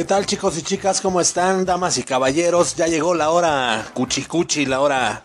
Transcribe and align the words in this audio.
¿Qué 0.00 0.06
tal 0.06 0.24
chicos 0.24 0.56
y 0.56 0.62
chicas? 0.62 1.02
¿Cómo 1.02 1.20
están, 1.20 1.66
damas 1.66 1.98
y 1.98 2.04
caballeros? 2.04 2.74
Ya 2.74 2.86
llegó 2.86 3.12
la 3.12 3.28
hora 3.28 3.84
cuchicuchi, 3.92 4.64
la 4.64 4.80
hora 4.80 5.22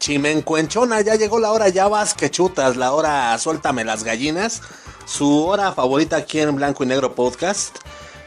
chimencuenchona, 0.00 1.02
ya 1.02 1.14
llegó 1.14 1.38
la 1.38 1.52
hora 1.52 1.68
ya 1.68 1.86
vas 1.86 2.14
que 2.14 2.28
chutas, 2.28 2.76
la 2.76 2.94
hora 2.94 3.38
suéltame 3.38 3.84
las 3.84 4.02
gallinas, 4.02 4.60
su 5.06 5.46
hora 5.46 5.70
favorita 5.70 6.16
aquí 6.16 6.40
en 6.40 6.56
Blanco 6.56 6.82
y 6.82 6.88
Negro 6.88 7.14
Podcast. 7.14 7.76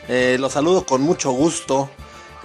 Eh, 0.07 0.38
los 0.39 0.54
saludo 0.54 0.86
con 0.86 1.02
mucho 1.02 1.32
gusto, 1.32 1.89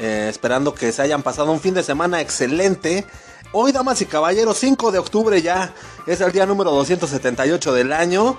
eh, 0.00 0.26
esperando 0.28 0.74
que 0.74 0.90
se 0.90 1.02
hayan 1.02 1.22
pasado 1.22 1.52
un 1.52 1.60
fin 1.60 1.74
de 1.74 1.84
semana 1.84 2.20
excelente. 2.20 3.06
Hoy, 3.52 3.70
damas 3.70 4.00
y 4.02 4.06
caballeros, 4.06 4.58
5 4.58 4.90
de 4.90 4.98
octubre 4.98 5.40
ya 5.40 5.72
es 6.08 6.20
el 6.20 6.32
día 6.32 6.46
número 6.46 6.72
278 6.72 7.72
del 7.74 7.92
año. 7.92 8.36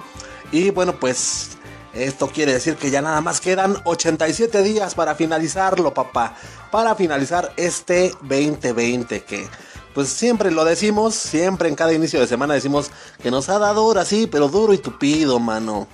Y 0.52 0.70
bueno, 0.72 1.00
pues 1.00 1.57
esto 2.06 2.28
quiere 2.28 2.54
decir 2.54 2.76
que 2.76 2.92
ya 2.92 3.02
nada 3.02 3.22
más 3.22 3.42
quedan 3.42 3.78
87 3.84 4.62
días 4.64 4.96
para 4.96 5.16
finalizarlo, 5.16 5.94
papá. 5.94 6.36
Para 6.72 6.96
finalizar 6.96 7.54
este 7.58 8.14
2020 8.22 9.24
que 9.24 9.48
pues 9.94 10.10
siempre 10.10 10.52
lo 10.52 10.64
decimos, 10.64 11.16
siempre 11.16 11.70
en 11.70 11.76
cada 11.76 11.92
inicio 11.92 12.20
de 12.20 12.28
semana 12.28 12.54
decimos 12.54 12.92
que 13.22 13.32
nos 13.32 13.50
ha 13.50 13.58
dado 13.58 13.82
ahora 13.82 14.06
sí, 14.06 14.28
pero 14.32 14.48
duro 14.48 14.74
y 14.74 14.78
tupido, 14.78 15.40
mano. 15.40 15.88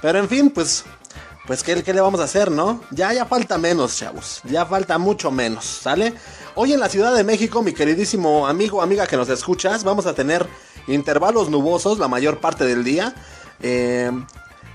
Pero 0.00 0.20
en 0.20 0.28
fin, 0.28 0.50
pues 0.50 0.84
pues 1.48 1.62
¿qué, 1.62 1.82
¿qué, 1.82 1.94
le 1.94 2.02
vamos 2.02 2.20
a 2.20 2.24
hacer, 2.24 2.50
¿no? 2.50 2.82
Ya, 2.90 3.12
ya 3.12 3.24
falta 3.24 3.56
menos, 3.56 3.96
chavos. 3.96 4.42
Ya 4.44 4.66
falta 4.66 4.98
mucho 4.98 5.30
menos, 5.30 5.64
¿sale? 5.64 6.12
Hoy 6.54 6.74
en 6.74 6.78
la 6.78 6.90
Ciudad 6.90 7.14
de 7.16 7.24
México, 7.24 7.62
mi 7.62 7.72
queridísimo 7.72 8.46
amigo, 8.46 8.82
amiga 8.82 9.06
que 9.06 9.16
nos 9.16 9.30
escuchas, 9.30 9.82
vamos 9.82 10.04
a 10.04 10.12
tener 10.12 10.46
intervalos 10.88 11.48
nubosos 11.48 11.98
la 11.98 12.06
mayor 12.06 12.38
parte 12.38 12.64
del 12.64 12.84
día. 12.84 13.14
Eh, 13.60 14.12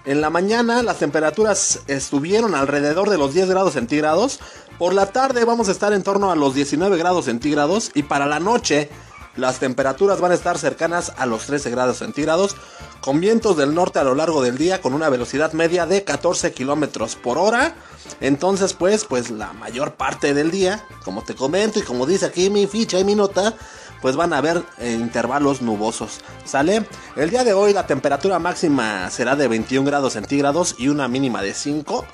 en 0.05 0.19
la 0.19 0.29
mañana 0.29 0.83
las 0.83 0.99
temperaturas 0.99 1.79
estuvieron 1.87 2.55
alrededor 2.55 3.09
de 3.09 3.17
los 3.17 3.33
10 3.33 3.49
grados 3.49 3.73
centígrados. 3.73 4.39
Por 4.77 4.93
la 4.93 5.07
tarde 5.07 5.45
vamos 5.45 5.69
a 5.69 5.71
estar 5.71 5.93
en 5.93 6.03
torno 6.03 6.31
a 6.31 6.35
los 6.35 6.53
19 6.53 6.97
grados 6.97 7.25
centígrados. 7.25 7.91
Y 7.93 8.03
para 8.03 8.25
la 8.25 8.39
noche 8.39 8.89
las 9.37 9.59
temperaturas 9.59 10.19
van 10.19 10.31
a 10.31 10.35
estar 10.35 10.57
cercanas 10.57 11.13
a 11.17 11.25
los 11.25 11.45
13 11.45 11.69
grados 11.69 11.99
centígrados. 11.99 12.57
Con 12.99 13.21
vientos 13.21 13.55
del 13.55 13.73
norte 13.73 13.99
a 13.99 14.03
lo 14.03 14.13
largo 14.13 14.41
del 14.41 14.57
día 14.57 14.81
con 14.81 14.93
una 14.93 15.09
velocidad 15.09 15.53
media 15.53 15.85
de 15.85 16.03
14 16.03 16.51
kilómetros 16.51 17.15
por 17.15 17.37
hora. 17.37 17.75
Entonces 18.19 18.73
pues, 18.73 19.05
pues 19.05 19.31
la 19.31 19.53
mayor 19.53 19.95
parte 19.95 20.33
del 20.33 20.51
día, 20.51 20.85
como 21.05 21.23
te 21.23 21.33
comento 21.33 21.79
y 21.79 21.83
como 21.83 22.05
dice 22.05 22.25
aquí 22.25 22.49
mi 22.49 22.67
ficha 22.67 22.99
y 22.99 23.05
mi 23.05 23.15
nota, 23.15 23.55
pues 24.03 24.17
van 24.17 24.33
a 24.33 24.39
haber 24.39 24.61
eh, 24.79 24.91
intervalos 24.91 25.61
nubosos. 25.61 26.19
¿Sale? 26.43 26.85
El 27.15 27.29
día 27.29 27.45
de 27.45 27.53
hoy 27.53 27.71
la 27.71 27.87
temperatura 27.87 28.37
máxima 28.37 29.09
será 29.09 29.37
de 29.37 29.47
21 29.47 29.87
grados 29.87 30.11
centígrados 30.11 30.75
y 30.77 30.89
una 30.89 31.07
mínima 31.07 31.41
de 31.41 31.53
5. 31.53 32.05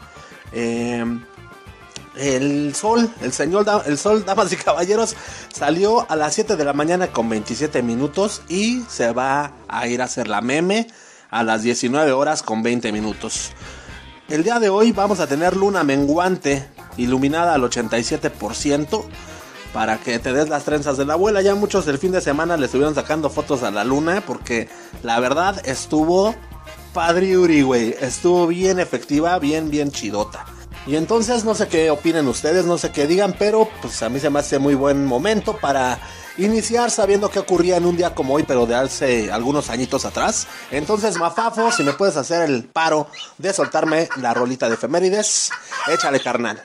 Eh, 0.52 1.04
el 2.16 2.76
sol, 2.76 3.12
el 3.22 3.34
señor, 3.34 3.66
el 3.88 3.98
sol, 3.98 4.23
damas 4.28 4.54
y 4.54 4.58
caballeros, 4.58 5.16
salió 5.52 6.06
a 6.12 6.16
las 6.16 6.36
7 6.36 6.58
de 6.58 6.64
la 6.64 6.73
mañana 6.73 7.08
con 7.08 7.28
27 7.28 7.82
minutos 7.82 8.44
y 8.48 8.84
se 8.88 9.12
va 9.12 9.54
a 9.67 9.88
ir 9.88 10.04
a 10.04 10.06
hacer 10.06 10.28
la 10.28 10.42
meme 10.42 10.86
a 11.32 11.42
las 11.42 11.64
19 11.64 12.12
horas 12.12 12.44
con 12.44 12.62
20 12.62 12.92
minutos. 12.92 13.50
El 14.28 14.44
día 14.44 14.60
de 14.60 14.70
hoy 14.70 14.92
vamos 14.92 15.20
a 15.22 15.26
tener 15.26 15.58
luna 15.58 15.84
menguante 15.84 16.70
iluminada 16.98 17.56
al 17.56 17.64
87% 17.64 19.06
para 19.73 19.98
que 19.98 20.20
te 20.20 20.34
des 20.34 20.50
las 20.50 20.64
trenzas 20.64 20.98
de 20.98 21.06
la 21.06 21.14
abuela. 21.14 21.42
Ya 21.42 21.56
muchos 21.56 21.88
el 21.88 21.98
fin 21.98 22.12
de 22.12 22.22
semana 22.22 22.58
le 22.58 22.66
estuvieron 22.66 22.95
sacando 22.95 23.30
fotos 23.30 23.64
a 23.64 23.72
la 23.72 23.84
luna 23.84 24.23
porque 24.26 24.70
la 25.03 25.20
verdad 25.20 25.61
estuvo 25.66 26.36
padriuri, 26.94 27.61
güey. 27.61 27.95
Estuvo 28.00 28.48
bien 28.48 28.80
efectiva, 28.80 29.38
bien, 29.39 29.70
bien 29.70 29.92
chidota. 29.92 30.45
Y 30.88 30.95
entonces 30.95 31.43
no 31.43 31.54
sé 31.54 31.67
qué 31.67 31.92
opinen 31.92 32.27
ustedes, 32.27 32.66
no 32.66 32.77
sé 32.77 32.92
qué 32.92 33.05
digan, 33.05 33.36
pero 33.38 33.70
pues 33.82 34.02
a 34.02 34.10
mí 34.10 34.20
se 34.20 34.30
me 34.30 34.39
hace 34.39 34.60
muy 34.60 34.76
buen 34.76 35.05
momento 35.05 35.58
para 35.58 35.99
iniciar 36.38 36.89
sabiendo 36.89 37.30
qué 37.30 37.39
ocurría 37.39 37.77
en 37.77 37.86
un 37.86 37.98
día 37.98 38.16
como 38.16 38.33
hoy, 38.33 38.43
pero 38.43 38.66
de 38.66 38.76
hace 38.76 39.32
algunos 39.32 39.70
añitos 39.70 40.05
atrás. 40.05 40.48
Entonces, 40.72 41.17
Mafafo, 41.17 41.72
si 41.72 41.83
me 41.83 41.93
puedes 41.93 42.17
hacer 42.17 42.49
el 42.49 42.64
paro 42.64 43.08
de 43.38 43.54
soltarme 43.54 44.10
la 44.17 44.33
rolita 44.33 44.67
de 44.67 44.76
efemérides, 44.76 45.52
échale 45.88 46.20
carnal. 46.22 46.64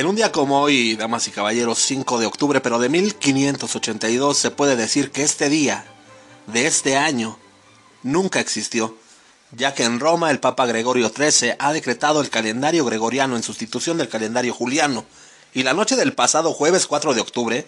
En 0.00 0.06
un 0.06 0.16
día 0.16 0.32
como 0.32 0.62
hoy, 0.62 0.96
damas 0.96 1.28
y 1.28 1.30
caballeros, 1.30 1.78
5 1.80 2.18
de 2.18 2.24
octubre, 2.24 2.62
pero 2.62 2.78
de 2.78 2.88
1582, 2.88 4.38
se 4.38 4.50
puede 4.50 4.74
decir 4.74 5.10
que 5.10 5.22
este 5.22 5.50
día, 5.50 5.84
de 6.46 6.66
este 6.66 6.96
año, 6.96 7.38
nunca 8.02 8.40
existió, 8.40 8.96
ya 9.52 9.74
que 9.74 9.84
en 9.84 10.00
Roma 10.00 10.30
el 10.30 10.40
Papa 10.40 10.64
Gregorio 10.64 11.10
XIII 11.14 11.52
ha 11.58 11.74
decretado 11.74 12.22
el 12.22 12.30
calendario 12.30 12.86
gregoriano 12.86 13.36
en 13.36 13.42
sustitución 13.42 13.98
del 13.98 14.08
calendario 14.08 14.54
juliano, 14.54 15.04
y 15.52 15.64
la 15.64 15.74
noche 15.74 15.96
del 15.96 16.14
pasado 16.14 16.54
jueves 16.54 16.86
4 16.86 17.12
de 17.12 17.20
octubre 17.20 17.66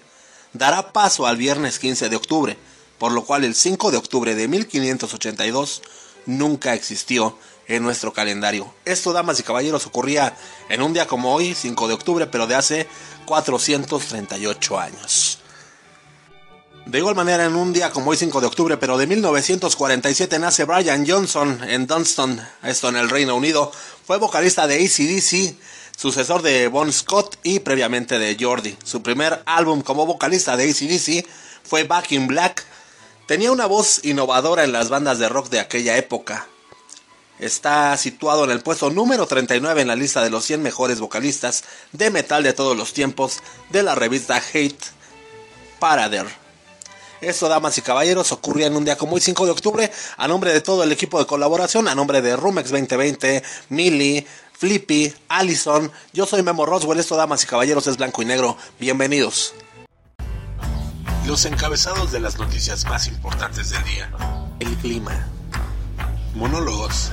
dará 0.55 0.95
paso 0.95 1.27
al 1.27 1.37
viernes 1.37 1.79
15 1.79 2.09
de 2.09 2.17
octubre, 2.17 2.57
por 2.97 3.13
lo 3.13 3.27
cual 3.27 3.45
el 3.45 3.55
5 3.55 3.91
de 3.91 3.99
octubre 3.99 4.35
de 4.35 4.49
1582 4.49 5.83
nunca 6.25 6.73
existió 6.73 7.37
en 7.69 7.83
nuestro 7.83 8.13
calendario. 8.13 8.73
Esto, 8.85 9.13
damas 9.13 9.41
y 9.41 9.43
caballeros, 9.43 9.87
ocurría 9.87 10.37
en 10.69 10.83
un 10.83 10.93
día 10.93 11.07
como 11.07 11.35
hoy, 11.35 11.55
5 11.55 11.89
de 11.89 11.95
octubre, 11.95 12.27
pero 12.27 12.47
de 12.47 12.55
hace 12.55 12.89
438 13.27 14.79
años. 14.79 15.39
De 16.87 16.99
igual 16.99 17.15
manera, 17.15 17.45
en 17.45 17.55
un 17.55 17.73
día 17.73 17.91
como 17.91 18.11
hoy, 18.11 18.17
5 18.17 18.41
de 18.41 18.47
octubre, 18.49 18.77
pero 18.77 18.99
de 18.99 19.07
1947, 19.07 20.39
nace 20.41 20.65
Brian 20.65 21.07
Johnson 21.07 21.63
en 21.63 21.87
Dunston, 21.87 22.41
esto 22.65 22.89
en 22.89 22.97
el 22.97 23.09
Reino 23.09 23.37
Unido. 23.37 23.71
Fue 24.05 24.19
vocalista 24.19 24.67
de 24.67 24.85
ACDC, 24.85 25.57
sucesor 25.97 26.43
de 26.43 26.67
Bon 26.67 26.93
Scott 26.93 27.39
y 27.45 27.61
previamente 27.61 28.19
de 28.19 28.37
Jordi. 28.39 28.77
Su 28.83 29.01
primer 29.01 29.43
álbum 29.47 29.83
como 29.83 30.07
vocalista 30.07 30.57
de 30.57 30.69
ACDC 30.69 31.25
fue 31.63 31.85
Back 31.85 32.11
in 32.13 32.27
Black. 32.27 32.65
Tenía 33.27 33.53
una 33.53 33.67
voz 33.67 34.05
innovadora 34.05 34.65
en 34.65 34.73
las 34.73 34.89
bandas 34.89 35.21
de 35.21 35.29
rock 35.29 35.51
de 35.51 35.61
aquella 35.61 35.97
época. 35.97 36.49
Está 37.43 37.97
situado 37.97 38.45
en 38.45 38.53
el 38.53 38.61
puesto 38.61 38.89
número 38.89 39.27
39 39.27 39.83
en 39.83 39.89
la 39.89 39.97
lista 39.97 40.23
de 40.23 40.31
los 40.31 40.45
100 40.45 40.63
mejores 40.63 41.01
vocalistas 41.01 41.65
de 41.91 42.09
metal 42.09 42.45
de 42.45 42.53
todos 42.53 42.77
los 42.77 42.93
tiempos 42.93 43.41
de 43.71 43.83
la 43.83 43.97
revista 43.97 44.37
Hate 44.37 44.79
Parader. 45.81 46.27
Esto, 47.21 47.49
damas 47.49 47.77
y 47.79 47.83
caballeros, 47.83 48.31
ocurría 48.31 48.69
en 48.69 48.77
un 48.77 48.85
día 48.85 48.97
como 48.97 49.17
hoy, 49.17 49.21
5 49.21 49.45
de 49.45 49.51
octubre, 49.51 49.93
a 50.19 50.29
nombre 50.29 50.53
de 50.53 50.61
todo 50.61 50.85
el 50.85 50.93
equipo 50.93 51.19
de 51.19 51.27
colaboración, 51.27 51.89
a 51.89 51.97
nombre 51.97 52.23
de 52.23 52.37
Rumex 52.37 52.71
2020, 52.71 53.43
Millie, 53.71 54.25
Flippy, 54.53 55.13
Allison. 55.27 55.91
Yo 56.13 56.27
soy 56.27 56.45
Memo 56.45 56.65
Roswell, 56.65 57.01
esto, 57.01 57.17
damas 57.17 57.43
y 57.43 57.49
caballeros, 57.49 57.89
es 57.89 57.97
blanco 57.97 58.23
y 58.23 58.25
negro. 58.25 58.57
Bienvenidos. 58.79 59.53
Los 61.27 61.45
encabezados 61.45 62.13
de 62.13 62.21
las 62.21 62.39
noticias 62.39 62.85
más 62.85 63.09
importantes 63.09 63.71
del 63.71 63.83
día. 63.83 64.13
El 64.61 64.77
clima. 64.77 65.27
Monólogos. 66.37 67.11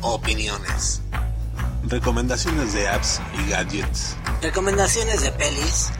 Opiniones. 0.00 1.02
Recomendaciones 1.84 2.72
de 2.72 2.88
apps 2.88 3.20
y 3.38 3.50
gadgets. 3.50 4.16
Recomendaciones 4.40 5.22
de 5.22 5.32
pelis. 5.32 5.90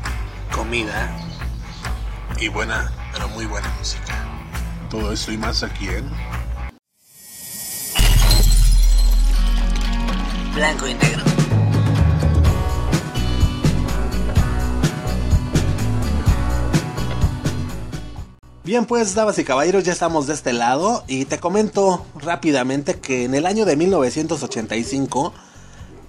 Comida. 0.53 1.11
Y 2.41 2.49
buena, 2.49 2.93
pero 3.13 3.29
muy 3.29 3.47
buena 3.47 3.69
música. 3.79 4.15
Todo 4.89 5.13
esto 5.13 5.33
y 5.33 5.37
más 5.37 5.63
aquí 5.63 5.89
en... 5.89 6.09
Blanco 10.55 10.87
y 10.87 10.95
negro. 10.95 11.28
Bien, 18.69 18.85
pues, 18.85 19.15
damas 19.15 19.39
y 19.39 19.45
caballeros, 19.45 19.83
ya 19.83 19.95
estamos 19.95 20.27
de 20.27 20.35
este 20.35 20.53
lado 20.53 21.03
y 21.09 21.25
te 21.25 21.39
comento 21.39 22.05
rápidamente 22.17 22.97
que 22.97 23.25
en 23.25 23.35
el 23.35 23.47
año 23.47 23.65
de 23.65 23.77
1985, 23.77 25.33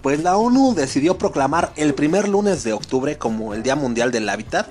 pues 0.02 0.22
la 0.22 0.36
ONU 0.36 0.74
decidió 0.76 1.18
proclamar 1.18 1.72
el 1.78 1.94
primer 1.94 2.28
lunes 2.28 2.66
de 2.66 2.74
octubre 2.74 3.18
como 3.18 3.54
el 3.54 3.64
Día 3.64 3.78
Mundial 3.78 4.12
del 4.12 4.28
Hábitat. 4.28 4.68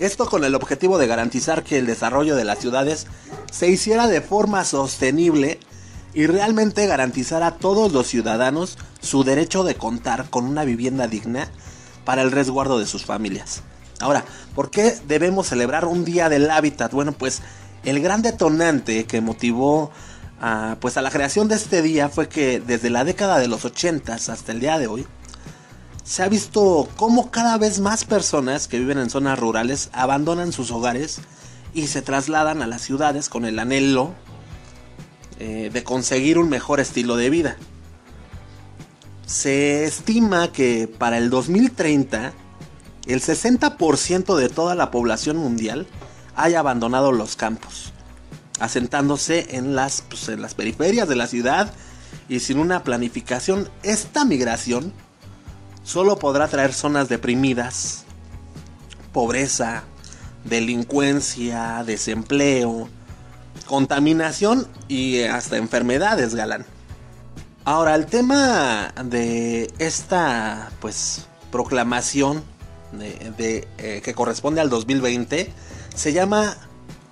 Esto 0.00 0.26
con 0.26 0.44
el 0.44 0.54
objetivo 0.54 0.98
de 0.98 1.06
garantizar 1.06 1.64
que 1.64 1.78
el 1.78 1.86
desarrollo 1.86 2.36
de 2.36 2.44
las 2.44 2.58
ciudades 2.58 3.06
se 3.50 3.70
hiciera 3.70 4.06
de 4.06 4.20
forma 4.20 4.66
sostenible 4.66 5.60
y 6.12 6.26
realmente 6.26 6.86
garantizar 6.86 7.42
a 7.42 7.56
todos 7.56 7.90
los 7.92 8.06
ciudadanos 8.06 8.76
su 9.00 9.24
derecho 9.24 9.64
de 9.64 9.76
contar 9.76 10.28
con 10.28 10.44
una 10.44 10.64
vivienda 10.66 11.06
digna 11.06 11.50
para 12.04 12.20
el 12.20 12.32
resguardo 12.32 12.78
de 12.78 12.86
sus 12.86 13.06
familias. 13.06 13.62
Ahora, 14.00 14.24
¿por 14.54 14.70
qué 14.70 14.98
debemos 15.06 15.46
celebrar 15.48 15.84
un 15.84 16.04
día 16.04 16.28
del 16.28 16.50
hábitat? 16.50 16.92
Bueno, 16.92 17.12
pues 17.12 17.42
el 17.84 18.00
gran 18.00 18.22
detonante 18.22 19.04
que 19.04 19.20
motivó 19.20 19.90
a, 20.40 20.76
pues 20.80 20.96
a 20.96 21.02
la 21.02 21.10
creación 21.10 21.48
de 21.48 21.54
este 21.54 21.82
día 21.82 22.08
fue 22.08 22.28
que 22.28 22.60
desde 22.60 22.90
la 22.90 23.04
década 23.04 23.38
de 23.38 23.48
los 23.48 23.64
80 23.64 24.14
hasta 24.14 24.52
el 24.52 24.60
día 24.60 24.78
de 24.78 24.86
hoy 24.86 25.06
se 26.02 26.22
ha 26.22 26.28
visto 26.28 26.88
cómo 26.96 27.30
cada 27.30 27.56
vez 27.58 27.78
más 27.78 28.04
personas 28.04 28.66
que 28.66 28.78
viven 28.78 28.98
en 28.98 29.10
zonas 29.10 29.38
rurales 29.38 29.90
abandonan 29.92 30.52
sus 30.52 30.70
hogares 30.72 31.20
y 31.72 31.86
se 31.86 32.02
trasladan 32.02 32.62
a 32.62 32.66
las 32.66 32.82
ciudades 32.82 33.28
con 33.28 33.44
el 33.44 33.58
anhelo 33.58 34.14
eh, 35.38 35.70
de 35.72 35.84
conseguir 35.84 36.38
un 36.38 36.48
mejor 36.48 36.80
estilo 36.80 37.16
de 37.16 37.30
vida. 37.30 37.56
Se 39.24 39.84
estima 39.84 40.50
que 40.50 40.88
para 40.88 41.16
el 41.18 41.30
2030 41.30 42.32
el 43.12 43.20
60% 43.20 44.36
de 44.36 44.48
toda 44.48 44.74
la 44.74 44.90
población 44.90 45.36
mundial 45.36 45.86
haya 46.36 46.60
abandonado 46.60 47.12
los 47.12 47.36
campos, 47.36 47.92
asentándose 48.58 49.56
en 49.56 49.74
las, 49.74 50.02
pues, 50.02 50.28
en 50.28 50.42
las 50.42 50.54
periferias 50.54 51.08
de 51.08 51.16
la 51.16 51.26
ciudad 51.26 51.72
y 52.28 52.40
sin 52.40 52.58
una 52.58 52.84
planificación. 52.84 53.68
Esta 53.82 54.24
migración 54.24 54.92
solo 55.82 56.18
podrá 56.18 56.48
traer 56.48 56.72
zonas 56.72 57.08
deprimidas, 57.08 58.04
pobreza, 59.12 59.82
delincuencia, 60.44 61.82
desempleo, 61.84 62.88
contaminación 63.66 64.66
y 64.88 65.22
hasta 65.22 65.56
enfermedades, 65.56 66.34
galán. 66.34 66.64
Ahora, 67.64 67.94
el 67.94 68.06
tema 68.06 68.92
de 69.04 69.72
esta, 69.78 70.70
pues, 70.80 71.26
proclamación 71.50 72.42
de, 72.92 73.68
eh, 73.78 74.00
que 74.02 74.14
corresponde 74.14 74.60
al 74.60 74.70
2020 74.70 75.52
se 75.94 76.12
llama, 76.12 76.56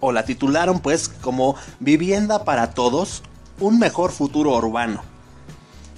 o 0.01 0.13
la 0.13 0.25
titularon, 0.25 0.81
pues, 0.81 1.09
como 1.09 1.57
Vivienda 1.81 2.45
para 2.45 2.73
Todos, 2.73 3.23
un 3.61 3.79
mejor 3.79 4.13
futuro 4.13 4.57
urbano. 4.57 5.03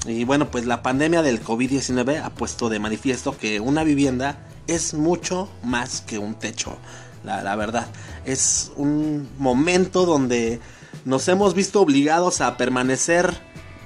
Y 0.07 0.25
bueno, 0.25 0.51
pues 0.51 0.65
la 0.65 0.83
pandemia 0.83 1.23
del 1.23 1.45
COVID-19 1.45 2.23
ha 2.23 2.31
puesto 2.31 2.69
de 2.71 2.79
manifiesto 2.79 3.37
que 3.37 3.61
una 3.61 3.85
vivienda 3.85 4.39
es 4.67 4.95
mucho 4.95 5.51
más 5.63 6.01
que 6.01 6.19
un 6.19 6.35
techo. 6.35 6.77
La, 7.23 7.55
verdad, 7.55 7.87
es 8.25 8.73
un 8.77 9.29
momento 9.37 10.07
donde 10.07 10.59
nos 11.05 11.29
hemos 11.29 11.53
visto 11.55 11.83
obligados 11.83 12.41
a 12.41 12.57
permanecer 12.57 13.39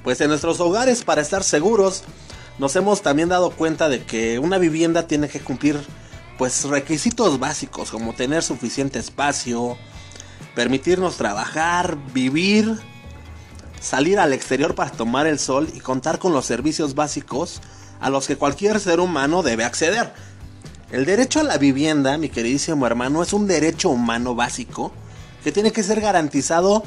pues 0.04 0.20
en 0.20 0.28
nuestros 0.28 0.60
hogares 0.60 1.02
para 1.02 1.20
estar 1.20 1.42
seguros. 1.42 2.04
Nos 2.58 2.76
hemos 2.76 3.02
también 3.02 3.28
dado 3.28 3.50
cuenta 3.50 3.88
de 3.88 4.04
que 4.04 4.38
una 4.38 4.58
vivienda 4.58 5.06
tiene 5.06 5.28
que 5.28 5.40
cumplir 5.40 5.80
pues 6.38 6.64
requisitos 6.64 7.38
básicos 7.38 7.90
como 7.90 8.12
tener 8.14 8.42
suficiente 8.42 8.98
espacio, 8.98 9.76
permitirnos 10.54 11.16
trabajar, 11.16 11.96
vivir 12.12 12.78
salir 13.84 14.18
al 14.18 14.32
exterior 14.32 14.74
para 14.74 14.90
tomar 14.90 15.26
el 15.26 15.38
sol 15.38 15.68
y 15.74 15.80
contar 15.80 16.18
con 16.18 16.32
los 16.32 16.46
servicios 16.46 16.94
básicos 16.94 17.60
a 18.00 18.08
los 18.08 18.26
que 18.26 18.36
cualquier 18.36 18.80
ser 18.80 18.98
humano 18.98 19.42
debe 19.42 19.64
acceder. 19.64 20.12
El 20.90 21.04
derecho 21.04 21.40
a 21.40 21.44
la 21.44 21.58
vivienda, 21.58 22.16
mi 22.16 22.30
queridísimo 22.30 22.86
hermano, 22.86 23.22
es 23.22 23.32
un 23.32 23.46
derecho 23.46 23.90
humano 23.90 24.34
básico 24.34 24.92
que 25.42 25.52
tiene 25.52 25.70
que 25.70 25.82
ser 25.82 26.00
garantizado 26.00 26.82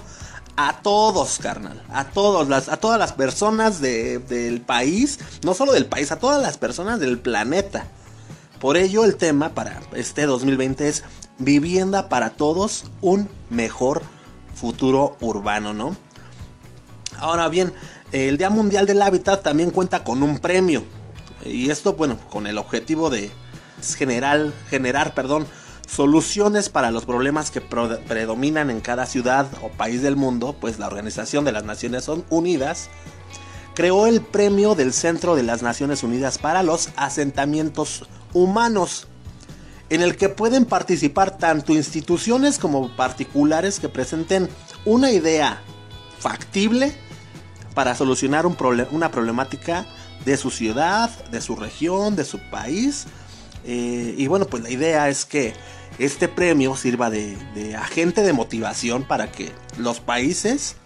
a 0.57 0.81
todos, 0.81 1.38
carnal, 1.38 1.81
a 1.89 2.06
todos 2.06 2.50
las, 2.50 2.68
a 2.68 2.77
todas 2.77 3.00
las 3.00 3.13
personas 3.13 3.80
del 3.80 4.62
país, 4.62 5.19
no 5.44 5.54
solo 5.54 5.71
del 5.71 5.86
país, 5.86 6.12
a 6.12 6.19
todas 6.19 6.42
las 6.42 6.57
personas 6.57 7.00
del 7.00 7.19
planeta. 7.19 7.86
Por 8.59 8.75
ello 8.75 9.06
el 9.06 9.15
tema 9.15 9.50
para 9.50 9.81
este 9.94 10.25
2020 10.25 10.89
es 10.89 11.04
vivienda 11.38 12.09
para 12.09 12.31
todos, 12.31 12.86
un 13.01 13.30
mejor 13.51 14.01
futuro 14.56 15.15
urbano, 15.21 15.75
¿no? 15.75 15.95
Ahora 17.19 17.50
bien, 17.50 17.71
el 18.12 18.38
Día 18.38 18.50
Mundial 18.50 18.88
del 18.88 19.01
Hábitat 19.03 19.44
también 19.44 19.69
cuenta 19.69 20.03
con 20.03 20.24
un 20.24 20.39
premio. 20.39 20.83
Y 21.45 21.69
esto, 21.69 21.94
bueno, 21.94 22.18
con 22.31 22.48
el 22.48 22.57
objetivo 22.57 23.12
de 23.12 23.30
generar, 23.95 24.51
generar 24.69 25.13
perdón, 25.13 25.45
soluciones 25.88 26.69
para 26.69 26.92
los 26.92 27.06
problemas 27.06 27.50
que 27.50 27.62
predominan 27.62 28.69
en 28.69 28.81
cada 28.81 29.06
ciudad 29.06 29.48
o 29.63 29.69
país 29.69 30.01
del 30.01 30.16
mundo, 30.16 30.56
pues 30.60 30.78
la 30.78 30.88
Organización 30.88 31.45
de 31.45 31.54
las 31.54 31.63
Naciones 31.63 32.07
Unidas 32.30 32.89
creó 33.74 34.06
el 34.06 34.22
premio 34.22 34.75
del 34.75 34.94
Centro 34.94 35.36
de 35.36 35.44
las 35.44 35.63
Naciones 35.63 36.04
Unidas 36.04 36.38
para 36.38 36.62
los 36.62 36.89
asentamientos 36.95 38.06
humanos, 38.34 39.07
en 39.89 40.01
el 40.01 40.18
que 40.18 40.30
pueden 40.30 40.66
participar 40.66 41.38
tanto 41.38 41.74
instituciones 41.74 42.60
como 42.60 42.95
particulares 42.95 43.80
que 43.80 43.88
presenten 43.88 44.50
una 44.84 45.12
idea 45.12 45.62
factible 46.19 46.94
para 47.74 47.95
solucionar 47.95 48.45
un 48.45 48.57
una 48.92 49.12
problemática 49.12 49.86
de 50.25 50.36
su 50.36 50.50
ciudad, 50.50 51.10
de 51.30 51.39
su 51.39 51.56
región, 51.56 52.16
de 52.16 52.25
su 52.25 52.39
país. 52.50 53.06
Eh, 53.67 54.15
y 54.17 54.27
bueno, 54.27 54.45
pues 54.45 54.63
la 54.63 54.69
idea 54.69 55.09
es 55.09 55.25
que 55.25 55.53
este 55.99 56.29
premio 56.29 56.75
sirva 56.77 57.09
de, 57.09 57.75
agente 57.77 58.21
de 58.21 58.31
motivación 58.31 59.03
para 59.03 59.29
que 59.29 59.51
los 59.77 59.99
países 59.99 60.77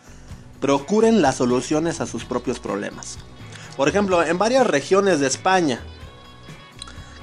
procuren 0.59 1.21
las 1.21 1.35
soluciones 1.35 2.01
a 2.01 2.07
sus 2.07 2.25
propios 2.25 2.59
problemas. 2.59 3.19
Por 3.77 3.87
ejemplo, 3.87 4.23
en 4.23 4.37
varias 4.39 4.65
regiones 4.65 5.19
de 5.19 5.27
España 5.27 5.79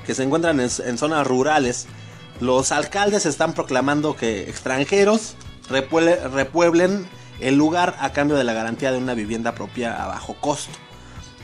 que 0.06 0.14
se 0.14 0.22
encuentran 0.22 0.60
en, 0.60 0.98
zonas 0.98 1.26
rurales, 1.26 1.86
los 2.40 2.70
alcaldes 2.70 3.26
están 3.26 3.52
proclamando 3.52 4.14
que 4.14 4.48
extranjeros 4.48 5.34
repueblen 5.68 7.06
el 7.40 7.56
lugar 7.56 7.96
a 8.00 8.12
cambio 8.12 8.36
de 8.36 8.44
la 8.44 8.52
garantía 8.52 8.92
de 8.92 8.98
una 8.98 9.14
vivienda 9.14 9.54
propia 9.56 10.02
a 10.02 10.06
bajo 10.06 10.34
costo. 10.40 10.72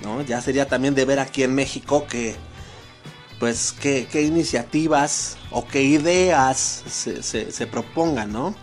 ¿no? 0.02 0.22
Ya 0.22 0.40
sería 0.40 0.68
también 0.68 0.94
de 0.94 1.04
ver 1.04 1.18
aquí 1.18 1.42
en 1.42 1.54
México 1.54 2.06
que, 2.06 2.36
pues, 3.38 3.72
qué, 3.72 4.08
iniciativas 4.22 5.36
o 5.50 5.66
qué 5.66 5.82
ideas 5.82 6.82
se, 6.86 7.66
propongan, 7.66 8.32
¿no? 8.32 8.54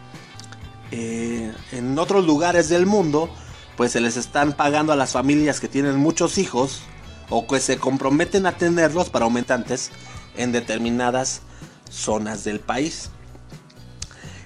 Eh, 0.92 1.54
en 1.72 1.98
otros 1.98 2.26
lugares 2.26 2.68
del 2.70 2.86
mundo, 2.86 3.30
pues 3.78 3.94
se 3.94 4.02
les 4.02 4.18
están 4.18 4.54
pagando 4.54 4.92
a 4.92 4.96
las 4.96 5.14
familias 5.14 5.60
que 5.60 5.68
tienen 5.68 5.96
muchos 5.98 6.38
hijos 6.38 6.82
o 7.30 7.48
que 7.48 7.60
se 7.60 7.78
comprometen 7.78 8.46
a 8.46 8.58
tenerlos 8.58 9.10
para 9.10 9.26
aumentantes 9.26 9.92
en 10.36 10.52
determinadas 10.52 11.42
zonas 11.90 12.44
del 12.44 12.60
país. 12.60 13.10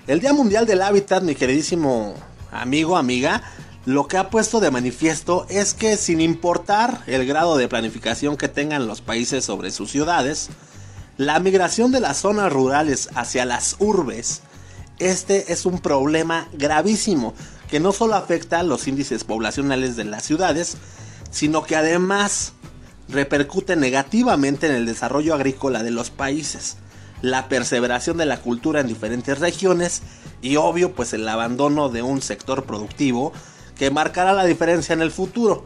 El 0.08 0.20
Día 0.20 0.34
Mundial 0.34 0.68
del 0.68 0.84
Hábitat, 0.84 1.24
mi 1.24 1.34
queridísimo 1.34 2.14
amigo, 2.52 2.96
amiga, 2.96 3.42
lo 3.86 4.08
que 4.08 4.18
ha 4.18 4.30
puesto 4.30 4.60
de 4.60 4.72
manifiesto 4.72 5.46
es 5.50 5.74
que 5.76 5.96
sin 5.96 6.20
importar 6.20 7.04
el 7.06 7.26
grado 7.26 7.56
de 7.56 7.68
planificación 7.68 8.36
que 8.36 8.48
tengan 8.48 8.88
los 8.88 9.02
países 9.02 9.46
sobre 9.46 9.72
sus 9.72 9.92
ciudades, 9.92 10.50
la 11.18 11.40
migración 11.40 11.92
de 11.92 12.00
las 12.00 12.18
zonas 12.18 12.52
rurales 12.52 13.10
hacia 13.14 13.46
las 13.46 13.76
urbes, 13.80 14.42
este 14.98 15.54
es 15.54 15.66
un 15.66 15.80
problema 15.80 16.48
gravísimo 16.54 17.36
que 17.70 17.80
no 17.80 17.92
solo 17.92 18.16
afecta 18.16 18.60
a 18.60 18.64
los 18.64 18.88
índices 18.88 19.24
poblacionales 19.24 19.96
de 19.96 20.06
las 20.06 20.24
ciudades, 20.24 20.78
sino 21.30 21.64
que 21.64 21.76
además 21.76 22.54
repercute 23.08 23.76
negativamente 23.76 24.66
en 24.66 24.74
el 24.74 24.86
desarrollo 24.88 25.36
agrícola 25.36 25.84
de 25.84 25.92
los 25.92 26.10
países 26.10 26.78
la 27.22 27.48
perseveración 27.48 28.18
de 28.18 28.26
la 28.26 28.42
cultura 28.42 28.82
en 28.82 28.88
diferentes 28.88 29.40
regiones 29.40 30.02
y 30.42 30.58
obvio 30.58 30.94
pues 30.94 31.14
el 31.14 31.28
abandono 31.28 31.90
de 31.90 32.02
un 32.02 32.22
sector 32.22 32.66
productivo 32.66 33.32
que 33.78 33.92
marcará 33.92 34.34
la 34.34 34.46
diferencia 34.46 34.94
en 34.94 35.02
el 35.02 35.12
futuro. 35.12 35.66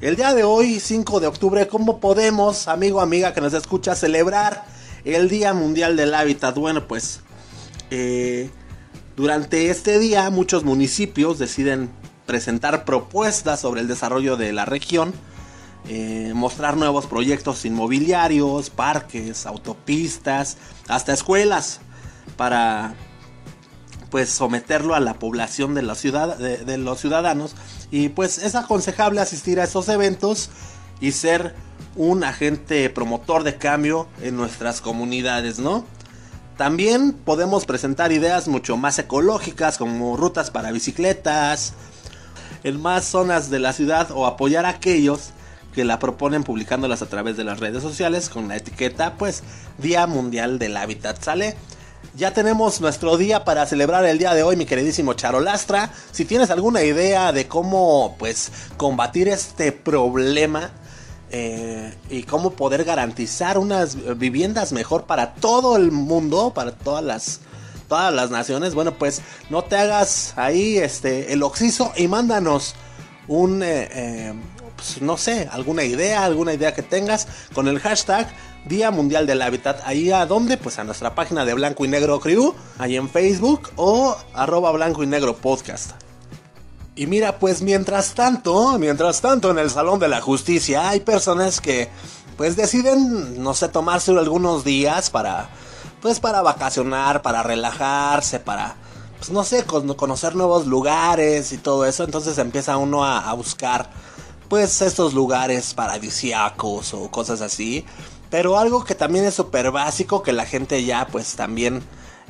El 0.00 0.16
día 0.16 0.34
de 0.34 0.44
hoy, 0.44 0.80
5 0.80 1.20
de 1.20 1.26
octubre, 1.26 1.68
¿cómo 1.68 2.00
podemos, 2.00 2.68
amigo, 2.68 3.00
amiga 3.00 3.34
que 3.34 3.40
nos 3.40 3.52
escucha, 3.52 3.94
celebrar 3.94 4.64
el 5.04 5.28
Día 5.28 5.52
Mundial 5.52 5.96
del 5.96 6.14
Hábitat? 6.14 6.56
Bueno, 6.56 6.88
pues 6.88 7.20
eh, 7.90 8.50
durante 9.16 9.68
este 9.68 9.98
día 9.98 10.30
muchos 10.30 10.64
municipios 10.64 11.38
deciden 11.38 11.90
presentar 12.24 12.84
propuestas 12.84 13.60
sobre 13.60 13.82
el 13.82 13.88
desarrollo 13.88 14.36
de 14.36 14.52
la 14.52 14.64
región 14.64 15.12
eh, 15.88 16.32
mostrar 16.34 16.76
nuevos 16.76 17.06
proyectos 17.06 17.64
inmobiliarios, 17.64 18.70
parques, 18.70 19.46
autopistas, 19.46 20.58
hasta 20.88 21.12
escuelas, 21.12 21.80
para 22.36 22.94
pues 24.10 24.30
someterlo 24.30 24.94
a 24.94 25.00
la 25.00 25.14
población 25.14 25.74
de 25.74 25.82
la 25.82 25.94
ciudad, 25.94 26.36
de, 26.36 26.78
los 26.78 27.00
ciudadanos. 27.00 27.54
Y 27.90 28.10
pues 28.10 28.38
es 28.38 28.54
aconsejable 28.54 29.20
asistir 29.20 29.60
a 29.60 29.64
esos 29.64 29.88
eventos 29.88 30.50
y 31.00 31.12
ser 31.12 31.54
un 31.96 32.24
agente 32.24 32.90
promotor 32.90 33.42
de 33.42 33.56
cambio 33.56 34.08
en 34.22 34.36
nuestras 34.36 34.80
comunidades, 34.80 35.58
¿no? 35.58 35.84
También 36.56 37.12
podemos 37.12 37.64
presentar 37.64 38.12
ideas 38.12 38.46
mucho 38.46 38.76
más 38.76 38.98
ecológicas 38.98 39.78
como 39.78 40.16
rutas 40.16 40.50
para 40.50 40.72
bicicletas 40.72 41.72
en 42.64 42.80
más 42.80 43.06
zonas 43.06 43.48
de 43.48 43.60
la 43.60 43.72
ciudad 43.72 44.10
o 44.10 44.26
apoyar 44.26 44.66
a 44.66 44.70
aquellos 44.70 45.30
que 45.74 45.84
la 45.84 45.98
proponen 45.98 46.44
publicándolas 46.44 47.00
a 47.00 47.06
través 47.06 47.36
de 47.36 47.44
las 47.44 47.60
redes 47.60 47.82
sociales 47.82 48.28
con 48.28 48.48
la 48.48 48.56
etiqueta 48.56 49.14
pues 49.16 49.42
Día 49.78 50.06
Mundial 50.06 50.58
del 50.58 50.76
Hábitat. 50.76 51.22
¿Sale? 51.22 51.56
Ya 52.16 52.32
tenemos 52.32 52.80
nuestro 52.80 53.16
día 53.16 53.44
para 53.44 53.66
celebrar 53.66 54.04
el 54.04 54.18
día 54.18 54.34
de 54.34 54.42
hoy, 54.42 54.56
mi 54.56 54.66
queridísimo 54.66 55.14
Charolastra. 55.14 55.90
Si 56.10 56.24
tienes 56.24 56.50
alguna 56.50 56.82
idea 56.82 57.30
de 57.30 57.46
cómo 57.46 58.16
pues 58.18 58.50
combatir 58.76 59.28
este 59.28 59.70
problema 59.70 60.72
eh, 61.30 61.94
y 62.10 62.24
cómo 62.24 62.50
poder 62.50 62.82
garantizar 62.82 63.58
unas 63.58 64.18
viviendas 64.18 64.72
mejor 64.72 65.04
para 65.04 65.34
todo 65.34 65.76
el 65.76 65.92
mundo, 65.92 66.52
para 66.52 66.72
todas 66.72 67.04
las 67.04 67.40
todas 67.88 68.12
las 68.12 68.30
naciones, 68.30 68.74
bueno, 68.74 68.94
pues 68.94 69.22
no 69.48 69.62
te 69.62 69.76
hagas 69.76 70.34
ahí 70.36 70.78
este 70.78 71.32
el 71.32 71.44
oxiso 71.44 71.92
y 71.96 72.08
mándanos 72.08 72.74
un 73.28 73.62
eh, 73.62 73.88
eh, 73.92 74.34
pues, 74.74 75.00
no 75.00 75.16
sé, 75.16 75.48
alguna 75.52 75.84
idea, 75.84 76.24
alguna 76.24 76.54
idea 76.54 76.74
que 76.74 76.82
tengas 76.82 77.28
con 77.54 77.68
el 77.68 77.78
hashtag 77.78 78.28
Día 78.66 78.90
Mundial 78.90 79.26
del 79.26 79.42
Hábitat. 79.42 79.80
Ahí 79.84 80.10
a 80.10 80.26
dónde? 80.26 80.56
Pues 80.56 80.78
a 80.78 80.84
nuestra 80.84 81.14
página 81.14 81.44
de 81.44 81.54
Blanco 81.54 81.84
y 81.84 81.88
Negro 81.88 82.20
Crew, 82.20 82.54
ahí 82.78 82.96
en 82.96 83.08
Facebook 83.08 83.70
o 83.76 84.16
arroba 84.34 84.72
Blanco 84.72 85.02
y 85.02 85.06
Negro 85.06 85.36
Podcast. 85.36 85.92
Y 86.94 87.06
mira, 87.06 87.38
pues 87.38 87.62
mientras 87.62 88.14
tanto, 88.14 88.78
mientras 88.78 89.20
tanto 89.20 89.50
en 89.50 89.58
el 89.58 89.70
Salón 89.70 90.00
de 90.00 90.08
la 90.08 90.20
Justicia 90.20 90.90
hay 90.90 91.00
personas 91.00 91.60
que 91.60 91.88
pues 92.36 92.56
deciden, 92.56 93.42
no 93.42 93.54
sé, 93.54 93.68
tomarse 93.68 94.10
algunos 94.12 94.64
días 94.64 95.10
para 95.10 95.50
pues 96.00 96.20
para 96.20 96.42
vacacionar, 96.42 97.22
para 97.22 97.42
relajarse, 97.42 98.40
para 98.40 98.76
pues 99.18 99.30
no 99.30 99.44
sé, 99.44 99.64
conocer 99.64 100.34
nuevos 100.34 100.66
lugares 100.66 101.52
y 101.52 101.58
todo 101.58 101.84
eso, 101.84 102.04
entonces 102.04 102.38
empieza 102.38 102.78
uno 102.78 103.04
a, 103.04 103.30
buscar 103.34 103.90
pues 104.48 104.80
estos 104.80 105.12
lugares 105.12 105.74
paradisiacos 105.74 106.94
o 106.94 107.10
cosas 107.10 107.42
así. 107.42 107.84
Pero 108.30 108.58
algo 108.58 108.84
que 108.84 108.94
también 108.94 109.24
es 109.24 109.34
súper 109.34 109.70
básico 109.72 110.22
que 110.22 110.32
la 110.32 110.46
gente 110.46 110.84
ya 110.84 111.06
pues 111.08 111.34
también 111.34 111.82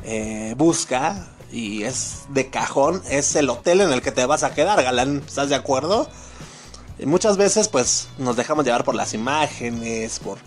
eh, 0.03 0.55
busca 0.57 1.29
y 1.53 1.83
es 1.83 2.23
de 2.31 2.49
cajón, 2.49 3.03
es 3.11 3.37
el 3.37 3.51
hotel 3.51 3.83
en 3.83 3.93
el 3.93 4.03
que 4.03 4.13
te 4.13 4.25
vas 4.25 4.43
a 4.43 4.55
quedar, 4.55 4.83
galán, 4.83 5.23
¿estás 5.27 5.49
de 5.49 5.57
acuerdo? 5.57 6.09
Y 6.99 7.07
muchas 7.07 7.37
veces 7.37 7.69
pues 7.69 8.09
nos 8.19 8.37
dejamos 8.37 8.65
llevar 8.65 8.85
por 8.85 8.95
las 8.95 9.15
imágenes, 9.15 10.21
por, 10.21 10.39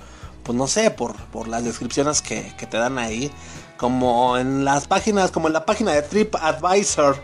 pues 0.44 0.58
no 0.58 0.68
sé, 0.68 0.92
por, 0.92 1.16
por 1.28 1.48
las 1.48 1.64
descripciones 1.64 2.22
que, 2.22 2.56
que 2.58 2.66
te 2.66 2.78
dan 2.78 2.98
ahí, 2.98 3.32
como 3.78 4.38
en 4.38 4.66
las 4.66 4.88
páginas, 4.88 5.32
como 5.32 5.48
en 5.48 5.54
la 5.54 5.66
página 5.66 5.92
de 5.92 6.04
TripAdvisor, 6.04 7.18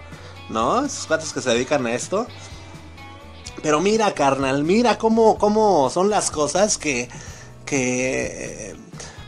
¿no? 0.49 0.85
Esos 0.85 1.07
cuates 1.07 1.31
que 1.31 1.41
se 1.41 1.51
dedican 1.51 1.85
a 1.85 1.93
esto. 1.93 2.27
Pero 3.61 3.79
mira, 3.81 4.13
carnal, 4.13 4.63
mira 4.63 4.97
cómo, 4.97 5.37
cómo 5.37 5.89
son 5.89 6.09
las 6.09 6.31
cosas 6.31 6.77
que, 6.77 7.09
que, 7.69 8.75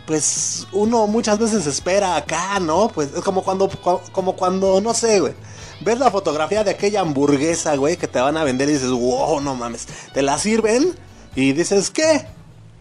pues 0.08 0.68
uno 0.72 1.06
muchas 1.06 1.38
veces 1.38 1.68
espera 1.68 2.16
acá, 2.16 2.60
¿no? 2.60 2.90
Pues 2.90 3.10
es 3.16 3.22
como 3.22 3.44
cuando, 3.44 3.70
como 4.12 4.36
cuando, 4.36 4.82
no 4.82 4.94
sé, 4.96 5.20
güey. 5.20 5.34
Ves 5.82 6.00
la 6.00 6.12
fotografía 6.12 6.64
de 6.64 6.72
aquella 6.72 7.02
hamburguesa, 7.02 7.76
güey, 7.76 7.98
que 7.98 8.08
te 8.08 8.20
van 8.20 8.38
a 8.38 8.44
vender 8.44 8.70
y 8.70 8.74
dices, 8.74 8.90
wow, 8.90 9.40
no 9.42 9.56
mames. 9.56 9.88
Te 10.14 10.22
la 10.22 10.38
sirven 10.38 10.96
y 11.36 11.54
dices, 11.54 11.92
¿qué? 11.92 12.26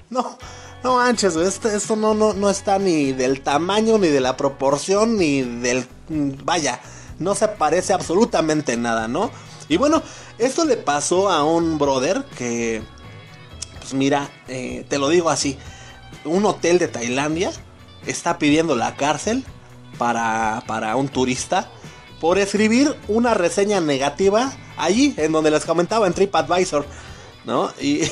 No, 0.08 0.38
no 0.82 0.96
manches, 0.96 1.34
güey, 1.34 1.46
esto, 1.46 1.96
no, 1.96 2.14
no, 2.14 2.32
no 2.32 2.50
está 2.50 2.78
ni 2.78 3.12
del 3.12 3.42
tamaño, 3.42 3.98
ni 3.98 4.08
de 4.08 4.20
la 4.20 4.36
proporción, 4.36 5.16
ni 5.16 5.42
del... 5.42 5.86
Vaya, 6.08 6.80
no 7.18 7.34
se 7.34 7.48
parece 7.48 7.92
absolutamente 7.92 8.76
nada, 8.76 9.08
¿no? 9.08 9.30
Y 9.68 9.76
bueno, 9.76 10.02
esto 10.38 10.64
le 10.64 10.76
pasó 10.76 11.30
a 11.30 11.44
un 11.44 11.78
brother 11.78 12.24
que, 12.36 12.82
pues 13.90 13.98
mira, 13.98 14.30
eh, 14.46 14.84
te 14.88 14.98
lo 14.98 15.08
digo 15.08 15.30
así, 15.30 15.58
un 16.24 16.44
hotel 16.46 16.78
de 16.78 16.86
Tailandia 16.86 17.50
está 18.06 18.38
pidiendo 18.38 18.76
la 18.76 18.94
cárcel 18.94 19.44
para, 19.98 20.62
para 20.68 20.94
un 20.94 21.08
turista 21.08 21.68
por 22.20 22.38
escribir 22.38 22.94
una 23.08 23.34
reseña 23.34 23.80
negativa 23.80 24.52
allí, 24.76 25.12
en 25.16 25.32
donde 25.32 25.50
les 25.50 25.64
comentaba 25.64 26.06
en 26.06 26.12
TripAdvisor, 26.12 26.86
¿no? 27.44 27.72
Y... 27.80 28.02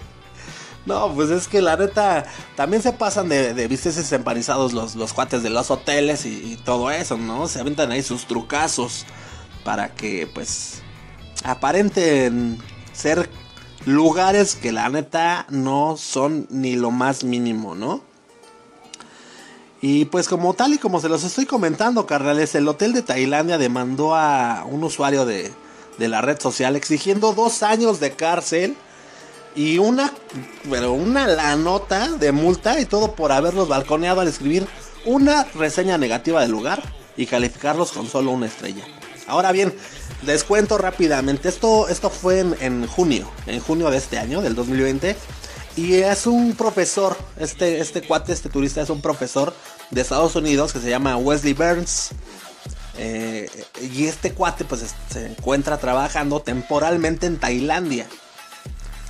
no, 0.84 1.14
pues 1.14 1.30
es 1.30 1.48
que 1.48 1.62
la 1.62 1.78
neta, 1.78 2.26
también 2.54 2.82
se 2.82 2.92
pasan 2.92 3.30
de, 3.30 3.54
de 3.54 3.68
visteces 3.68 4.12
empanizados 4.12 4.74
los, 4.74 4.94
los 4.94 5.14
cuates 5.14 5.42
de 5.42 5.48
los 5.48 5.70
hoteles 5.70 6.26
y, 6.26 6.52
y, 6.52 6.56
todo 6.56 6.90
eso, 6.90 7.16
¿no? 7.16 7.48
Se 7.48 7.60
aventan 7.60 7.92
ahí 7.92 8.02
sus 8.02 8.26
trucazos 8.26 9.06
para 9.64 9.94
que 9.94 10.26
pues 10.26 10.82
aparenten 11.44 12.58
ser 12.92 13.30
lugares 13.86 14.54
que 14.54 14.72
la 14.72 14.88
neta 14.88 15.46
no 15.50 15.96
son 15.96 16.46
ni 16.50 16.76
lo 16.76 16.90
más 16.90 17.24
mínimo, 17.24 17.74
¿no? 17.74 18.02
Y 19.80 20.04
pues 20.06 20.28
como 20.28 20.54
tal 20.54 20.74
y 20.74 20.78
como 20.78 21.00
se 21.00 21.08
los 21.08 21.24
estoy 21.24 21.44
comentando, 21.44 22.06
carnales, 22.06 22.54
el 22.54 22.68
hotel 22.68 22.92
de 22.92 23.02
Tailandia 23.02 23.58
demandó 23.58 24.14
a 24.14 24.64
un 24.64 24.84
usuario 24.84 25.26
de, 25.26 25.52
de 25.98 26.08
la 26.08 26.20
red 26.20 26.40
social 26.40 26.76
exigiendo 26.76 27.32
dos 27.32 27.64
años 27.64 27.98
de 27.98 28.12
cárcel 28.12 28.76
y 29.56 29.78
una, 29.78 30.12
pero 30.70 30.92
una 30.92 31.26
la 31.26 31.56
nota 31.56 32.08
de 32.12 32.30
multa 32.30 32.80
y 32.80 32.86
todo 32.86 33.14
por 33.16 33.32
haberlos 33.32 33.68
balconeado 33.68 34.20
al 34.20 34.28
escribir 34.28 34.66
una 35.04 35.44
reseña 35.54 35.98
negativa 35.98 36.40
del 36.40 36.52
lugar 36.52 36.80
y 37.16 37.26
calificarlos 37.26 37.90
con 37.92 38.06
solo 38.06 38.30
una 38.30 38.46
estrella. 38.46 38.84
Ahora 39.26 39.52
bien, 39.52 39.74
les 40.22 40.44
cuento 40.44 40.78
rápidamente. 40.78 41.48
Esto, 41.48 41.88
esto 41.88 42.10
fue 42.10 42.40
en, 42.40 42.86
junio, 42.86 43.30
en 43.46 43.60
junio 43.60 43.90
de 43.90 43.98
este 43.98 44.18
año, 44.18 44.40
del 44.40 44.54
2020. 44.54 45.16
Y 45.76 45.94
es 45.94 46.26
un 46.26 46.54
profesor, 46.54 47.16
este, 47.38 47.80
este 47.80 48.02
cuate, 48.02 48.32
este 48.32 48.48
turista 48.48 48.82
es 48.82 48.90
un 48.90 49.00
profesor 49.00 49.54
de 49.90 50.00
Estados 50.00 50.36
Unidos 50.36 50.72
que 50.72 50.80
se 50.80 50.90
llama 50.90 51.16
Wesley 51.16 51.54
Burns. 51.54 52.10
Eh, 52.98 53.48
y 53.80 54.04
este 54.04 54.32
cuate 54.32 54.66
pues 54.66 54.94
se 55.10 55.26
encuentra 55.26 55.78
trabajando 55.78 56.40
temporalmente 56.40 57.26
en 57.26 57.38
Tailandia. 57.38 58.06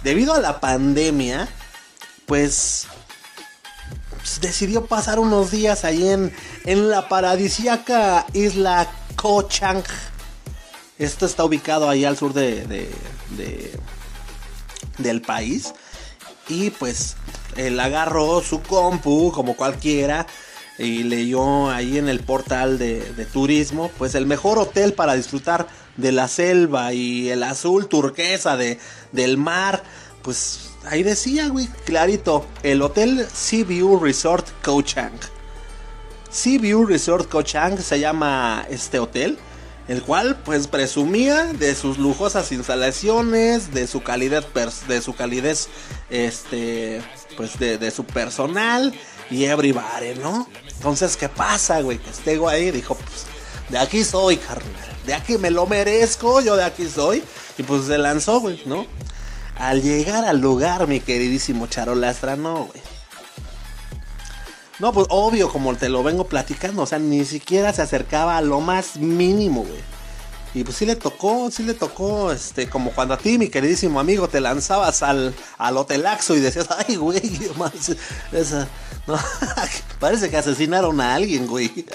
Debido 0.04 0.34
a 0.34 0.40
la 0.40 0.60
pandemia, 0.60 1.48
pues, 2.26 2.86
pues 4.16 4.40
decidió 4.40 4.86
pasar 4.86 5.18
unos 5.18 5.50
días 5.50 5.84
ahí 5.84 6.08
en, 6.08 6.34
en 6.64 6.88
la 6.90 7.08
paradisíaca 7.08 8.26
isla 8.32 8.88
Koh 9.22 9.44
Chang. 9.44 9.84
Esto 10.98 11.26
está 11.26 11.44
ubicado 11.44 11.88
ahí 11.88 12.04
al 12.04 12.16
sur 12.16 12.32
de, 12.32 12.66
de, 12.66 12.90
de, 13.36 13.70
del 14.98 15.22
país. 15.22 15.72
Y 16.48 16.70
pues 16.70 17.14
él 17.54 17.78
agarró 17.78 18.42
su 18.42 18.62
compu 18.62 19.30
como 19.30 19.54
cualquiera 19.54 20.26
y 20.76 21.04
leyó 21.04 21.70
ahí 21.70 21.98
en 21.98 22.08
el 22.08 22.18
portal 22.18 22.80
de, 22.80 23.00
turismo, 23.32 23.92
pues 23.96 24.16
el 24.16 24.26
mejor 24.26 24.58
hotel 24.58 24.92
para 24.92 25.14
disfrutar 25.14 25.68
de 25.96 26.10
la 26.10 26.26
selva 26.26 26.92
y 26.92 27.30
el 27.30 27.44
azul 27.44 27.86
turquesa 27.86 28.56
de, 28.56 28.80
del 29.12 29.36
mar. 29.38 29.84
Pues 30.22 30.70
ahí 30.84 31.04
decía, 31.04 31.46
güey, 31.46 31.68
clarito, 31.84 32.44
el 32.64 32.82
hotel 32.82 33.24
Sea 33.32 33.64
View 33.64 34.00
Resort 34.00 34.48
Koh 34.64 34.82
Chang. 34.82 35.12
Sea 36.32 36.58
View 36.58 36.86
Resort 36.86 37.28
Koh 37.28 37.42
Chang 37.42 37.78
se 37.78 38.00
llama 38.00 38.66
este 38.68 38.98
hotel 38.98 39.38
el 39.88 40.02
cual 40.02 40.36
pues 40.44 40.68
presumía 40.68 41.52
de 41.52 41.74
sus 41.74 41.98
lujosas 41.98 42.52
instalaciones, 42.52 43.74
de 43.74 43.86
su 43.86 44.02
calidad, 44.02 44.44
de 44.88 45.00
su 45.02 45.14
calidez, 45.14 45.68
este, 46.10 47.02
pues 47.36 47.58
de, 47.58 47.90
su 47.90 48.04
personal 48.04 48.94
y 49.30 49.44
everybody, 49.44 50.14
¿no? 50.20 50.48
Entonces, 50.76 51.16
¿qué 51.16 51.28
pasa, 51.28 51.80
güey? 51.80 51.98
Que 51.98 52.10
este 52.10 52.36
güey 52.36 52.70
dijo, 52.70 52.94
pues, 52.94 53.26
de 53.70 53.78
aquí 53.78 54.04
soy, 54.04 54.36
carnal, 54.36 54.96
de 55.06 55.14
aquí 55.14 55.36
me 55.38 55.50
lo 55.50 55.66
merezco, 55.66 56.40
yo 56.40 56.56
de 56.56 56.64
aquí 56.64 56.88
soy, 56.88 57.22
y 57.58 57.62
pues 57.62 57.86
se 57.86 57.98
lanzó, 57.98 58.40
güey, 58.40 58.62
¿no? 58.66 58.86
Al 59.56 59.82
llegar 59.82 60.24
al 60.24 60.40
lugar, 60.40 60.86
mi 60.86 61.00
queridísimo 61.00 61.66
Charolastra, 61.66 62.36
no, 62.36 62.66
güey. 62.66 62.91
No, 64.82 64.92
pues 64.92 65.06
obvio, 65.10 65.48
como 65.48 65.76
te 65.76 65.88
lo 65.88 66.02
vengo 66.02 66.24
platicando, 66.24 66.82
o 66.82 66.86
sea, 66.86 66.98
ni 66.98 67.24
siquiera 67.24 67.72
se 67.72 67.82
acercaba 67.82 68.36
a 68.36 68.42
lo 68.42 68.60
más 68.60 68.96
mínimo, 68.96 69.62
güey. 69.62 69.80
Y 70.54 70.64
pues 70.64 70.76
sí 70.76 70.86
le 70.86 70.96
tocó, 70.96 71.52
sí 71.52 71.62
le 71.62 71.74
tocó, 71.74 72.32
este, 72.32 72.68
como 72.68 72.90
cuando 72.90 73.14
a 73.14 73.16
ti, 73.16 73.38
mi 73.38 73.48
queridísimo 73.48 74.00
amigo, 74.00 74.26
te 74.26 74.40
lanzabas 74.40 75.04
al, 75.04 75.36
al 75.56 75.76
hotelaxo 75.76 76.34
y 76.34 76.40
decías, 76.40 76.66
ay, 76.88 76.96
güey, 76.96 77.22
más, 77.56 77.92
esa, 78.32 78.66
parece 80.00 80.28
que 80.30 80.38
asesinaron 80.38 81.00
a 81.00 81.14
alguien, 81.14 81.46
güey. 81.46 81.70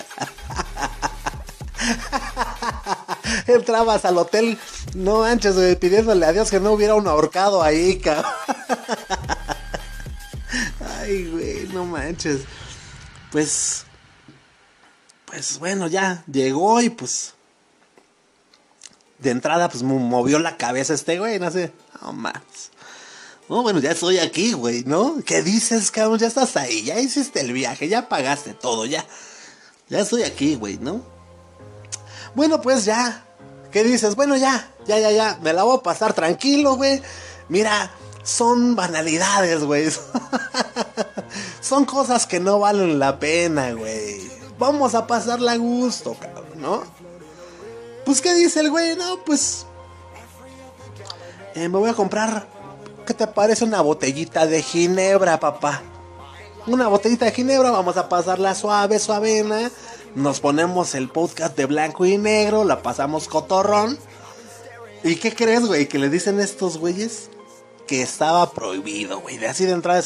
Entrabas 3.47 4.05
al 4.05 4.17
hotel, 4.17 4.57
no 4.95 5.19
manches, 5.19 5.55
güey, 5.55 5.75
pidiéndole 5.75 6.25
a 6.25 6.31
Dios 6.31 6.49
que 6.49 6.61
no 6.61 6.71
hubiera 6.71 6.95
un 6.95 7.09
ahorcado 7.09 7.61
ahí, 7.61 7.99
cabrón. 7.99 8.31
Ay, 11.01 11.25
güey, 11.25 11.67
no 11.73 11.83
manches 11.83 12.45
pues, 13.31 13.85
pues 15.25 15.59
bueno, 15.59 15.87
ya 15.87 16.23
llegó 16.31 16.81
y 16.81 16.89
pues, 16.89 17.33
de 19.19 19.31
entrada, 19.31 19.69
pues 19.69 19.83
movió 19.83 20.39
la 20.39 20.57
cabeza 20.57 20.93
este 20.93 21.19
güey, 21.19 21.39
no 21.39 21.51
sé, 21.51 21.71
no 22.01 22.13
más. 22.13 22.41
No, 23.49 23.63
bueno, 23.63 23.79
ya 23.79 23.91
estoy 23.91 24.19
aquí, 24.19 24.51
güey, 24.53 24.83
¿no? 24.83 25.23
¿Qué 25.25 25.41
dices, 25.41 25.89
cabrón? 25.89 26.19
Ya 26.19 26.27
estás 26.27 26.57
ahí, 26.57 26.83
ya 26.83 26.99
hiciste 26.99 27.39
el 27.39 27.53
viaje, 27.53 27.87
ya 27.87 28.09
pagaste 28.09 28.53
todo, 28.53 28.85
ya. 28.85 29.05
Ya 29.87 30.01
estoy 30.01 30.23
aquí, 30.23 30.55
güey, 30.55 30.77
¿no? 30.77 31.01
Bueno, 32.35 32.61
pues 32.61 32.83
ya. 32.83 33.23
¿Qué 33.71 33.83
dices? 33.83 34.15
Bueno, 34.15 34.35
ya, 34.35 34.69
ya, 34.85 34.99
ya, 34.99 35.11
ya. 35.11 35.39
Me 35.41 35.53
la 35.53 35.63
voy 35.63 35.77
a 35.77 35.83
pasar 35.83 36.13
tranquilo, 36.13 36.75
güey. 36.75 37.01
Mira, 37.47 37.89
son 38.23 38.75
banalidades, 38.75 39.63
güey. 39.63 39.89
son 41.67 41.85
cosas 41.85 42.25
que 42.25 42.39
no 42.39 42.59
valen 42.59 42.97
la 42.97 43.19
pena, 43.19 43.73
güey. 43.73 44.31
vamos 44.57 44.95
a 44.95 45.05
pasarla 45.05 45.51
a 45.51 45.57
gusto, 45.57 46.15
cabrón, 46.19 46.45
¿no? 46.55 46.83
Pues, 48.05 48.21
¿qué 48.21 48.33
dice 48.33 48.61
el 48.61 48.71
güey? 48.71 48.95
No, 48.95 49.19
pues. 49.25 49.65
eh, 51.55 51.67
me 51.67 51.77
voy 51.77 51.89
a 51.89 51.93
comprar. 51.93 52.47
¿Qué 53.05 53.13
te 53.13 53.27
parece 53.27 53.65
una 53.65 53.81
botellita 53.81 54.47
de 54.47 54.61
ginebra, 54.61 55.39
papá? 55.39 55.81
Una 56.65 56.87
botellita 56.87 57.25
de 57.25 57.31
ginebra, 57.31 57.71
vamos 57.71 57.97
a 57.97 58.09
pasarla 58.09 58.55
suave, 58.55 58.99
suavena. 58.99 59.69
Nos 60.15 60.39
ponemos 60.39 60.95
el 60.95 61.09
podcast 61.09 61.55
de 61.55 61.65
blanco 61.65 62.05
y 62.05 62.17
negro, 62.17 62.63
la 62.63 62.81
pasamos 62.81 63.27
cotorrón. 63.27 63.97
¿Y 65.03 65.17
qué 65.17 65.33
crees, 65.33 65.65
güey? 65.65 65.87
Que 65.87 65.99
le 65.99 66.09
dicen 66.09 66.39
estos 66.39 66.77
güeyes 66.77 67.29
que 67.87 68.01
estaba 68.01 68.51
prohibido, 68.51 69.19
güey. 69.19 69.37
De 69.37 69.47
así 69.47 69.65
de 69.65 69.73
entrada 69.73 70.01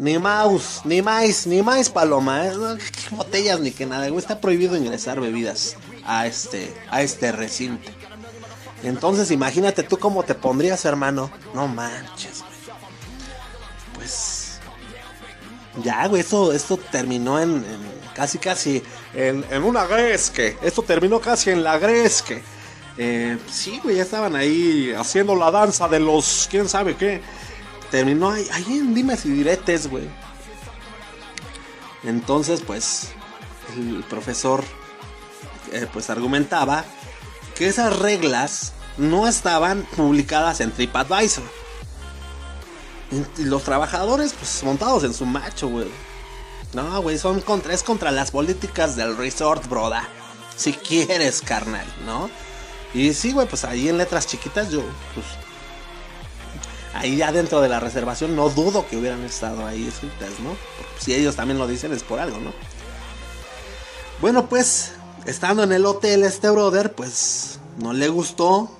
Ni 0.00 0.18
mouse, 0.18 0.80
ni 0.84 1.02
más, 1.02 1.46
ni 1.46 1.62
más 1.62 1.90
paloma. 1.90 2.46
¿eh? 2.46 2.52
Qué 2.78 3.14
botellas 3.14 3.60
ni 3.60 3.70
que 3.70 3.84
nada, 3.84 4.08
güey. 4.08 4.18
Está 4.18 4.40
prohibido 4.40 4.74
ingresar 4.74 5.20
bebidas 5.20 5.76
a 6.06 6.26
este, 6.26 6.74
a 6.90 7.02
este 7.02 7.30
recinto. 7.32 7.90
Entonces 8.82 9.30
imagínate 9.30 9.82
tú 9.82 9.98
cómo 9.98 10.22
te 10.22 10.34
pondrías, 10.34 10.86
hermano. 10.86 11.30
No 11.54 11.68
manches, 11.68 12.38
güey. 12.40 12.78
Pues. 13.94 14.58
Ya, 15.84 16.06
güey, 16.06 16.22
esto, 16.22 16.54
esto 16.54 16.78
terminó 16.78 17.38
en, 17.38 17.56
en 17.56 17.80
casi, 18.14 18.38
casi. 18.38 18.82
En, 19.12 19.44
en 19.50 19.62
una 19.62 19.84
gresque. 19.84 20.56
Esto 20.62 20.80
terminó 20.80 21.20
casi 21.20 21.50
en 21.50 21.62
la 21.62 21.78
gresque. 21.78 22.42
Eh, 22.96 23.36
sí, 23.52 23.78
güey, 23.82 23.96
ya 23.96 24.02
estaban 24.04 24.34
ahí 24.34 24.94
haciendo 24.96 25.36
la 25.36 25.50
danza 25.50 25.88
de 25.88 26.00
los. 26.00 26.48
quién 26.50 26.70
sabe 26.70 26.96
qué. 26.96 27.20
Terminó 27.90 28.30
ahí, 28.30 28.46
ahí 28.52 28.78
en 28.78 28.94
Dimes 28.94 29.24
y 29.26 29.30
Diretes, 29.30 29.88
güey. 29.88 30.08
Entonces, 32.04 32.60
pues. 32.60 33.08
El 33.76 34.04
profesor. 34.04 34.64
eh, 35.72 35.86
pues 35.92 36.10
argumentaba 36.10 36.84
que 37.56 37.68
esas 37.68 37.98
reglas 37.98 38.72
no 38.96 39.28
estaban 39.28 39.82
publicadas 39.96 40.60
en 40.60 40.72
TripAdvisor. 40.72 41.44
Y 43.38 43.44
los 43.44 43.64
trabajadores, 43.64 44.32
pues 44.34 44.62
montados 44.62 45.04
en 45.04 45.14
su 45.14 45.26
macho, 45.26 45.68
güey. 45.68 45.88
No, 46.72 47.02
güey, 47.02 47.18
son 47.18 47.40
contra, 47.40 47.74
es 47.74 47.82
contra 47.82 48.10
las 48.12 48.30
políticas 48.30 48.94
del 48.94 49.16
resort, 49.16 49.68
broda. 49.68 50.08
Si 50.56 50.72
quieres, 50.72 51.40
carnal, 51.42 51.86
¿no? 52.06 52.30
Y 52.94 53.12
sí, 53.14 53.32
güey, 53.32 53.48
pues 53.48 53.64
ahí 53.64 53.88
en 53.88 53.98
letras 53.98 54.26
chiquitas 54.26 54.70
yo, 54.70 54.82
pues... 55.14 55.26
Ahí 56.94 57.16
ya 57.16 57.30
dentro 57.30 57.60
de 57.60 57.68
la 57.68 57.78
reservación 57.78 58.34
no 58.34 58.48
dudo 58.50 58.86
que 58.86 58.96
hubieran 58.96 59.22
estado 59.24 59.64
ahí 59.64 59.86
escritas, 59.86 60.40
¿no? 60.40 60.50
Porque 60.76 61.00
si 61.00 61.14
ellos 61.14 61.36
también 61.36 61.58
lo 61.58 61.66
dicen 61.66 61.92
es 61.92 62.02
por 62.02 62.18
algo, 62.18 62.38
¿no? 62.38 62.52
Bueno, 64.20 64.48
pues, 64.48 64.92
estando 65.24 65.62
en 65.62 65.72
el 65.72 65.86
hotel 65.86 66.24
este 66.24 66.50
brother, 66.50 66.92
pues 66.92 67.60
no 67.78 67.92
le 67.92 68.08
gustó. 68.08 68.70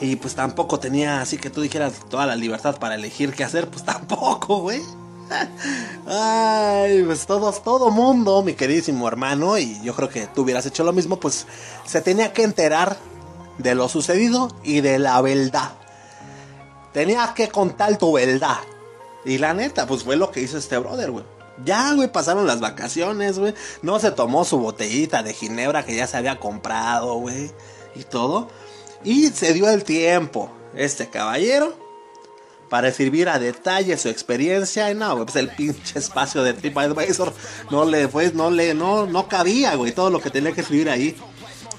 Y 0.00 0.16
pues 0.16 0.34
tampoco 0.34 0.78
tenía 0.78 1.20
así 1.20 1.38
que 1.38 1.50
tú 1.50 1.60
dijeras 1.60 1.94
toda 2.08 2.24
la 2.26 2.36
libertad 2.36 2.78
para 2.78 2.94
elegir 2.94 3.34
qué 3.34 3.44
hacer, 3.44 3.68
pues 3.68 3.84
tampoco, 3.84 4.60
güey. 4.60 4.82
Ay, 6.06 7.02
pues 7.04 7.26
todos, 7.26 7.62
todo 7.62 7.90
mundo, 7.90 8.42
mi 8.42 8.54
queridísimo 8.54 9.06
hermano, 9.06 9.58
y 9.58 9.78
yo 9.82 9.94
creo 9.94 10.08
que 10.08 10.26
tú 10.26 10.42
hubieras 10.42 10.64
hecho 10.64 10.84
lo 10.84 10.92
mismo, 10.92 11.20
pues 11.20 11.46
se 11.84 12.00
tenía 12.00 12.32
que 12.32 12.44
enterar 12.44 12.96
de 13.58 13.74
lo 13.74 13.88
sucedido 13.88 14.50
y 14.62 14.80
de 14.80 14.98
la 14.98 15.20
verdad. 15.20 15.72
Tenías 16.92 17.32
que 17.32 17.48
contar 17.48 17.96
tu 17.98 18.12
verdad. 18.12 18.58
Y 19.24 19.38
la 19.38 19.54
neta, 19.54 19.86
pues 19.86 20.04
fue 20.04 20.16
lo 20.16 20.30
que 20.30 20.40
hizo 20.40 20.58
este 20.58 20.78
brother, 20.78 21.10
güey. 21.10 21.24
Ya, 21.64 21.92
güey, 21.92 22.10
pasaron 22.10 22.46
las 22.46 22.60
vacaciones, 22.60 23.38
güey. 23.38 23.54
No 23.82 23.98
se 23.98 24.10
tomó 24.10 24.44
su 24.44 24.58
botellita 24.58 25.22
de 25.22 25.34
ginebra 25.34 25.84
que 25.84 25.96
ya 25.96 26.06
se 26.06 26.16
había 26.16 26.38
comprado, 26.38 27.14
güey. 27.16 27.50
Y 27.94 28.04
todo. 28.04 28.48
Y 29.04 29.28
se 29.28 29.52
dio 29.52 29.68
el 29.68 29.84
tiempo, 29.84 30.50
este 30.74 31.08
caballero, 31.08 31.74
para 32.68 32.88
escribir 32.88 33.28
a 33.28 33.38
detalle 33.38 33.96
su 33.96 34.08
experiencia. 34.08 34.90
Y 34.90 34.94
no, 34.94 35.14
güey, 35.14 35.24
pues 35.24 35.36
el 35.36 35.50
pinche 35.50 35.98
espacio 35.98 36.42
de 36.42 36.54
TripAdvisor 36.54 37.32
no 37.70 37.84
le 37.84 38.08
fue, 38.08 38.32
no 38.32 38.50
le, 38.50 38.74
no, 38.74 39.06
no 39.06 39.28
cabía, 39.28 39.74
güey, 39.74 39.92
todo 39.92 40.10
lo 40.10 40.20
que 40.20 40.30
tenía 40.30 40.52
que 40.52 40.60
escribir 40.60 40.90
ahí. 40.90 41.16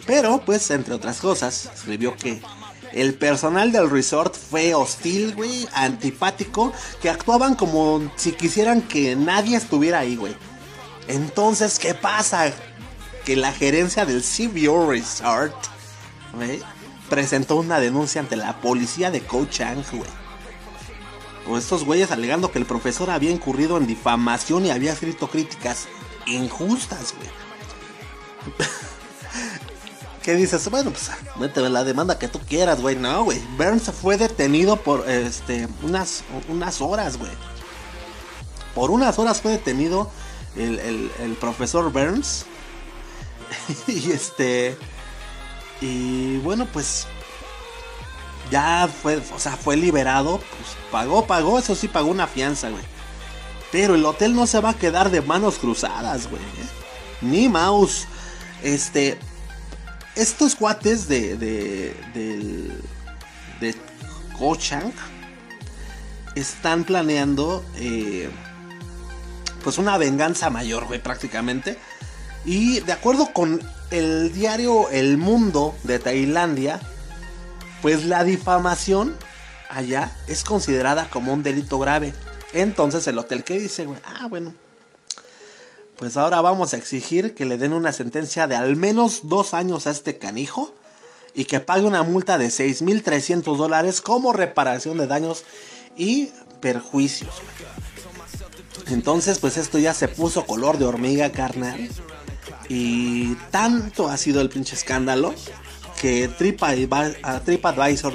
Pero, 0.05 0.41
pues, 0.45 0.69
entre 0.71 0.93
otras 0.95 1.19
cosas, 1.19 1.69
escribió 1.73 2.15
que 2.15 2.41
el 2.93 3.13
personal 3.13 3.71
del 3.71 3.89
resort 3.89 4.35
fue 4.35 4.73
hostil, 4.73 5.35
güey, 5.35 5.67
antipático, 5.73 6.73
que 7.01 7.09
actuaban 7.09 7.55
como 7.55 8.11
si 8.15 8.31
quisieran 8.31 8.81
que 8.81 9.15
nadie 9.15 9.57
estuviera 9.57 9.99
ahí, 9.99 10.15
güey. 10.15 10.35
Entonces, 11.07 11.79
¿qué 11.79 11.93
pasa? 11.93 12.51
Que 13.25 13.35
la 13.35 13.51
gerencia 13.51 14.05
del 14.05 14.23
Seaview 14.23 14.89
Resort, 14.89 15.55
presentó 17.09 17.55
una 17.55 17.79
denuncia 17.79 18.21
ante 18.21 18.35
la 18.35 18.61
policía 18.61 19.11
de 19.11 19.21
Ko 19.21 19.45
Chang, 19.45 19.83
güey. 19.91 20.09
Con 21.45 21.57
estos 21.57 21.83
güeyes 21.83 22.11
alegando 22.11 22.51
que 22.51 22.59
el 22.59 22.65
profesor 22.65 23.09
había 23.09 23.31
incurrido 23.31 23.77
en 23.77 23.87
difamación 23.87 24.65
y 24.65 24.71
había 24.71 24.93
escrito 24.93 25.27
críticas 25.27 25.87
injustas, 26.27 27.15
güey. 27.17 27.29
¿Qué 30.23 30.35
dices? 30.35 30.69
Bueno, 30.69 30.91
pues 30.91 31.09
méteme 31.37 31.69
la 31.69 31.83
demanda 31.83 32.19
que 32.19 32.27
tú 32.27 32.39
quieras, 32.39 32.81
güey. 32.81 32.95
No, 32.95 33.23
güey. 33.23 33.39
Burns 33.57 33.91
fue 33.91 34.17
detenido 34.17 34.75
por 34.77 35.09
este 35.09 35.67
unas, 35.83 36.23
unas 36.49 36.81
horas, 36.81 37.17
güey. 37.17 37.31
Por 38.75 38.91
unas 38.91 39.17
horas 39.17 39.41
fue 39.41 39.51
detenido 39.51 40.11
el, 40.55 40.79
el, 40.79 41.11
el 41.19 41.33
profesor 41.33 41.91
Burns. 41.91 42.45
y 43.87 44.11
este. 44.11 44.77
Y 45.81 46.37
bueno, 46.39 46.67
pues. 46.71 47.07
Ya 48.51 48.89
fue, 49.01 49.21
o 49.35 49.39
sea, 49.39 49.55
fue 49.55 49.77
liberado. 49.77 50.37
Pues 50.37 50.75
pagó, 50.91 51.25
pagó. 51.25 51.59
Eso 51.59 51.75
sí, 51.75 51.87
pagó 51.87 52.09
una 52.09 52.27
fianza, 52.27 52.69
güey. 52.69 52.83
Pero 53.71 53.95
el 53.95 54.05
hotel 54.05 54.35
no 54.35 54.47
se 54.47 54.59
va 54.59 54.71
a 54.71 54.77
quedar 54.77 55.11
de 55.11 55.21
manos 55.21 55.59
cruzadas, 55.59 56.29
güey. 56.29 56.41
¿eh? 56.41 56.67
Ni 57.21 57.47
mouse. 57.47 58.07
Este, 58.63 59.17
estos 60.19 60.55
cuates 60.55 61.07
de 61.07 61.37
de 61.37 61.95
del 62.13 62.81
de 63.61 63.75
Kochang 64.37 64.91
están 66.35 66.83
planeando 66.83 67.65
eh, 67.75 68.29
pues 69.63 69.77
una 69.77 69.97
venganza 69.97 70.49
mayor, 70.49 70.85
güey, 70.85 71.01
prácticamente. 71.01 71.77
Y 72.45 72.79
de 72.81 72.93
acuerdo 72.93 73.33
con 73.33 73.61
el 73.91 74.31
diario 74.33 74.89
El 74.89 75.17
Mundo 75.17 75.75
de 75.83 75.99
Tailandia, 75.99 76.79
pues 77.81 78.05
la 78.05 78.23
difamación 78.23 79.15
allá 79.69 80.15
es 80.27 80.43
considerada 80.43 81.09
como 81.09 81.33
un 81.33 81.43
delito 81.43 81.79
grave. 81.79 82.13
Entonces 82.53 83.05
el 83.07 83.17
hotel 83.17 83.43
que 83.43 83.59
dice, 83.59 83.85
güey, 83.85 83.99
ah, 84.05 84.27
bueno, 84.27 84.53
pues 85.99 86.15
ahora 86.15 86.39
vamos 86.39 86.73
a 86.73 86.77
exigir 86.77 87.35
que 87.35 87.43
le 87.43 87.57
den 87.57 87.73
una 87.73 87.91
sentencia 87.91 88.47
de 88.47 88.55
al 88.55 88.77
menos 88.77 89.21
dos 89.23 89.53
años 89.53 89.85
a 89.85 89.91
este 89.91 90.17
canijo 90.17 90.73
y 91.35 91.43
que 91.43 91.59
pague 91.59 91.85
una 91.85 92.03
multa 92.03 92.37
de 92.37 92.47
6.300 92.47 93.57
dólares 93.57 93.99
como 93.99 94.31
reparación 94.31 94.97
de 94.97 95.07
daños 95.07 95.43
y 95.97 96.31
perjuicios. 96.61 97.33
Entonces, 98.87 99.39
pues 99.39 99.57
esto 99.57 99.77
ya 99.77 99.93
se 99.93 100.07
puso 100.07 100.45
color 100.45 100.77
de 100.77 100.85
hormiga 100.85 101.31
carnal. 101.33 101.89
Y 102.69 103.35
tanto 103.51 104.07
ha 104.07 104.15
sido 104.15 104.39
el 104.39 104.49
pinche 104.49 104.75
escándalo 104.75 105.35
que 105.99 106.29
TripAdvisor 106.29 108.13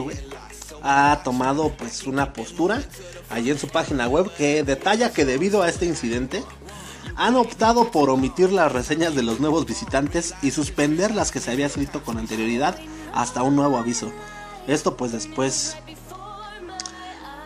ha 0.83 1.21
tomado 1.23 1.75
pues 1.77 2.05
una 2.05 2.33
postura 2.33 2.83
allí 3.29 3.51
en 3.51 3.59
su 3.59 3.69
página 3.69 4.09
web 4.09 4.31
que 4.37 4.63
detalla 4.63 5.13
que 5.13 5.27
debido 5.27 5.63
a 5.63 5.69
este 5.69 5.85
incidente 5.85 6.43
han 7.17 7.37
optado 7.37 7.91
por 7.91 8.11
omitir 8.11 8.53
las 8.53 8.73
reseñas 8.73 9.15
de 9.15 9.23
los 9.23 9.41
nuevos 9.41 9.67
visitantes 9.67 10.35
y 10.43 10.51
suspender 10.51 11.15
las 11.15 11.31
que 11.31 11.41
se 11.41 11.51
había 11.51 11.67
escrito 11.67 12.03
con 12.03 12.19
anterioridad 12.19 12.77
hasta 13.13 13.43
un 13.43 13.57
nuevo 13.57 13.79
aviso. 13.79 14.13
Esto 14.67 14.97
pues 14.97 15.13
después, 15.13 15.77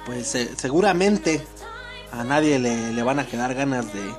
pues 0.07 0.37
seguramente 0.57 1.45
a 2.13 2.25
nadie 2.25 2.59
le, 2.59 2.93
le, 2.93 3.03
van 3.03 3.19
a 3.19 3.27
quedar 3.27 3.55
ganas 3.55 3.93
de, 3.93 4.15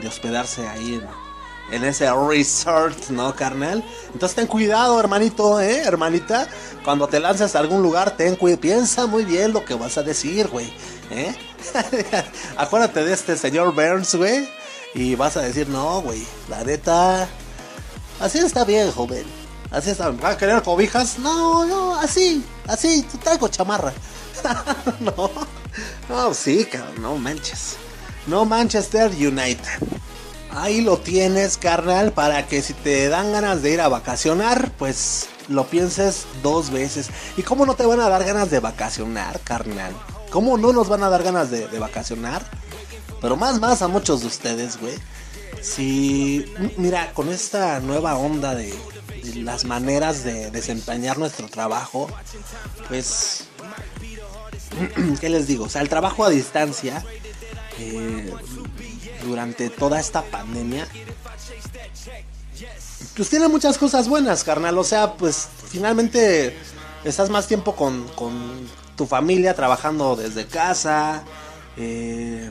de 0.00 0.08
hospedarse 0.08 0.66
ahí 0.66 0.94
en, 0.94 1.76
en, 1.76 1.84
ese 1.84 2.08
resort, 2.10 3.10
¿no, 3.10 3.34
carnal? 3.34 3.84
Entonces 4.12 4.36
ten 4.36 4.46
cuidado, 4.46 4.98
hermanito, 4.98 5.60
¿eh, 5.60 5.82
hermanita? 5.84 6.48
Cuando 6.84 7.08
te 7.08 7.20
lanzas 7.20 7.54
a 7.56 7.58
algún 7.58 7.82
lugar, 7.82 8.16
ten 8.16 8.36
cuidado, 8.36 8.60
piensa 8.60 9.06
muy 9.06 9.24
bien 9.24 9.52
lo 9.52 9.64
que 9.64 9.74
vas 9.74 9.98
a 9.98 10.02
decir, 10.02 10.48
güey, 10.48 10.72
¿eh? 11.10 11.34
Acuérdate 12.56 13.04
de 13.04 13.12
este 13.12 13.36
señor 13.36 13.74
Burns, 13.74 14.14
güey. 14.14 14.48
Y 14.94 15.16
vas 15.16 15.36
a 15.36 15.42
decir, 15.42 15.68
no, 15.68 16.00
güey, 16.02 16.24
la 16.48 16.62
neta, 16.62 17.28
así 18.20 18.38
está 18.38 18.64
bien, 18.64 18.90
joven. 18.92 19.24
Así 19.74 19.90
está. 19.90 20.10
¿Va 20.10 20.30
a 20.30 20.36
querer 20.36 20.62
cobijas? 20.62 21.18
No, 21.18 21.66
no, 21.66 21.96
así, 21.96 22.44
así, 22.68 23.04
traigo 23.22 23.48
chamarra. 23.48 23.92
no, 25.00 25.30
no, 26.08 26.32
sí, 26.32 26.64
cabrón, 26.64 27.02
no 27.02 27.16
manches. 27.16 27.76
No 28.28 28.44
Manchester 28.44 29.10
United. 29.10 29.82
Ahí 30.50 30.80
lo 30.80 30.98
tienes, 30.98 31.56
carnal, 31.56 32.12
para 32.12 32.46
que 32.46 32.62
si 32.62 32.72
te 32.72 33.08
dan 33.08 33.32
ganas 33.32 33.62
de 33.62 33.72
ir 33.72 33.80
a 33.80 33.88
vacacionar, 33.88 34.70
pues 34.78 35.26
lo 35.48 35.66
pienses 35.66 36.26
dos 36.42 36.70
veces. 36.70 37.10
¿Y 37.36 37.42
cómo 37.42 37.66
no 37.66 37.74
te 37.74 37.84
van 37.84 37.98
a 37.98 38.08
dar 38.08 38.24
ganas 38.24 38.50
de 38.50 38.60
vacacionar, 38.60 39.40
carnal? 39.40 39.92
¿Cómo 40.30 40.56
no 40.56 40.72
nos 40.72 40.88
van 40.88 41.02
a 41.02 41.10
dar 41.10 41.24
ganas 41.24 41.50
de, 41.50 41.66
de 41.66 41.78
vacacionar? 41.80 42.48
Pero 43.20 43.36
más, 43.36 43.60
más 43.60 43.82
a 43.82 43.88
muchos 43.88 44.20
de 44.20 44.26
ustedes, 44.26 44.78
güey. 44.80 44.94
Si, 45.60 46.44
mira, 46.76 47.12
con 47.14 47.30
esta 47.30 47.80
nueva 47.80 48.16
onda 48.16 48.54
de, 48.54 48.74
las 49.36 49.64
maneras 49.64 50.22
de 50.22 50.50
desempeñar 50.50 51.18
nuestro 51.18 51.48
trabajo, 51.48 52.08
pues, 52.88 53.44
¿qué 55.20 55.28
les 55.28 55.46
digo? 55.46 55.64
O 55.64 55.68
sea, 55.68 55.80
el 55.80 55.88
trabajo 55.88 56.24
a 56.24 56.30
distancia, 56.30 57.02
eh, 57.78 58.30
durante 59.24 59.70
toda 59.70 59.98
esta 59.98 60.22
pandemia, 60.22 60.86
pues 63.16 63.30
tiene 63.30 63.48
muchas 63.48 63.78
cosas 63.78 64.08
buenas, 64.08 64.44
carnal. 64.44 64.76
O 64.78 64.84
sea, 64.84 65.14
pues 65.14 65.48
finalmente 65.68 66.56
estás 67.04 67.30
más 67.30 67.46
tiempo 67.46 67.74
con, 67.76 68.06
con 68.08 68.68
tu 68.96 69.06
familia 69.06 69.54
trabajando 69.54 70.16
desde 70.16 70.46
casa. 70.46 71.22
Eh, 71.76 72.50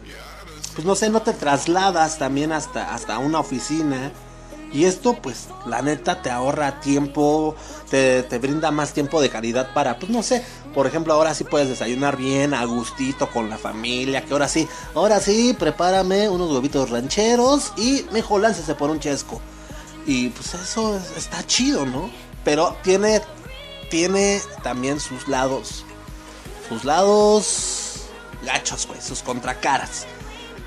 pues 0.73 0.86
no 0.86 0.95
sé, 0.95 1.09
no 1.09 1.21
te 1.21 1.33
trasladas 1.33 2.17
también 2.17 2.51
hasta, 2.51 2.93
hasta 2.93 3.19
una 3.19 3.39
oficina. 3.39 4.12
Y 4.71 4.86
esto, 4.86 5.13
pues, 5.21 5.49
la 5.67 5.83
neta 5.83 6.23
te 6.23 6.31
ahorra 6.31 6.79
tiempo, 6.79 7.55
te, 7.91 8.23
te, 8.23 8.39
brinda 8.39 8.71
más 8.71 8.91
tiempo 8.91 9.21
de 9.21 9.29
calidad 9.29 9.71
para, 9.71 9.99
pues, 9.99 10.12
no 10.12 10.23
sé, 10.23 10.43
por 10.73 10.88
ejemplo, 10.88 11.13
ahora 11.13 11.36
sí 11.36 11.43
puedes 11.43 11.69
desayunar 11.69 12.17
bien, 12.17 12.55
a 12.55 12.65
gustito, 12.65 13.29
con 13.29 13.51
la 13.51 13.59
familia, 13.59 14.25
que 14.25 14.33
ahora 14.33 14.47
sí, 14.47 14.67
ahora 14.95 15.19
sí, 15.19 15.55
prepárame 15.57 16.27
unos 16.27 16.51
huevitos 16.51 16.89
rancheros 16.89 17.71
y 17.77 18.03
mejor 18.12 18.41
láncese 18.41 18.73
por 18.73 18.89
un 18.89 18.99
chesco. 18.99 19.39
Y 20.07 20.29
pues 20.29 20.55
eso 20.55 20.99
está 21.15 21.45
chido, 21.45 21.86
¿no? 21.86 22.09
Pero 22.43 22.75
tiene, 22.81 23.21
tiene 23.91 24.41
también 24.63 24.99
sus 24.99 25.27
lados, 25.27 25.86
sus 26.67 26.83
lados 26.83 28.05
gachos, 28.43 28.88
güey, 28.88 29.01
sus 29.01 29.21
contracaras. 29.21 30.07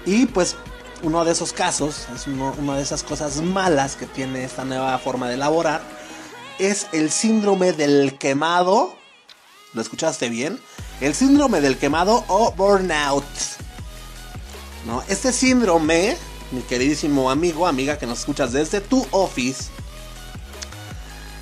Y 0.06 0.26
pues 0.26 0.54
uno 1.02 1.24
de 1.24 1.32
esos 1.32 1.52
casos, 1.52 2.06
es 2.14 2.26
una 2.28 2.76
de 2.76 2.82
esas 2.82 3.02
cosas 3.02 3.42
malas 3.42 3.96
que 3.96 4.06
tiene 4.06 4.44
esta 4.44 4.64
nueva 4.64 4.96
forma 4.98 5.28
de 5.28 5.34
elaborar, 5.34 5.82
es 6.58 6.86
el 6.92 7.10
síndrome 7.10 7.72
del 7.72 8.16
quemado. 8.16 8.96
¿Lo 9.74 9.82
escuchaste 9.82 10.28
bien? 10.28 10.58
El 11.00 11.14
síndrome 11.14 11.60
del 11.60 11.76
quemado 11.76 12.24
o 12.28 12.52
burnout. 12.52 13.24
¿No? 14.86 15.02
Este 15.08 15.32
síndrome, 15.32 16.16
mi 16.52 16.62
queridísimo 16.62 17.30
amigo, 17.30 17.66
amiga 17.66 17.98
que 17.98 18.06
nos 18.06 18.20
escuchas 18.20 18.52
desde 18.52 18.80
tu 18.80 19.04
office, 19.10 19.64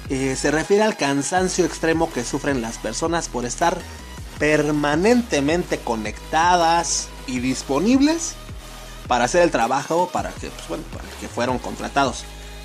eh, 0.08 0.36
se 0.36 0.50
refiere 0.50 0.82
al 0.82 0.96
cansancio 0.96 1.66
extremo 1.66 2.10
que 2.10 2.24
sufren 2.24 2.62
las 2.62 2.78
personas 2.78 3.28
por 3.28 3.44
estar 3.44 3.78
permanentemente 4.38 5.78
conectadas 5.78 7.08
y 7.26 7.40
disponibles 7.40 8.34
para 9.06 9.24
hacer 9.24 9.42
el 9.42 9.50
trabajo 9.50 10.08
para 10.12 10.30
que, 10.30 10.48
pues, 10.50 10.68
bueno, 10.68 10.84
para 10.92 11.08
que 11.20 11.28
fueron 11.28 11.58
contratados. 11.58 12.24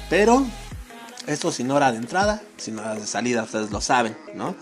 Pero 0.10 0.46
esto 1.28 1.52
sin 1.52 1.70
hora 1.72 1.92
de 1.92 1.98
entrada, 1.98 2.42
sin 2.58 2.80
hora 2.80 2.96
de 2.96 3.06
salida, 3.06 3.44
ustedes 3.44 3.72
lo 3.72 3.82
saben, 3.82 4.18
¿no? 4.34 4.56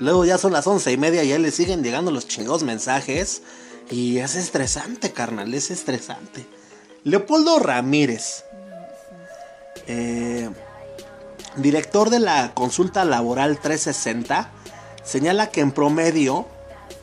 Luego 0.00 0.24
ya 0.24 0.38
son 0.38 0.52
las 0.52 0.66
once 0.66 0.90
y 0.92 0.96
media 0.96 1.22
y 1.22 1.32
ahí 1.32 1.38
le 1.38 1.50
siguen 1.50 1.82
llegando 1.82 2.10
los 2.10 2.26
chingados 2.26 2.62
mensajes. 2.62 3.42
Y 3.90 4.18
es 4.18 4.36
estresante, 4.36 5.12
carnal, 5.12 5.52
es 5.52 5.70
estresante. 5.70 6.46
Leopoldo 7.04 7.58
Ramírez, 7.58 8.44
eh, 9.86 10.48
director 11.56 12.10
de 12.10 12.20
la 12.20 12.54
consulta 12.54 13.04
laboral 13.04 13.58
360, 13.60 14.50
señala 15.04 15.50
que 15.50 15.60
en 15.60 15.72
promedio 15.72 16.46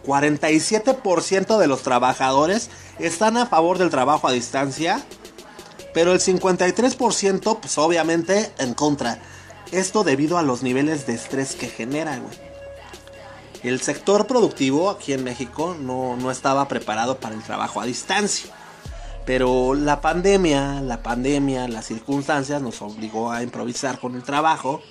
47% 0.05 1.57
de 1.57 1.67
los 1.67 1.83
trabajadores 1.83 2.69
están 2.99 3.37
a 3.37 3.45
favor 3.45 3.77
del 3.77 3.89
trabajo 3.89 4.27
a 4.27 4.31
distancia, 4.31 5.03
pero 5.93 6.13
el 6.13 6.19
53% 6.19 7.59
pues 7.59 7.77
obviamente 7.77 8.51
en 8.57 8.73
contra. 8.73 9.19
Esto 9.71 10.03
debido 10.03 10.37
a 10.37 10.43
los 10.43 10.63
niveles 10.63 11.05
de 11.05 11.13
estrés 11.13 11.55
que 11.55 11.67
genera, 11.67 12.17
güey. 12.17 12.49
El 13.61 13.81
sector 13.81 14.25
productivo 14.25 14.89
aquí 14.89 15.13
en 15.13 15.23
México 15.23 15.75
no, 15.79 16.15
no 16.15 16.31
estaba 16.31 16.67
preparado 16.67 17.19
para 17.19 17.35
el 17.35 17.43
trabajo 17.43 17.81
a 17.81 17.85
distancia. 17.85 18.51
Pero 19.25 19.75
la 19.75 20.01
pandemia, 20.01 20.81
la 20.81 21.03
pandemia, 21.03 21.67
las 21.67 21.85
circunstancias 21.85 22.61
nos 22.61 22.81
obligó 22.81 23.31
a 23.31 23.43
improvisar 23.43 23.99
con 23.99 24.15
el 24.15 24.23
trabajo. 24.23 24.81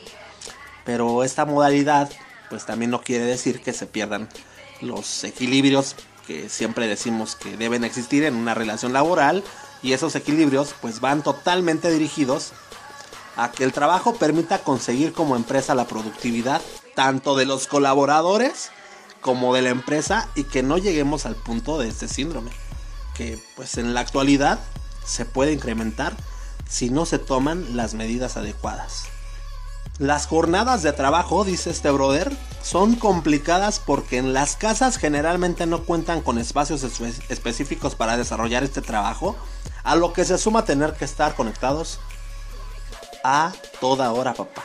Pero 0.84 1.24
esta 1.24 1.44
modalidad, 1.44 2.10
pues 2.50 2.66
también 2.66 2.90
no 2.90 3.00
quiere 3.00 3.24
decir 3.24 3.62
que 3.62 3.72
se 3.72 3.86
pierdan 3.86 4.28
los 4.80 5.24
equilibrios 5.24 5.96
que 6.26 6.48
siempre 6.48 6.86
decimos 6.86 7.34
que 7.36 7.56
deben 7.56 7.84
existir 7.84 8.24
en 8.24 8.34
una 8.36 8.54
relación 8.54 8.92
laboral. 8.92 9.42
Y 9.82 9.92
esos 9.92 10.14
equilibrios, 10.16 10.74
pues 10.80 11.00
van 11.00 11.22
totalmente 11.22 11.90
dirigidos 11.90 12.52
a 13.36 13.52
que 13.52 13.64
el 13.64 13.72
trabajo 13.72 14.14
permita 14.16 14.58
conseguir 14.58 15.12
como 15.12 15.36
empresa 15.36 15.74
la 15.74 15.86
productividad 15.86 16.60
tanto 16.94 17.36
de 17.36 17.46
los 17.46 17.68
colaboradores 17.68 18.70
como 19.20 19.54
de 19.54 19.62
la 19.62 19.70
empresa 19.70 20.28
y 20.34 20.44
que 20.44 20.62
no 20.62 20.78
lleguemos 20.78 21.26
al 21.26 21.36
punto 21.36 21.78
de 21.78 21.88
este 21.88 22.08
síndrome 22.08 22.50
que 23.18 23.36
pues 23.56 23.76
en 23.78 23.94
la 23.94 24.00
actualidad 24.00 24.60
se 25.04 25.24
puede 25.24 25.52
incrementar 25.52 26.16
si 26.68 26.88
no 26.88 27.04
se 27.04 27.18
toman 27.18 27.76
las 27.76 27.94
medidas 27.94 28.36
adecuadas. 28.36 29.08
Las 29.98 30.28
jornadas 30.28 30.84
de 30.84 30.92
trabajo, 30.92 31.44
dice 31.44 31.70
este 31.70 31.90
brother, 31.90 32.30
son 32.62 32.94
complicadas 32.94 33.80
porque 33.80 34.18
en 34.18 34.32
las 34.32 34.54
casas 34.54 34.96
generalmente 34.96 35.66
no 35.66 35.82
cuentan 35.82 36.20
con 36.20 36.38
espacios 36.38 36.84
espe 36.84 37.12
específicos 37.28 37.96
para 37.96 38.16
desarrollar 38.16 38.62
este 38.62 38.80
trabajo, 38.80 39.36
a 39.82 39.96
lo 39.96 40.12
que 40.12 40.24
se 40.24 40.38
suma 40.38 40.64
tener 40.64 40.94
que 40.94 41.04
estar 41.04 41.34
conectados 41.34 41.98
a 43.24 43.52
toda 43.80 44.12
hora, 44.12 44.34
papá. 44.34 44.62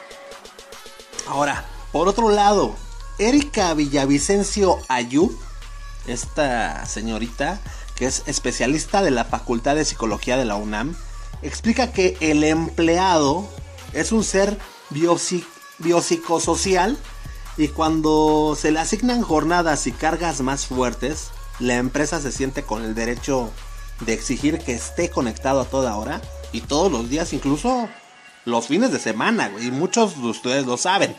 Ahora, 1.28 1.66
por 1.92 2.08
otro 2.08 2.30
lado, 2.30 2.76
Erika 3.18 3.74
Villavicencio 3.74 4.78
Ayub, 4.88 5.36
esta 6.06 6.86
señorita 6.86 7.60
que 7.96 8.06
es 8.06 8.22
especialista 8.28 9.02
de 9.02 9.10
la 9.10 9.26
Facultad 9.26 9.76
de 9.76 9.86
Psicología 9.86 10.38
de 10.38 10.46
la 10.46 10.58
UNAM, 10.58 10.96
explica 11.42 11.92
que 11.92 12.18
el 12.20 12.44
empleado 12.44 13.48
es 13.94 14.12
un 14.12 14.24
ser 14.24 14.60
biopsicosocial 14.94 16.98
y 17.58 17.68
cuando 17.68 18.58
se 18.60 18.72
le 18.72 18.80
asignan 18.80 19.22
jornadas 19.22 19.86
y 19.88 19.92
cargas 19.92 20.42
más 20.42 20.66
fuertes, 20.66 21.30
la 21.60 21.76
empresa 21.76 22.20
se 22.20 22.32
siente 22.32 22.64
con 22.64 22.84
el 22.84 22.96
derecho 22.96 23.52
de 24.02 24.14
exigir 24.14 24.60
que 24.60 24.74
esté 24.74 25.10
conectado 25.10 25.62
a 25.62 25.66
toda 25.66 25.96
hora 25.96 26.22
y 26.52 26.62
todos 26.62 26.92
los 26.92 27.10
días, 27.10 27.34
incluso 27.34 27.88
los 28.46 28.68
fines 28.68 28.92
de 28.92 29.00
semana, 29.00 29.52
y 29.60 29.72
muchos 29.72 30.22
de 30.22 30.28
ustedes 30.28 30.66
lo 30.66 30.78
saben. 30.78 31.16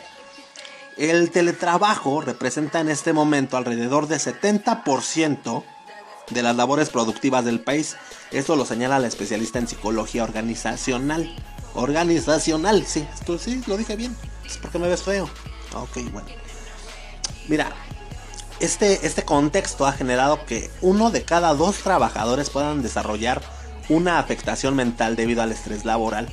El 0.97 1.31
teletrabajo 1.31 2.21
representa 2.21 2.79
en 2.79 2.89
este 2.89 3.13
momento 3.13 3.57
alrededor 3.57 4.07
de 4.07 4.17
70% 4.17 5.63
de 6.29 6.41
las 6.41 6.55
labores 6.55 6.89
productivas 6.89 7.45
del 7.45 7.59
país. 7.59 7.97
Esto 8.31 8.55
lo 8.55 8.65
señala 8.65 8.99
la 8.99 9.07
especialista 9.07 9.59
en 9.59 9.67
psicología 9.67 10.23
organizacional. 10.23 11.35
Organizacional, 11.75 12.85
sí, 12.85 13.07
esto 13.13 13.37
sí, 13.37 13.61
lo 13.67 13.77
dije 13.77 13.95
bien. 13.95 14.15
Es 14.45 14.57
porque 14.57 14.79
me 14.79 14.87
ves 14.87 15.03
feo. 15.03 15.29
Ok, 15.73 15.97
bueno. 16.11 16.27
Mira, 17.47 17.71
este, 18.59 19.05
este 19.05 19.23
contexto 19.23 19.85
ha 19.85 19.91
generado 19.91 20.45
que 20.45 20.69
uno 20.81 21.11
de 21.11 21.23
cada 21.23 21.53
dos 21.53 21.77
trabajadores 21.77 22.49
puedan 22.49 22.81
desarrollar 22.81 23.41
una 23.89 24.19
afectación 24.19 24.75
mental 24.75 25.15
debido 25.15 25.41
al 25.41 25.51
estrés 25.51 25.85
laboral 25.85 26.27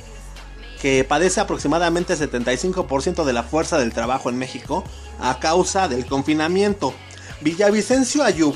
que 0.83 1.05
padece 1.05 1.39
aproximadamente 1.39 2.13
75% 2.13 3.23
de 3.23 3.31
la 3.31 3.43
fuerza 3.43 3.77
del 3.77 3.93
trabajo 3.93 4.29
en 4.29 4.37
México 4.37 4.83
a 5.21 5.39
causa 5.39 5.87
del 5.87 6.05
confinamiento. 6.05 6.93
Villavicencio 7.39 8.21
Ayub, 8.21 8.53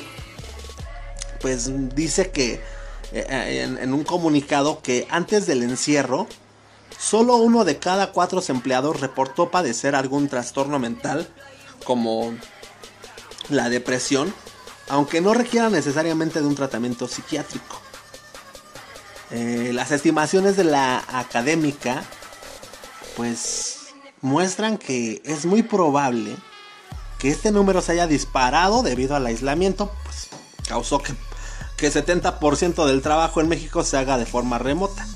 pues 1.40 1.70
dice 1.94 2.30
que 2.30 2.60
eh, 3.12 3.62
en, 3.64 3.78
en, 3.78 3.94
un 3.94 4.04
comunicado 4.04 4.82
que 4.82 5.06
antes 5.08 5.46
del 5.46 5.62
encierro, 5.62 6.26
solo 6.98 7.36
uno 7.36 7.64
de 7.64 7.78
cada 7.78 8.12
cuatro 8.12 8.42
empleados 8.48 9.00
reportó 9.00 9.50
padecer 9.50 9.94
algún 9.94 10.28
trastorno 10.28 10.78
mental, 10.78 11.28
como 11.84 12.34
la 13.48 13.68
depresión, 13.68 14.34
aunque 14.88 15.20
no 15.20 15.34
requiera 15.34 15.70
necesariamente 15.70 16.40
de 16.40 16.46
un 16.46 16.54
tratamiento 16.54 17.08
psiquiátrico. 17.08 17.80
Eh, 19.30 19.72
las 19.74 19.90
estimaciones 19.90 20.56
de 20.56 20.64
la 20.64 21.04
académica 21.08 22.02
pues 23.14 23.88
muestran 24.22 24.78
que 24.78 25.20
es 25.24 25.44
muy 25.44 25.62
probable 25.62 26.34
que 27.18 27.28
este 27.28 27.50
número 27.50 27.82
se 27.82 27.92
haya 27.92 28.06
disparado 28.06 28.82
debido 28.82 29.16
al 29.16 29.26
aislamiento, 29.26 29.92
pues 30.04 30.28
causó 30.66 31.02
que, 31.02 31.14
que 31.76 31.92
70% 31.92 32.86
del 32.86 33.02
trabajo 33.02 33.40
en 33.40 33.48
México 33.48 33.82
se 33.84 33.96
haga 33.96 34.16
de 34.18 34.24
forma 34.24 34.58
remota. 34.58 35.06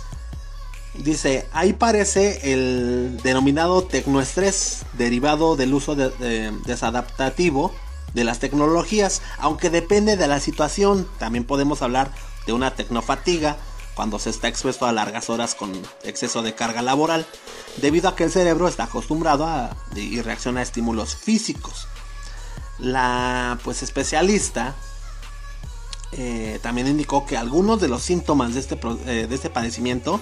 Dice, 0.95 1.49
ahí 1.53 1.73
parece 1.73 2.53
el 2.53 3.19
denominado 3.23 3.85
tecnoestrés, 3.85 4.85
derivado 4.93 5.57
del 5.57 5.73
uso 5.73 5.95
desadaptativo 5.95 7.73
de 8.13 8.25
las 8.25 8.41
tecnologías, 8.41 9.23
aunque 9.39 9.71
depende 9.71 10.17
de 10.17 10.29
la 10.29 10.39
situación. 10.39 11.09
También 11.19 11.45
podemos 11.45 11.81
hablar 11.81 12.13
de 12.47 12.53
una 12.53 12.75
tecnofatiga 12.75 13.57
cuando 13.95 14.19
se 14.19 14.31
está 14.31 14.49
expuesto 14.49 14.87
a 14.87 14.93
largas 14.93 15.31
horas 15.31 15.55
con 15.55 15.73
exceso 16.03 16.43
de 16.43 16.55
carga 16.55 16.83
laboral, 16.83 17.27
debido 17.79 18.09
a 18.09 18.17
que 18.17 18.25
el 18.25 18.31
cerebro 18.31 18.69
está 18.69 18.85
acostumbrado 18.85 19.47
a, 19.47 19.77
y 19.95 20.21
reacciona 20.21 20.61
a 20.61 20.63
estímulos 20.63 21.15
físicos. 21.17 21.89
La 22.79 23.59
pues 23.65 23.83
especialista 23.83 24.75
eh, 26.13 26.59
también 26.63 26.89
indicó 26.89 27.25
que 27.25 27.37
algunos 27.37 27.81
de 27.81 27.89
los 27.89 28.03
síntomas 28.03 28.55
de 28.55 28.61
este, 28.61 28.79
eh, 29.07 29.27
de 29.27 29.35
este 29.35 29.51
padecimiento 29.51 30.21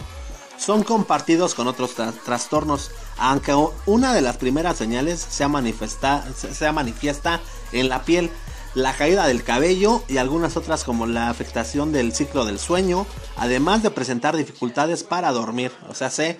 son 0.60 0.82
compartidos 0.84 1.54
con 1.54 1.66
otros 1.68 1.94
trastornos, 2.24 2.90
aunque 3.16 3.54
una 3.86 4.12
de 4.12 4.20
las 4.20 4.36
primeras 4.36 4.76
señales 4.76 5.18
sea, 5.18 5.48
manifiesta, 5.48 6.24
sea 6.34 6.72
manifiesta 6.72 7.40
en 7.72 7.88
la 7.88 8.02
piel, 8.02 8.30
la 8.74 8.94
caída 8.94 9.26
del 9.26 9.42
cabello 9.42 10.02
y 10.06 10.18
algunas 10.18 10.56
otras 10.56 10.84
como 10.84 11.06
la 11.06 11.30
afectación 11.30 11.92
del 11.92 12.12
ciclo 12.12 12.44
del 12.44 12.58
sueño, 12.58 13.06
además 13.36 13.82
de 13.82 13.90
presentar 13.90 14.36
dificultades 14.36 15.02
para 15.02 15.32
dormir, 15.32 15.72
o 15.88 15.94
sea, 15.94 16.10
sé, 16.10 16.38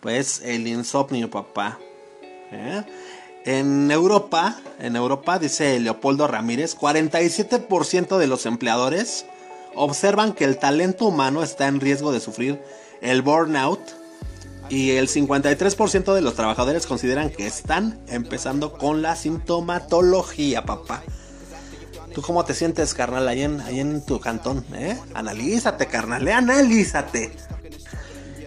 pues 0.00 0.42
el 0.44 0.66
insomnio, 0.68 1.30
papá. 1.30 1.78
¿eh? 2.52 2.84
En 3.46 3.90
Europa, 3.90 4.60
en 4.78 4.96
Europa, 4.96 5.38
dice 5.38 5.80
Leopoldo 5.80 6.26
Ramírez, 6.26 6.76
47% 6.76 8.18
de 8.18 8.26
los 8.26 8.44
empleadores 8.44 9.24
observan 9.74 10.34
que 10.34 10.44
el 10.44 10.58
talento 10.58 11.06
humano 11.06 11.42
está 11.42 11.68
en 11.68 11.80
riesgo 11.80 12.12
de 12.12 12.20
sufrir 12.20 12.60
el 13.06 13.22
burnout 13.22 13.80
y 14.68 14.90
el 14.90 15.08
53% 15.08 16.14
de 16.14 16.20
los 16.20 16.34
trabajadores 16.34 16.86
consideran 16.86 17.30
que 17.30 17.46
están 17.46 18.00
empezando 18.08 18.72
con 18.72 19.00
la 19.00 19.14
sintomatología, 19.14 20.64
papá. 20.64 21.02
¿Tú 22.12 22.22
cómo 22.22 22.44
te 22.44 22.54
sientes, 22.54 22.94
carnal, 22.94 23.28
ahí 23.28 23.42
en, 23.42 23.60
ahí 23.60 23.78
en 23.78 24.04
tu 24.04 24.18
cantón? 24.18 24.64
¿eh? 24.74 24.98
Analízate, 25.14 25.86
carnal, 25.86 26.26
¿eh? 26.26 26.32
analízate. 26.32 27.30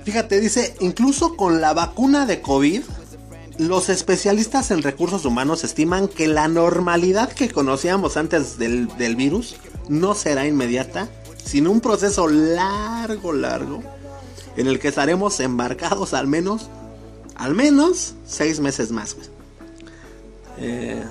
Fíjate, 0.04 0.40
dice, 0.40 0.76
incluso 0.80 1.38
con 1.38 1.62
la 1.62 1.74
vacuna 1.74 2.26
de 2.26 2.42
COVID, 2.42 2.82
los 3.58 3.90
especialistas 3.90 4.72
en 4.72 4.82
recursos 4.82 5.24
humanos 5.24 5.64
estiman 5.64 6.08
que 6.08 6.28
la 6.28 6.48
normalidad 6.48 7.32
que 7.32 7.50
conocíamos 7.50 8.18
antes 8.18 8.58
del, 8.58 8.88
del 8.98 9.16
virus 9.16 9.56
no 9.88 10.16
será 10.16 10.48
inmediata, 10.48 11.08
sino 11.44 11.72
un 11.72 11.80
proceso 11.80 12.28
largo, 12.28 13.34
largo 13.34 13.84
en 14.60 14.68
el 14.68 14.78
que 14.78 14.90
estaremos 14.90 15.40
embarcados 15.40 16.14
al 16.14 16.28
menos, 16.28 16.68
al 17.36 17.56
menos 17.56 18.16
seis 18.26 18.60
meses 18.60 18.92
más. 18.92 19.16
Eh, 20.58 21.02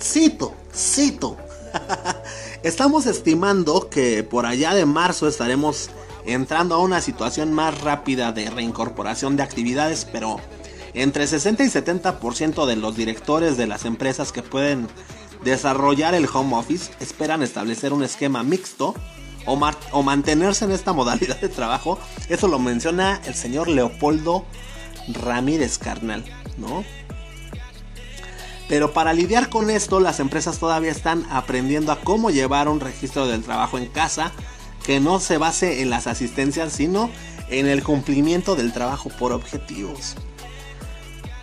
cito, 0.00 0.54
cito. 0.72 1.36
Estamos 2.62 3.06
estimando 3.06 3.90
que 3.90 4.22
por 4.22 4.46
allá 4.46 4.74
de 4.74 4.86
marzo 4.86 5.26
estaremos 5.26 5.90
entrando 6.24 6.76
a 6.76 6.78
una 6.78 7.00
situación 7.00 7.52
más 7.52 7.80
rápida 7.80 8.30
de 8.30 8.48
reincorporación 8.48 9.36
de 9.36 9.42
actividades, 9.42 10.04
pero 10.04 10.36
entre 10.94 11.26
60 11.26 11.64
y 11.64 11.66
70% 11.66 12.64
de 12.64 12.76
los 12.76 12.94
directores 12.94 13.56
de 13.56 13.66
las 13.66 13.86
empresas 13.86 14.30
que 14.30 14.44
pueden 14.44 14.86
desarrollar 15.42 16.14
el 16.14 16.28
home 16.32 16.56
office 16.56 16.92
esperan 17.00 17.42
establecer 17.42 17.92
un 17.92 18.04
esquema 18.04 18.44
mixto 18.44 18.94
o, 19.46 20.02
mantenerse 20.02 20.64
en 20.64 20.70
esta 20.70 20.92
modalidad 20.92 21.40
de 21.40 21.48
trabajo. 21.48 21.98
Eso 22.28 22.48
lo 22.48 22.58
menciona 22.58 23.20
el 23.26 23.34
señor 23.34 23.68
Leopoldo 23.68 24.44
Ramírez 25.08 25.78
Carnal, 25.78 26.24
¿no? 26.56 26.84
Pero 28.68 28.92
para 28.92 29.12
lidiar 29.12 29.50
con 29.50 29.68
esto, 29.68 30.00
las 30.00 30.20
empresas 30.20 30.58
todavía 30.58 30.90
están 30.90 31.26
aprendiendo 31.30 31.92
a 31.92 32.00
cómo 32.00 32.30
llevar 32.30 32.68
un 32.68 32.80
registro 32.80 33.26
del 33.26 33.42
trabajo 33.42 33.78
en 33.78 33.86
casa 33.86 34.32
que 34.84 35.00
no 35.00 35.20
se 35.20 35.38
base 35.38 35.82
en 35.82 35.90
las 35.90 36.06
asistencias, 36.06 36.72
sino 36.72 37.10
en 37.50 37.66
el 37.66 37.82
cumplimiento 37.82 38.56
del 38.56 38.72
trabajo 38.72 39.10
por 39.10 39.32
objetivos. 39.32 40.16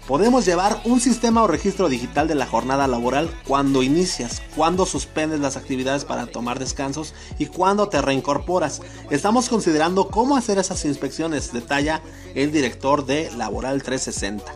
Podemos 0.08 0.46
llevar 0.46 0.82
un 0.84 1.00
sistema 1.00 1.44
o 1.44 1.48
registro 1.48 1.88
digital 1.88 2.28
de 2.28 2.36
la 2.36 2.48
jornada 2.48 2.88
laboral 2.88 3.30
cuando 3.48 3.84
inicias, 3.84 4.42
cuando 4.56 4.86
suspendes 4.86 5.40
las 5.40 5.58
actividades 5.58 6.06
para 6.06 6.26
tomar 6.26 6.58
descansos 6.58 7.14
y 7.38 7.46
cuando 7.46 7.88
te 7.88 8.02
reincorporas. 8.02 8.82
Estamos 9.12 9.48
considerando 9.48 10.10
cómo 10.10 10.36
hacer 10.36 10.58
esas 10.58 10.84
inspecciones, 10.86 11.54
detalla 11.54 12.02
el 12.34 12.52
director 12.52 13.06
de 13.06 13.30
Laboral 13.38 13.84
360. 13.84 14.52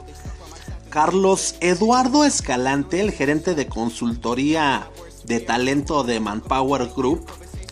Carlos 0.89 1.55
Eduardo 1.59 2.25
Escalante, 2.25 3.01
el 3.01 3.11
gerente 3.11 3.53
de 3.53 3.67
consultoría 3.67 4.89
de 5.25 5.41
talento 5.41 6.03
de 6.03 6.19
Manpower 6.19 6.89
Group, 6.95 7.25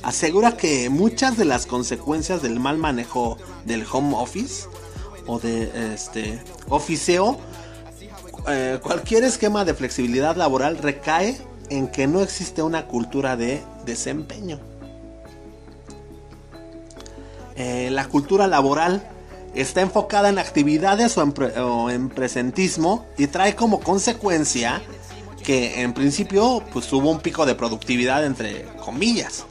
asegura 0.04 0.58
que 0.58 0.90
muchas 0.90 1.38
de 1.38 1.46
las 1.46 1.66
consecuencias 1.66 2.42
del 2.42 2.60
mal 2.60 2.78
manejo 2.78 3.38
del 3.66 3.86
home 3.92 4.16
office 4.16 4.68
o 5.26 5.40
de 5.40 5.94
este 5.94 6.42
oficeo 6.70 7.40
eh, 8.48 8.80
cualquier 8.82 9.24
esquema 9.24 9.66
de 9.66 9.74
flexibilidad 9.74 10.36
laboral 10.36 10.78
recae 10.78 11.38
en 11.70 11.88
que 11.88 12.08
no 12.08 12.22
existe 12.22 12.62
una 12.62 12.86
cultura 12.88 13.36
de 13.38 13.64
desempeño. 13.86 14.60
Eh, 17.56 17.90
la 17.92 18.08
cultura 18.08 18.48
laboral 18.48 19.08
está 19.54 19.82
enfocada 19.82 20.30
en 20.30 20.40
actividades 20.40 21.18
o 21.18 21.90
en, 21.90 22.10
presentismo 22.10 23.06
y 23.18 23.28
trae 23.28 23.56
como 23.56 23.80
consecuencia 23.80 24.82
que 25.44 25.82
en 25.82 25.94
principio 25.94 26.64
pues 26.72 26.92
hubo 26.92 27.12
un 27.12 27.20
pico 27.20 27.46
de 27.46 27.54
productividad 27.54 28.26
entre 28.26 28.66
comillas 28.84 29.46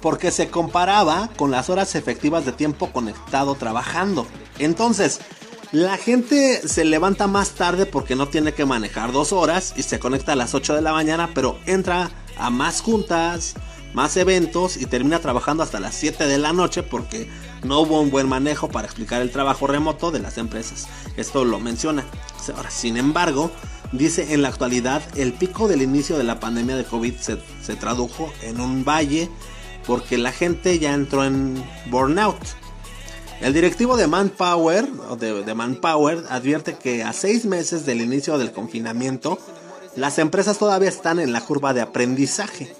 porque 0.00 0.30
se 0.30 0.48
comparaba 0.48 1.30
con 1.36 1.50
las 1.50 1.68
horas 1.68 1.94
efectivas 1.94 2.44
de 2.44 2.52
tiempo 2.52 2.92
conectado 2.92 3.56
trabajando 3.56 4.26
entonces 4.58 5.20
la 5.72 5.96
gente 5.96 6.66
se 6.66 6.84
levanta 6.84 7.28
más 7.28 7.50
tarde 7.50 7.86
porque 7.86 8.16
no 8.16 8.28
tiene 8.28 8.52
que 8.52 8.66
manejar 8.66 9.12
dos 9.12 9.32
horas 9.32 9.72
y 9.76 9.84
se 9.84 10.00
conecta 10.00 10.32
a 10.32 10.36
las 10.36 10.54
8 10.54 10.74
de 10.74 10.82
la 10.82 10.92
mañana, 10.92 11.30
pero 11.32 11.58
entra 11.64 12.10
a 12.36 12.50
más 12.50 12.80
juntas, 12.80 13.54
más 13.94 14.16
eventos 14.16 14.76
y 14.76 14.86
termina 14.86 15.20
trabajando 15.20 15.62
hasta 15.62 15.78
las 15.78 15.94
7 15.94 16.26
de 16.26 16.38
la 16.38 16.52
noche 16.52 16.82
porque 16.82 17.30
no 17.62 17.80
hubo 17.80 18.00
un 18.00 18.10
buen 18.10 18.28
manejo 18.28 18.68
para 18.68 18.86
explicar 18.86 19.22
el 19.22 19.30
trabajo 19.30 19.68
remoto 19.68 20.10
de 20.10 20.18
las 20.18 20.38
empresas. 20.38 20.88
Esto 21.16 21.44
lo 21.44 21.60
menciona. 21.60 22.04
Sin 22.68 22.96
embargo, 22.96 23.52
dice 23.92 24.34
en 24.34 24.42
la 24.42 24.48
actualidad 24.48 25.02
el 25.16 25.32
pico 25.32 25.68
del 25.68 25.82
inicio 25.82 26.18
de 26.18 26.24
la 26.24 26.40
pandemia 26.40 26.76
de 26.76 26.84
COVID 26.84 27.14
se, 27.14 27.38
se 27.62 27.76
tradujo 27.76 28.32
en 28.42 28.60
un 28.60 28.84
valle 28.84 29.30
porque 29.86 30.18
la 30.18 30.32
gente 30.32 30.80
ya 30.80 30.94
entró 30.94 31.24
en 31.24 31.62
burnout 31.90 32.59
el 33.40 33.54
directivo 33.54 33.96
de 33.96 34.06
Manpower, 34.06 34.86
de, 35.18 35.54
Manpower 35.54 36.24
advierte 36.28 36.76
que 36.76 37.02
a 37.02 37.14
seis 37.14 37.46
meses 37.46 37.86
del 37.86 38.02
inicio 38.02 38.36
del 38.36 38.52
confinamiento, 38.52 39.38
las 39.96 40.18
empresas 40.18 40.58
todavía 40.58 40.90
están 40.90 41.18
en 41.18 41.32
la 41.32 41.40
curva 41.40 41.72
de 41.72 41.80
aprendizaje. 41.80 42.74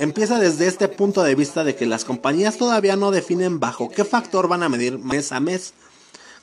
Empieza 0.00 0.40
desde 0.40 0.66
este 0.66 0.88
punto 0.88 1.22
de 1.22 1.36
vista 1.36 1.62
de 1.62 1.76
que 1.76 1.86
las 1.86 2.04
compañías 2.04 2.56
todavía 2.56 2.96
no 2.96 3.12
definen 3.12 3.60
bajo 3.60 3.88
qué 3.88 4.04
factor 4.04 4.48
van 4.48 4.64
a 4.64 4.68
medir 4.68 4.98
mes 4.98 5.30
a 5.30 5.38
mes. 5.38 5.74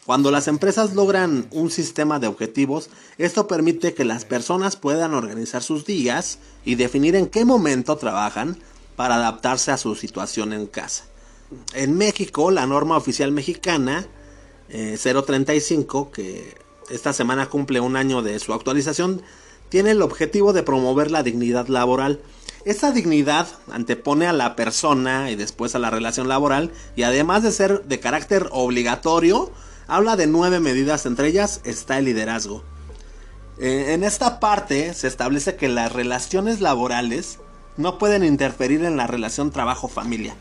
Cuando 0.06 0.32
las 0.32 0.48
empresas 0.48 0.94
logran 0.94 1.48
un 1.52 1.72
sistema 1.72 2.20
de 2.20 2.28
objetivos, 2.28 2.90
esto 3.18 3.48
permite 3.48 3.94
que 3.94 4.06
las 4.06 4.24
personas 4.24 4.78
puedan 4.78 5.14
organizar 5.14 5.62
sus 5.62 5.86
días 5.86 6.40
y 6.64 6.76
definir 6.76 7.16
en 7.16 7.28
qué 7.28 7.44
momento 7.44 7.98
trabajan 7.98 8.58
para 8.96 9.16
adaptarse 9.16 9.72
a 9.72 9.78
su 9.78 9.96
situación 9.96 10.54
en 10.54 10.68
casa 10.68 11.04
en 11.74 11.98
México, 11.98 12.52
la 12.52 12.66
norma 12.66 12.98
oficial 12.98 13.32
mexicana 13.32 14.08
035, 14.70 16.12
eh, 16.18 16.56
que 16.88 16.94
esta 16.94 17.14
semana 17.14 17.48
cumple 17.48 17.80
un 17.80 17.96
año 17.96 18.22
de 18.22 18.40
su 18.40 18.54
actualización, 18.54 19.22
tiene 19.70 19.92
el 19.92 20.02
objetivo 20.02 20.54
de 20.54 20.64
promover 20.64 21.12
la 21.12 21.24
dignidad 21.24 21.68
laboral. 21.68 22.22
Esta 22.66 22.92
dignidad 22.92 23.48
antepone 23.72 24.28
a 24.28 24.34
la 24.34 24.56
persona 24.56 25.30
y 25.30 25.36
después 25.36 25.76
a 25.76 25.80
la 25.80 25.92
relación 25.92 26.28
laboral 26.28 26.72
y 26.96 27.04
además 27.04 27.44
de 27.44 27.52
ser 27.52 27.84
de 27.84 28.00
carácter 28.00 28.48
obligatorio, 28.52 29.52
habla 29.88 30.16
de 30.16 30.28
nueve 30.28 30.60
medidas, 30.60 31.06
entre 31.06 31.28
ellas 31.28 31.62
está 31.64 32.00
el 32.00 32.06
liderazgo. 32.06 32.64
Eh, 33.60 33.94
en 33.94 34.04
esta 34.04 34.40
parte 34.40 34.94
se 34.94 35.08
establece 35.08 35.56
que 35.56 35.70
las 35.70 35.92
relaciones 35.92 36.60
laborales 36.60 37.40
no 37.78 38.00
pueden 38.00 38.24
interferir 38.24 38.84
en 38.84 38.98
la 38.98 39.08
relación 39.08 39.52
trabajo-familia 39.52 40.36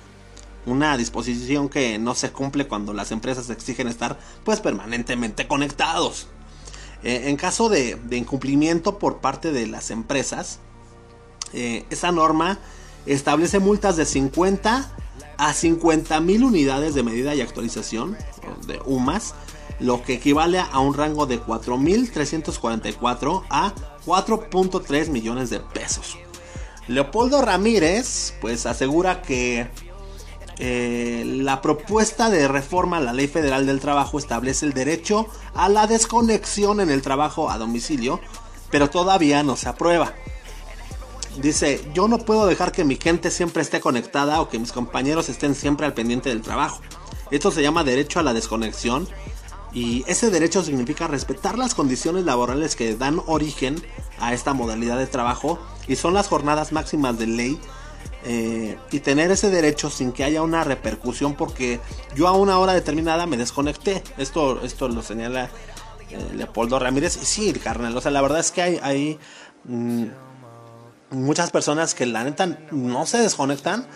una 0.66 0.96
disposición 0.96 1.68
que 1.68 1.98
no 1.98 2.14
se 2.14 2.33
cumple 2.33 2.66
cuando 2.66 2.92
las 2.92 3.12
empresas 3.12 3.50
exigen 3.50 3.88
estar 3.88 4.18
pues 4.44 4.61
permanentemente 4.61 5.46
conectados. 5.46 6.29
Eh, 7.03 7.29
en 7.29 7.37
caso 7.37 7.68
de, 7.68 7.98
incumplimiento 8.12 8.98
por 8.98 9.18
parte 9.18 9.53
de 9.53 9.66
las 9.66 9.90
empresas, 9.90 10.61
eh, 11.53 11.85
esa 11.90 12.12
norma 12.12 12.59
establece 13.07 13.59
multas 13.59 13.96
de 13.96 14.07
50 14.07 14.90
a 15.37 15.53
50 15.53 16.20
mil 16.20 16.44
unidades 16.44 16.94
de 16.94 17.03
medida 17.03 17.35
y 17.35 17.42
actualización 17.42 18.16
de 18.66 18.81
UMAS, 18.87 19.35
lo 19.81 20.03
que 20.03 20.14
equivale 20.14 20.61
a 20.61 20.79
un 20.79 20.94
rango 20.94 21.27
de 21.27 21.42
4.344 21.42 23.42
a 23.50 23.74
4.3 24.07 25.09
millones 25.09 25.50
de 25.50 25.61
pesos. 25.61 26.16
Leopoldo 26.87 27.42
Ramírez, 27.42 28.35
pues 28.40 28.66
asegura 28.66 29.22
que 29.22 29.68
eh, 30.58 31.24
la 31.26 31.60
propuesta 31.60 32.30
de 32.30 32.46
reforma 32.48 32.98
a 32.98 33.00
la 33.00 33.12
Ley 33.12 33.26
Federal 33.26 33.66
del 33.66 33.80
Trabajo 33.80 34.18
establece 34.18 34.66
el 34.66 34.72
derecho 34.72 35.26
a 35.54 35.68
la 35.68 35.86
desconexión 35.86 36.80
en 36.80 36.90
el 36.90 37.02
trabajo 37.02 37.50
a 37.50 37.58
domicilio, 37.58 38.20
pero 38.70 38.90
todavía 38.90 39.42
no 39.42 39.56
se 39.56 39.68
aprueba. 39.68 40.14
Dice, 41.38 41.80
yo 41.92 42.06
no 42.06 42.18
puedo 42.18 42.46
dejar 42.46 42.70
que 42.70 42.84
mi 42.84 42.96
gente 42.96 43.30
siempre 43.30 43.62
esté 43.62 43.80
conectada 43.80 44.40
o 44.40 44.48
que 44.48 44.58
mis 44.60 44.70
compañeros 44.70 45.28
estén 45.28 45.56
siempre 45.56 45.86
al 45.86 45.94
pendiente 45.94 46.28
del 46.28 46.42
trabajo. 46.42 46.80
Esto 47.32 47.50
se 47.50 47.62
llama 47.62 47.82
derecho 47.82 48.20
a 48.20 48.22
la 48.22 48.32
desconexión 48.32 49.08
y 49.72 50.04
ese 50.06 50.30
derecho 50.30 50.62
significa 50.62 51.08
respetar 51.08 51.58
las 51.58 51.74
condiciones 51.74 52.24
laborales 52.24 52.76
que 52.76 52.94
dan 52.94 53.20
origen 53.26 53.82
a 54.20 54.32
esta 54.32 54.54
modalidad 54.54 54.96
de 54.98 55.08
trabajo 55.08 55.58
y 55.88 55.96
son 55.96 56.14
las 56.14 56.28
jornadas 56.28 56.70
máximas 56.70 57.18
de 57.18 57.26
ley 57.26 57.60
eh, 58.26 58.78
y 58.90 59.00
tener 59.00 59.30
ese 59.30 59.50
derecho 59.50 59.90
sin 59.90 60.12
que 60.12 60.24
haya 60.24 60.42
una 60.42 60.64
repercusión 60.64 61.34
porque 61.34 61.78
yo 62.14 62.26
a 62.26 62.32
una 62.32 62.58
hora 62.58 62.72
determinada 62.72 63.26
me 63.26 63.37
desconecté. 63.37 64.02
Esto, 64.16 64.62
esto 64.62 64.88
lo 64.88 65.02
señala 65.02 65.50
eh, 66.10 66.32
Leopoldo 66.34 66.78
Ramírez. 66.78 67.18
Y 67.20 67.26
sí, 67.26 67.52
carnal, 67.52 67.96
o 67.96 68.00
sea, 68.00 68.10
la 68.10 68.22
verdad 68.22 68.40
es 68.40 68.50
que 68.50 68.62
hay, 68.62 68.80
hay 68.82 69.18
mm, 69.64 70.04
muchas 71.10 71.50
personas 71.50 71.94
que 71.94 72.06
la 72.06 72.24
neta 72.24 72.58
no 72.70 73.04
se 73.04 73.18
desconectan. 73.18 73.87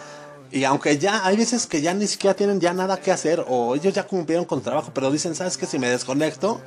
Y 0.50 0.64
aunque 0.64 0.98
ya 0.98 1.26
hay 1.26 1.36
veces 1.36 1.66
que 1.66 1.80
ya 1.80 1.94
ni 1.94 2.06
siquiera 2.06 2.34
tienen 2.34 2.60
ya 2.60 2.72
nada 2.72 3.00
que 3.00 3.12
hacer 3.12 3.44
o 3.48 3.74
ellos 3.74 3.92
ya 3.94 4.06
cumplieron 4.06 4.44
con 4.46 4.62
trabajo, 4.62 4.90
pero 4.94 5.10
dicen, 5.10 5.34
¿sabes 5.34 5.56
que 5.56 5.66
Si 5.66 5.78
me 5.78 5.88
desconecto, 5.88 6.60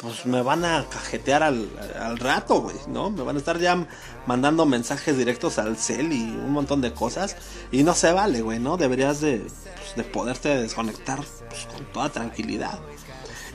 pues 0.00 0.26
me 0.26 0.42
van 0.42 0.64
a 0.64 0.86
cajetear 0.88 1.42
al, 1.42 1.68
rato, 2.18 2.60
güey, 2.62 2.76
¿no? 2.86 3.10
Me 3.10 3.22
van 3.22 3.36
a 3.36 3.38
estar 3.38 3.58
ya 3.58 3.86
mandando 4.26 4.64
mensajes 4.64 5.18
directos 5.18 5.58
al 5.58 5.76
cel 5.76 6.12
y 6.12 6.22
un 6.22 6.52
montón 6.52 6.80
de 6.80 6.92
cosas. 6.92 7.36
Y 7.72 7.82
no 7.82 7.94
se 7.94 8.12
vale, 8.12 8.40
güey, 8.40 8.60
¿no? 8.60 8.76
Deberías 8.76 9.20
de, 9.20 9.38
pues, 9.38 9.96
de 9.96 10.04
poderte 10.04 10.48
desconectar 10.56 11.20
pues, 11.48 11.66
con 11.66 11.84
toda 11.92 12.10
tranquilidad. 12.10 12.78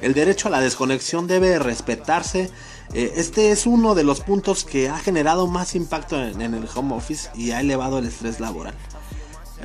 El 0.02 0.14
derecho 0.14 0.50
a 0.50 0.52
la 0.52 0.60
desconexión 0.60 1.28
debe 1.28 1.60
respetarse. 1.60 2.52
Eh, 2.94 3.14
este 3.16 3.52
es 3.52 3.66
uno 3.66 3.96
de 3.96 4.04
los 4.04 4.20
puntos 4.20 4.66
que 4.66 4.90
ha 4.90 5.00
generado 5.00 5.48
más 5.48 5.76
impacto 5.76 6.22
en 6.22 6.42
el 6.42 6.68
home 6.76 6.94
office 6.94 7.30
y 7.36 7.52
ha 7.52 7.62
elevado 7.62 8.00
el 8.00 8.06
estrés 8.06 8.42
laboral. 8.42 8.76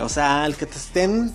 O 0.00 0.08
sea, 0.08 0.46
el 0.46 0.54
que 0.54 0.66
te 0.66 0.76
estén 0.76 1.34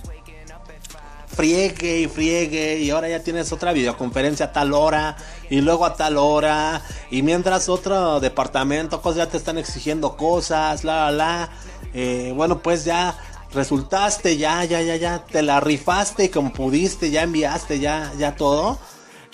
friegue 1.35 1.99
y 1.99 2.07
friegue 2.07 2.79
y 2.79 2.89
ahora 2.89 3.09
ya 3.09 3.23
tienes 3.23 3.51
otra 3.51 3.73
videoconferencia 3.73 4.47
a 4.47 4.51
tal 4.51 4.73
hora 4.73 5.17
y 5.49 5.61
luego 5.61 5.85
a 5.85 5.95
tal 5.95 6.17
hora 6.17 6.81
y 7.11 7.21
mientras 7.21 7.69
otro 7.69 8.19
departamento 8.19 9.01
cosas 9.01 9.17
ya 9.17 9.27
te 9.27 9.37
están 9.37 9.57
exigiendo 9.57 10.15
cosas 10.15 10.83
la 10.83 11.05
la 11.05 11.11
la. 11.11 11.49
Eh, 11.93 12.33
bueno 12.35 12.59
pues 12.59 12.85
ya 12.85 13.15
resultaste 13.53 14.37
ya 14.37 14.63
ya 14.65 14.81
ya 14.81 14.95
ya 14.95 15.25
te 15.25 15.41
la 15.41 15.59
rifaste 15.59 16.31
como 16.31 16.53
pudiste 16.53 17.11
ya 17.11 17.23
enviaste 17.23 17.79
ya 17.79 18.11
ya 18.17 18.35
todo. 18.35 18.77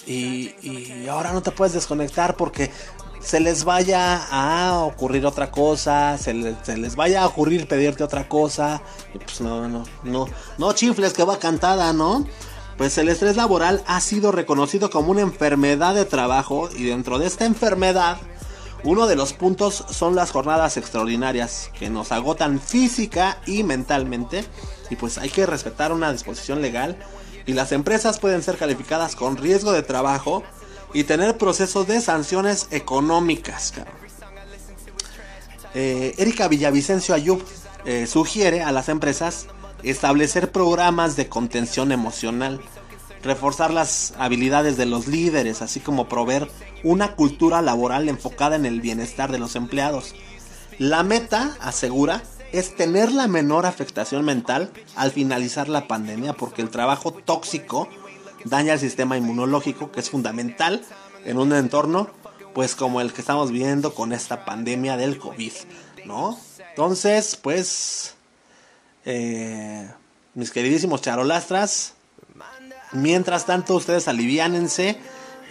Y, 0.08 0.56
y 0.64 1.08
ahora 1.08 1.34
no 1.34 1.44
te 1.44 1.52
puedes 1.52 1.74
desconectar 1.74 2.36
porque 2.36 2.72
se 3.20 3.40
les 3.40 3.64
vaya 3.64 4.26
a 4.32 4.80
ocurrir 4.80 5.26
otra 5.26 5.52
cosa, 5.52 6.18
se 6.18 6.34
les, 6.34 6.96
vaya 6.96 7.24
a 7.24 7.28
ocurrir 7.28 7.68
pedirte 7.68 8.04
otra 8.04 8.28
cosa, 8.28 8.82
y 9.14 9.18
pues 9.18 9.42
no, 9.42 9.68
no, 9.68 9.84
no, 10.04 10.28
no 10.58 10.74
chifles 10.74 11.14
que 11.14 11.24
va 11.24 11.40
cantada, 11.40 11.94
¿no? 11.94 12.26
Pues 12.78 12.98
el 12.98 13.10
estrés 13.10 13.36
laboral 13.36 13.84
ha 13.88 14.00
sido 14.00 14.32
reconocido 14.32 14.90
como 14.90 15.12
una 15.12 15.22
enfermedad 15.22 15.96
de 15.96 16.06
trabajo 16.06 16.70
y 16.74 16.86
dentro 16.86 17.20
de 17.20 17.28
esta 17.28 17.46
enfermedad, 17.46 18.18
uno 18.86 19.06
de 19.06 19.18
los 19.18 19.34
puntos 19.34 19.84
son 19.90 20.16
las 20.16 20.32
jornadas 20.32 20.78
extraordinarias 20.78 21.70
que 21.78 21.90
nos 21.90 22.14
agotan 22.14 22.62
física 22.62 23.42
y 23.46 23.64
mentalmente 23.64 24.46
y 24.90 24.96
pues 24.96 25.18
hay 25.18 25.30
que 25.30 25.46
respetar 25.46 25.92
una 25.92 26.14
disposición 26.14 26.62
legal 26.62 26.98
y 27.46 27.52
las 27.52 27.74
empresas 27.74 28.20
pueden 28.20 28.42
ser 28.42 28.56
calificadas 28.56 29.18
con 29.18 29.36
riesgo 29.36 29.74
de 29.74 29.84
trabajo 29.84 30.44
y 30.94 31.04
tener 31.04 31.38
procesos 31.38 31.88
de 31.88 32.02
sanciones 32.02 32.68
económicas. 32.72 33.74
Eh, 35.76 36.16
Erika 36.18 36.48
Villavicencio 36.48 37.14
Ayub 37.14 37.44
eh, 37.86 38.08
sugiere 38.08 38.64
a 38.64 38.72
las 38.72 38.90
empresas 38.90 39.48
establecer 39.84 40.52
programas 40.52 41.16
de 41.16 41.30
contención 41.30 41.92
emocional, 41.92 42.60
reforzar 43.24 43.72
las 43.72 44.14
habilidades 44.18 44.78
de 44.78 44.86
los 44.86 45.08
líderes, 45.08 45.62
así 45.62 45.80
como 45.80 46.10
proveer 46.10 46.50
una 46.84 47.16
cultura 47.16 47.62
laboral 47.62 48.10
enfocada 48.10 48.56
en 48.56 48.66
el 48.66 48.82
bienestar 48.82 49.32
de 49.32 49.40
los 49.40 49.56
empleados. 49.56 50.16
La 50.80 51.04
meta, 51.04 51.56
asegura, 51.62 52.24
es 52.52 52.76
tener 52.76 53.12
la 53.12 53.28
menor 53.28 53.66
afectación 53.66 54.26
mental 54.26 54.72
al 54.96 55.12
finalizar 55.12 55.70
la 55.70 55.88
pandemia 55.88 56.34
porque 56.34 56.62
el 56.62 56.70
trabajo 56.70 57.12
tóxico 57.12 57.88
daña 58.46 58.74
el 58.74 58.80
sistema 58.80 59.18
inmunológico, 59.18 59.92
que 59.92 60.00
es 60.00 60.10
fundamental 60.10 60.84
en 61.26 61.38
un 61.38 61.54
entorno, 61.54 62.10
pues 62.54 62.76
como 62.76 63.02
el 63.02 63.14
que 63.14 63.22
estamos 63.22 63.52
viendo 63.52 63.94
con 63.94 64.14
esta 64.14 64.46
pandemia 64.46 64.98
del 64.98 65.18
COVID, 65.18 65.54
¿no? 66.06 66.40
Entonces, 66.70 67.36
pues, 67.36 68.16
eh, 69.06 69.90
mis 70.34 70.52
queridísimos 70.52 71.02
charolastras, 71.02 71.94
mientras 72.92 73.46
tanto 73.46 73.76
ustedes 73.76 74.08
aliviánense 74.08 74.98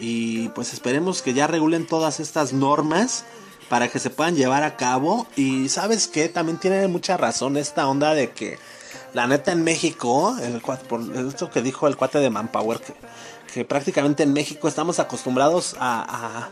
y 0.01 0.49
pues 0.51 0.73
esperemos 0.73 1.23
que 1.23 1.35
ya 1.35 1.47
regulen 1.47 1.87
todas 1.87 2.21
estas 2.21 2.53
normas 2.53 3.25
para 3.69 3.89
que 3.89 3.99
se 3.99 4.11
puedan 4.11 4.37
llevar 4.37 4.63
a 4.63 4.77
cabo 4.77 5.27
y 5.37 5.69
sabes 5.69 6.09
que 6.09 6.29
también 6.29 6.59
tiene 6.59 6.89
mucha 6.89 7.17
razón 7.17 7.57
esta 7.57 7.87
onda 7.87 8.15
de 8.15 8.31
que 8.31 8.59
la 9.15 9.27
neta 9.27 9.53
en 9.53 9.65
México, 9.65 10.37
el, 10.43 10.61
por 10.61 11.01
esto 11.17 11.51
que 11.51 11.63
dijo 11.63 11.87
el 11.87 11.97
cuate 11.97 12.19
de 12.19 12.31
Manpower, 12.31 12.81
que, 13.53 13.65
prácticamente 13.65 14.23
en 14.23 14.33
México 14.33 14.69
estamos 14.69 15.01
acostumbrados 15.01 15.75
a, 15.81 16.49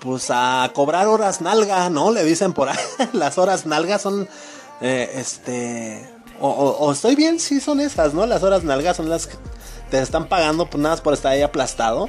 pues 0.00 0.30
a 0.30 0.68
cobrar 0.74 1.06
horas 1.06 1.40
nalga, 1.40 1.88
¿no? 1.90 2.10
Le 2.10 2.24
dicen 2.24 2.52
por 2.52 2.68
ahí, 2.68 2.78
las 3.12 3.38
horas 3.38 3.66
nalga 3.66 3.98
son, 3.98 4.28
eh, 4.80 5.12
este, 5.14 6.08
o, 6.40 6.90
estoy 6.92 7.14
bien, 7.14 7.38
sí 7.38 7.60
son 7.60 7.80
esas, 7.80 8.14
¿no? 8.14 8.26
Las 8.26 8.42
horas 8.42 8.64
nalga 8.64 8.94
son 8.94 9.08
las 9.08 9.26
que 9.26 9.36
te 9.90 10.00
están 10.00 10.28
pagando 10.28 10.68
pues 10.68 10.82
nada 10.82 10.94
más 10.94 11.00
por 11.00 11.14
estar 11.14 11.32
ahí 11.32 11.42
aplastado. 11.42 12.08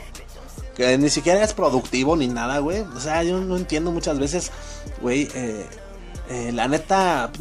Que 0.75 0.97
ni 0.97 1.09
siquiera 1.09 1.41
es 1.41 1.53
productivo 1.53 2.17
ni 2.17 2.27
nada, 2.27 2.59
güey. 2.59 2.81
O 2.81 2.99
sea, 2.99 3.23
yo 3.23 3.39
no 3.39 3.55
entiendo 3.55 3.91
muchas 3.91 4.19
veces, 4.19 4.51
güey, 5.01 5.29
eh, 5.33 5.65
eh, 6.29 6.51
la 6.53 6.67
neta, 6.67 7.31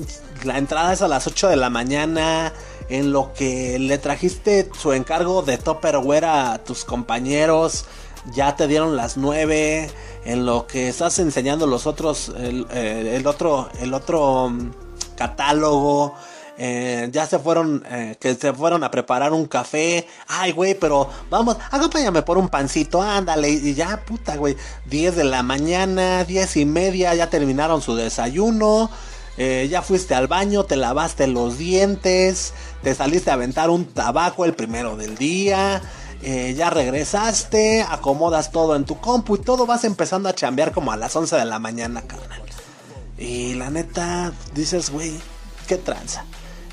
la 0.44 0.59
entrada 0.59 0.92
es 0.92 1.03
a 1.03 1.09
las 1.09 1.27
8 1.27 1.49
de 1.49 1.57
la 1.57 1.70
mañana. 1.70 2.53
En 2.88 3.12
lo 3.12 3.33
que 3.33 3.79
le 3.79 3.97
trajiste 3.97 4.70
su 4.79 4.92
encargo 4.92 5.42
de 5.42 5.57
Topperware 5.57 6.27
a 6.27 6.59
tus 6.64 6.85
compañeros, 6.85 7.87
ya 8.35 8.57
te 8.57 8.66
dieron 8.66 8.97
las 8.97 9.16
9. 9.16 9.90
En 10.27 10.47
lo 10.47 10.66
que 10.66 10.88
estás 10.88 11.18
enseñando 11.18 11.66
los 11.66 11.87
otros, 11.87 12.33
el, 12.37 12.66
eh, 12.70 13.23
otro, 13.25 13.68
el 13.81 13.94
otro 13.94 14.51
mm, 14.51 14.70
catálogo 15.16 16.14
eh, 16.57 17.09
ya 17.11 17.27
se 17.27 17.38
fueron, 17.40 17.85
eh, 17.90 18.17
que 18.21 18.35
se 18.35 18.53
fueron 18.53 18.85
a 18.85 18.90
preparar 18.90 19.33
un 19.33 19.47
café. 19.47 20.07
Ay, 20.28 20.53
güey, 20.53 20.74
pero 20.74 21.09
vamos, 21.31 21.57
acompáñame 21.70 22.22
por 22.22 22.39
un 22.39 22.49
pancito, 22.49 23.03
ándale. 23.03 23.51
Y 23.51 23.74
ya, 23.74 24.05
puta, 24.05 24.37
güey, 24.37 24.57
10 24.87 25.16
de 25.16 25.24
la 25.24 25.43
mañana, 25.43 26.24
10 26.24 26.57
y 26.59 26.64
media, 26.64 27.14
ya 27.14 27.28
terminaron 27.28 27.83
su 27.83 27.97
desayuno. 27.97 28.91
Eh, 29.37 29.66
ya 29.68 29.83
fuiste 29.83 30.14
al 30.14 30.28
baño, 30.28 30.64
te 30.64 30.76
lavaste 30.76 31.26
los 31.26 31.59
dientes, 31.59 32.55
te 32.85 32.95
saliste 32.95 33.31
a 33.33 33.35
aventar 33.35 33.68
un 33.68 33.85
tabaco 33.87 34.45
el 34.45 34.55
primero 34.55 34.97
del 34.97 35.16
día. 35.16 35.83
ya 36.57 36.70
regresaste, 36.70 37.83
acomodas 37.83 38.51
todo 38.51 38.76
en 38.76 38.87
tu 38.87 38.99
compu 38.99 39.37
y 39.37 39.41
todo 39.41 39.66
vas 39.66 39.85
empezando 39.85 40.28
a 40.31 40.35
chambear 40.35 40.72
como 40.72 40.91
a 40.91 40.97
las 40.97 41.14
11 41.14 41.37
de 41.37 41.45
la 41.45 41.59
mañana, 41.59 42.01
carnal. 42.01 42.41
Y 43.18 43.55
la 43.55 43.68
neta, 43.68 44.33
dices, 44.55 44.89
güey, 44.91 45.12
qué 45.66 45.76
tranza 45.76 46.24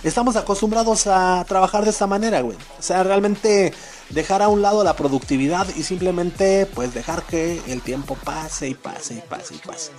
estamos 0.04 0.36
acostumbrados 0.36 1.08
a 1.08 1.46
trabajar 1.48 1.84
de 1.84 1.92
esta 1.92 2.08
manera, 2.08 2.42
güey. 2.42 2.58
O 2.80 2.82
sea, 2.82 3.04
realmente 3.04 3.74
dejar 4.10 4.42
a 4.42 4.48
un 4.48 4.62
lado 4.62 4.84
la 4.84 4.96
productividad 4.96 5.68
y 5.76 5.84
simplemente 5.84 6.66
pues 6.66 6.94
dejar 6.94 7.24
que 7.24 7.62
el 7.68 7.82
tiempo 7.82 8.16
pase 8.16 8.70
y 8.70 8.74
pase 8.74 9.16
y 9.16 9.22
pase 9.22 9.56
y 9.56 9.58
pase. 9.60 9.92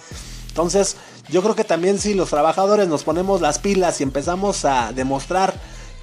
Entonces, 0.49 0.97
yo 1.29 1.43
creo 1.43 1.55
que 1.55 1.65
también 1.65 1.99
si 1.99 2.15
los 2.15 2.31
trabajadores 2.31 2.89
nos 2.89 3.05
ponemos 3.05 3.41
las 3.41 3.59
pilas 3.59 4.01
y 4.01 4.03
empezamos 4.03 4.65
a 4.65 4.93
demostrar 4.93 5.55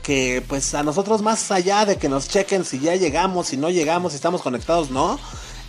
que 0.01 0.43
pues 0.47 0.73
a 0.73 0.81
nosotros 0.81 1.21
más 1.21 1.51
allá 1.51 1.85
de 1.85 1.97
que 1.97 2.09
nos 2.09 2.29
chequen 2.29 2.65
si 2.65 2.79
ya 2.79 2.95
llegamos, 2.95 3.47
si 3.47 3.57
no 3.57 3.69
llegamos, 3.69 4.13
si 4.13 4.15
estamos 4.15 4.41
conectados, 4.41 4.89
no, 4.89 5.19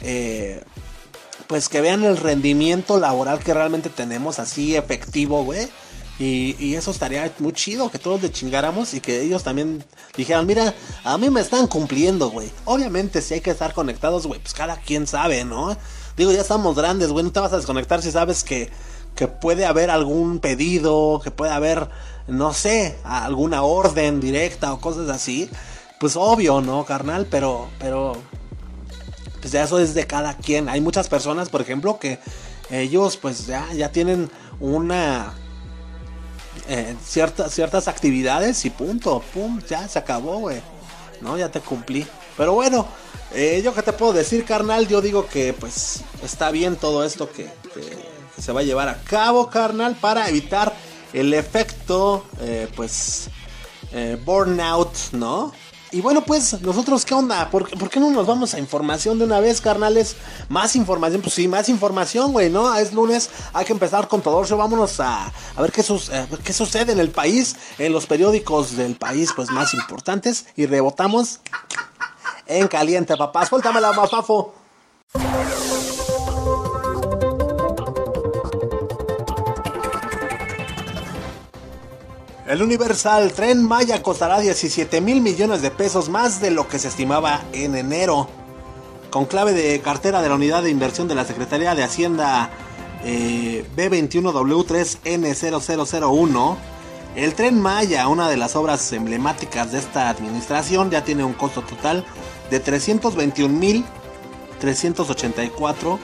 eh, 0.01 0.63
pues 1.47 1.69
que 1.69 1.81
vean 1.81 2.05
el 2.05 2.17
rendimiento 2.17 2.99
laboral 2.99 3.41
que 3.41 3.53
realmente 3.53 3.91
tenemos 3.91 4.39
así 4.39 4.77
efectivo, 4.77 5.45
güey 5.45 5.69
Y, 6.21 6.55
y 6.59 6.75
eso 6.75 6.91
estaría 6.91 7.33
muy 7.39 7.55
chido, 7.55 7.91
que 7.91 7.99
todos 7.99 8.21
le 8.21 8.31
chingáramos 8.31 8.93
y 8.93 9.01
que 9.01 9.23
ellos 9.23 9.43
también 9.43 9.83
dijeran, 10.19 10.47
mira, 10.47 10.75
a 11.03 11.17
mí 11.17 11.31
me 11.31 11.41
están 11.41 11.67
cumpliendo, 11.67 12.29
güey. 12.29 12.51
Obviamente 12.67 13.23
si 13.23 13.33
hay 13.33 13.41
que 13.41 13.51
estar 13.51 13.73
conectados, 13.73 14.27
güey, 14.27 14.39
pues 14.39 14.53
cada 14.53 14.77
quien 14.77 15.07
sabe, 15.07 15.45
¿no? 15.45 15.75
Digo, 16.19 16.31
ya 16.31 16.43
estamos 16.43 16.77
grandes, 16.77 17.09
güey, 17.11 17.25
no 17.25 17.33
te 17.33 17.41
vas 17.41 17.55
a 17.55 17.57
desconectar 17.57 18.03
si 18.03 18.13
sabes 18.13 18.45
que, 18.45 18.69
que 19.15 19.29
puede 19.29 19.65
haber 19.65 19.89
algún 19.89 20.41
pedido, 20.41 21.23
que 21.25 21.31
puede 21.31 21.53
haber, 21.53 21.89
no 22.29 22.53
sé, 22.53 22.99
alguna 23.03 23.63
orden 23.63 24.21
directa 24.21 24.75
o 24.75 24.79
cosas 24.81 25.09
así. 25.09 25.49
Pues 25.99 26.17
obvio, 26.17 26.61
¿no, 26.61 26.85
carnal? 26.85 27.29
Pero, 27.31 27.69
pero, 27.79 28.13
pues 29.41 29.53
ya 29.53 29.65
eso 29.65 29.79
es 29.79 29.95
de 29.95 30.07
cada 30.07 30.37
quien. 30.37 30.69
Hay 30.69 30.83
muchas 30.83 31.09
personas, 31.09 31.49
por 31.49 31.63
ejemplo, 31.63 31.99
que 31.99 32.19
ellos 32.71 33.17
pues 33.17 33.47
ya, 33.47 33.73
ya 33.73 33.91
tienen 33.91 34.31
una 34.61 35.33
eh, 36.73 36.95
ciertas, 37.05 37.53
ciertas 37.53 37.89
actividades 37.89 38.65
y 38.65 38.71
punto, 38.71 39.25
pum, 39.35 39.61
ya 39.69 39.89
se 39.89 39.99
acabó, 39.99 40.39
güey. 40.39 40.63
No, 41.21 41.37
ya 41.37 41.51
te 41.51 41.59
cumplí. 41.61 42.07
Pero 42.37 42.53
bueno, 42.53 42.87
eh, 43.35 43.61
yo 43.65 43.75
que 43.75 43.83
te 43.83 43.93
puedo 43.93 44.13
decir, 44.13 44.45
carnal, 44.45 44.87
yo 44.87 45.01
digo 45.01 45.27
que 45.27 45.53
pues 45.53 46.03
está 46.23 46.53
bien 46.53 46.77
todo 46.77 47.05
esto 47.05 47.29
que, 47.29 47.51
se 48.41 48.53
va 48.53 48.61
a 48.61 48.63
llevar 48.63 48.89
a 48.89 49.03
cabo, 49.03 49.51
carnal, 49.51 49.97
para 49.97 50.29
evitar 50.29 50.73
el 51.13 51.35
efecto, 51.35 52.25
eh, 52.41 52.69
pues, 52.77 53.29
burnout, 54.25 54.95
¿no? 55.11 55.53
Y 55.93 56.01
bueno, 56.01 56.23
pues, 56.25 56.61
nosotros, 56.63 57.05
¿qué 57.05 57.15
onda? 57.15 57.51
¿Por, 57.51 57.69
por 57.77 57.91
qué 57.91 57.99
no 57.99 58.11
nos 58.11 58.25
vamos 58.27 58.55
a 58.55 58.61
información 58.61 59.19
de 59.19 59.25
una 59.25 59.41
vez, 59.41 59.61
carnales? 59.61 60.15
Más 60.49 60.77
información, 60.77 61.21
pues 61.21 61.35
sí, 61.35 61.49
más 61.49 61.69
información, 61.69 62.33
güey, 62.33 62.49
¿no? 62.49 62.73
Es 62.77 62.93
lunes, 62.93 63.29
hay 63.53 63.65
que 63.65 63.73
empezar 63.73 64.07
con 64.07 64.21
todo 64.23 64.43
eso. 64.45 64.57
Vámonos 64.57 65.01
a, 65.01 65.33
a 65.57 65.61
ver 65.63 65.73
qué, 65.73 65.83
sus- 65.83 66.09
eh, 66.11 66.29
qué 66.45 66.53
sucede 66.53 66.93
en 66.93 67.01
el 67.01 67.11
país, 67.11 67.57
en 67.79 67.93
los 67.93 68.07
periódicos 68.07 68.77
del 68.77 68.95
país, 68.95 69.33
pues, 69.35 69.51
más 69.51 69.75
importantes. 69.75 70.47
Y 70.57 70.67
rebotamos 70.67 71.41
en 72.47 72.69
caliente, 72.69 73.17
papá. 73.17 73.45
Suéltame 73.47 73.81
la 73.81 73.93
mafafo. 73.93 74.55
El 82.51 82.63
Universal 82.65 83.33
Tren 83.33 83.63
Maya 83.63 84.03
costará 84.03 84.41
17 84.41 85.01
mil 85.01 85.21
millones 85.21 85.63
de 85.63 85.71
pesos 85.71 86.09
más 86.09 86.41
de 86.41 86.51
lo 86.51 86.67
que 86.67 86.81
se 86.81 86.89
estimaba 86.89 87.43
en 87.53 87.77
enero. 87.77 88.29
Con 89.11 89.27
clave 89.27 89.53
de 89.53 89.81
cartera 89.81 90.21
de 90.21 90.29
la 90.29 90.35
Unidad 90.35 90.65
de 90.65 90.71
Inversión 90.71 91.07
de 91.07 91.15
la 91.15 91.25
Secretaría 91.25 91.77
de 91.77 91.85
Hacienda 91.85 92.51
eh, 93.05 93.65
B21W3N0001, 93.77 96.57
el 97.15 97.35
Tren 97.35 97.61
Maya, 97.61 98.09
una 98.09 98.29
de 98.29 98.37
las 98.37 98.57
obras 98.57 98.93
emblemáticas 98.93 99.71
de 99.71 99.79
esta 99.79 100.09
administración, 100.09 100.91
ya 100.91 101.05
tiene 101.05 101.23
un 101.23 101.35
costo 101.35 101.63
total 101.63 102.05
de 102.51 102.59
321 102.59 103.57
mil 103.57 103.85
384 104.59 106.01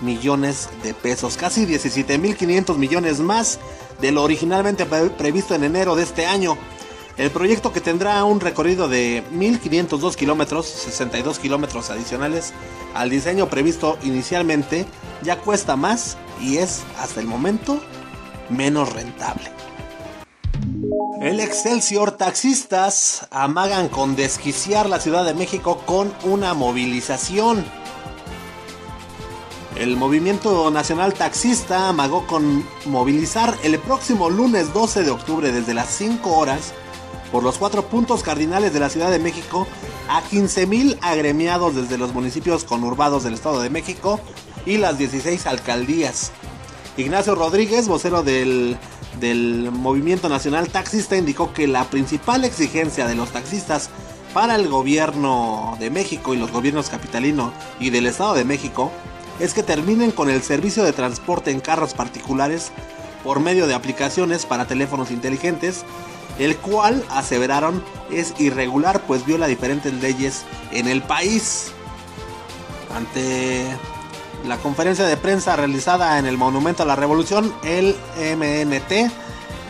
millones 0.00 0.70
de 0.82 0.94
pesos, 0.94 1.36
casi 1.36 1.66
17.500 1.66 2.78
millones 2.78 3.20
más 3.20 3.58
de 4.02 4.12
lo 4.12 4.22
originalmente 4.22 4.84
pre- 4.84 5.08
previsto 5.08 5.54
en 5.54 5.64
enero 5.64 5.96
de 5.96 6.02
este 6.02 6.26
año. 6.26 6.58
El 7.16 7.30
proyecto 7.30 7.72
que 7.72 7.80
tendrá 7.80 8.24
un 8.24 8.40
recorrido 8.40 8.88
de 8.88 9.22
1.502 9.32 10.14
kilómetros, 10.16 10.66
62 10.66 11.38
kilómetros 11.38 11.90
adicionales 11.90 12.52
al 12.94 13.10
diseño 13.10 13.48
previsto 13.48 13.98
inicialmente, 14.02 14.86
ya 15.22 15.38
cuesta 15.38 15.76
más 15.76 16.16
y 16.40 16.56
es 16.58 16.82
hasta 16.98 17.20
el 17.20 17.26
momento 17.26 17.80
menos 18.50 18.92
rentable. 18.92 19.50
El 21.20 21.38
Excelsior 21.38 22.12
taxistas 22.12 23.28
amagan 23.30 23.88
con 23.88 24.16
desquiciar 24.16 24.88
la 24.88 24.98
Ciudad 24.98 25.24
de 25.24 25.34
México 25.34 25.82
con 25.86 26.12
una 26.24 26.54
movilización. 26.54 27.64
El 29.76 29.96
movimiento 29.96 30.70
nacional 30.70 31.14
taxista 31.14 31.88
amagó 31.88 32.26
con 32.26 32.64
movilizar 32.84 33.56
el 33.62 33.78
próximo 33.78 34.28
lunes 34.28 34.72
12 34.74 35.02
de 35.02 35.10
octubre 35.10 35.50
desde 35.50 35.72
las 35.72 35.88
5 35.88 36.30
horas 36.30 36.74
por 37.32 37.42
los 37.42 37.56
cuatro 37.56 37.86
puntos 37.86 38.22
cardinales 38.22 38.74
de 38.74 38.80
la 38.80 38.90
Ciudad 38.90 39.10
de 39.10 39.18
México 39.18 39.66
a 40.08 40.22
15.000 40.22 40.98
agremiados 41.00 41.74
desde 41.74 41.96
los 41.96 42.12
municipios 42.12 42.64
conurbados 42.64 43.24
del 43.24 43.32
Estado 43.32 43.62
de 43.62 43.70
México 43.70 44.20
y 44.66 44.76
las 44.76 44.98
16 44.98 45.46
alcaldías. 45.46 46.32
Ignacio 46.98 47.34
Rodríguez, 47.34 47.88
vocero 47.88 48.22
del, 48.22 48.76
del 49.18 49.70
Movimiento 49.72 50.28
Nacional 50.28 50.68
Taxista, 50.68 51.16
indicó 51.16 51.54
que 51.54 51.66
la 51.66 51.84
principal 51.84 52.44
exigencia 52.44 53.06
de 53.06 53.14
los 53.14 53.30
taxistas 53.30 53.88
para 54.34 54.54
el 54.56 54.68
gobierno 54.68 55.76
de 55.80 55.88
México 55.88 56.34
y 56.34 56.36
los 56.36 56.52
gobiernos 56.52 56.90
capitalino 56.90 57.52
y 57.80 57.88
del 57.88 58.06
Estado 58.06 58.34
de 58.34 58.44
México 58.44 58.92
es 59.40 59.54
que 59.54 59.62
terminen 59.62 60.10
con 60.10 60.30
el 60.30 60.42
servicio 60.42 60.82
de 60.84 60.92
transporte 60.92 61.50
en 61.50 61.60
carros 61.60 61.94
particulares 61.94 62.72
por 63.24 63.40
medio 63.40 63.66
de 63.66 63.74
aplicaciones 63.74 64.46
para 64.46 64.66
teléfonos 64.66 65.10
inteligentes, 65.10 65.84
el 66.38 66.56
cual, 66.56 67.04
aseveraron, 67.10 67.84
es 68.10 68.34
irregular 68.38 69.02
pues 69.06 69.24
viola 69.24 69.46
diferentes 69.46 69.92
leyes 69.94 70.44
en 70.72 70.88
el 70.88 71.02
país. 71.02 71.72
Ante 72.94 73.66
la 74.46 74.58
conferencia 74.58 75.06
de 75.06 75.16
prensa 75.16 75.56
realizada 75.56 76.18
en 76.18 76.26
el 76.26 76.36
Monumento 76.36 76.82
a 76.82 76.86
la 76.86 76.96
Revolución, 76.96 77.54
el 77.62 77.96
MNT, 78.16 79.10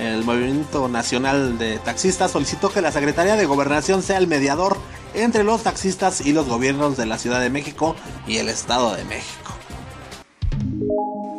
el 0.01 0.25
Movimiento 0.25 0.89
Nacional 0.89 1.59
de 1.59 1.79
Taxistas, 1.79 2.31
solicitó 2.31 2.71
que 2.71 2.81
la 2.81 2.91
Secretaría 2.91 3.37
de 3.37 3.45
Gobernación 3.45 4.03
sea 4.03 4.19
el 4.19 4.27
mediador 4.27 4.77
entre 5.15 5.45
los 5.45 5.63
taxistas 5.63 6.23
y 6.23 6.33
los 6.33 6.49
gobiernos 6.49 6.97
de 6.97 7.07
la 7.07 7.19
Ciudad 7.19 7.41
de 7.41 7.51
México 7.51 7.95
y 8.27 8.39
el 8.39 8.49
Estado 8.49 8.95
de 8.95 9.05
México. 9.05 9.41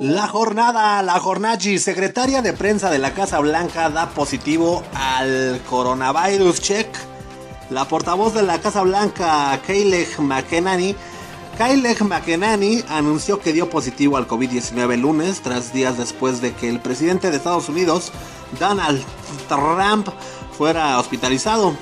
La 0.03 0.27
jornada, 0.27 1.01
la 1.01 1.17
jornachi, 1.17 1.79
secretaria 1.79 2.41
de 2.41 2.51
prensa 2.51 2.89
de 2.89 2.99
la 2.99 3.13
Casa 3.13 3.39
Blanca 3.39 3.89
da 3.89 4.09
positivo 4.09 4.83
al 4.93 5.61
coronavirus 5.69 6.59
check. 6.59 6.93
La 7.69 7.85
portavoz 7.85 8.33
de 8.33 8.43
la 8.43 8.59
Casa 8.59 8.81
Blanca, 8.81 9.57
Kayleigh 9.65 10.19
McEnany, 10.19 10.93
Kayleigh 11.57 12.03
McEnany 12.03 12.83
anunció 12.89 13.39
que 13.39 13.53
dio 13.53 13.69
positivo 13.69 14.17
al 14.17 14.27
COVID-19 14.27 14.91
el 14.91 14.99
lunes, 14.99 15.39
tras 15.39 15.71
días 15.71 15.97
después 15.97 16.41
de 16.41 16.51
que 16.51 16.67
el 16.67 16.81
presidente 16.81 17.31
de 17.31 17.37
Estados 17.37 17.69
Unidos, 17.69 18.11
Donald 18.59 19.01
Trump, 19.47 20.09
fuera 20.57 20.99
hospitalizado. 20.99 21.77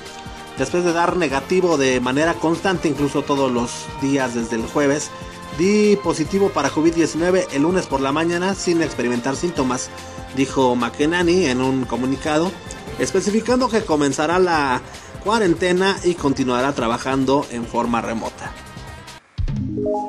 Después 0.58 0.84
de 0.84 0.92
dar 0.92 1.16
negativo 1.16 1.76
de 1.76 1.98
manera 1.98 2.34
constante, 2.34 2.86
incluso 2.86 3.22
todos 3.22 3.50
los 3.50 3.72
días 4.00 4.32
desde 4.36 4.54
el 4.54 4.66
jueves, 4.68 5.10
di 5.58 5.96
positivo 5.96 6.50
para 6.50 6.70
COVID-19 6.70 7.46
el 7.52 7.62
lunes 7.62 7.86
por 7.86 8.00
la 8.00 8.12
mañana 8.12 8.54
sin 8.54 8.82
experimentar 8.82 9.36
síntomas, 9.36 9.90
dijo 10.36 10.74
McEnany 10.74 11.46
en 11.46 11.60
un 11.60 11.84
comunicado, 11.84 12.50
especificando 12.98 13.68
que 13.68 13.84
comenzará 13.84 14.38
la 14.38 14.80
cuarentena 15.24 15.98
y 16.04 16.14
continuará 16.14 16.72
trabajando 16.72 17.46
en 17.50 17.66
forma 17.66 18.00
remota. 18.00 18.52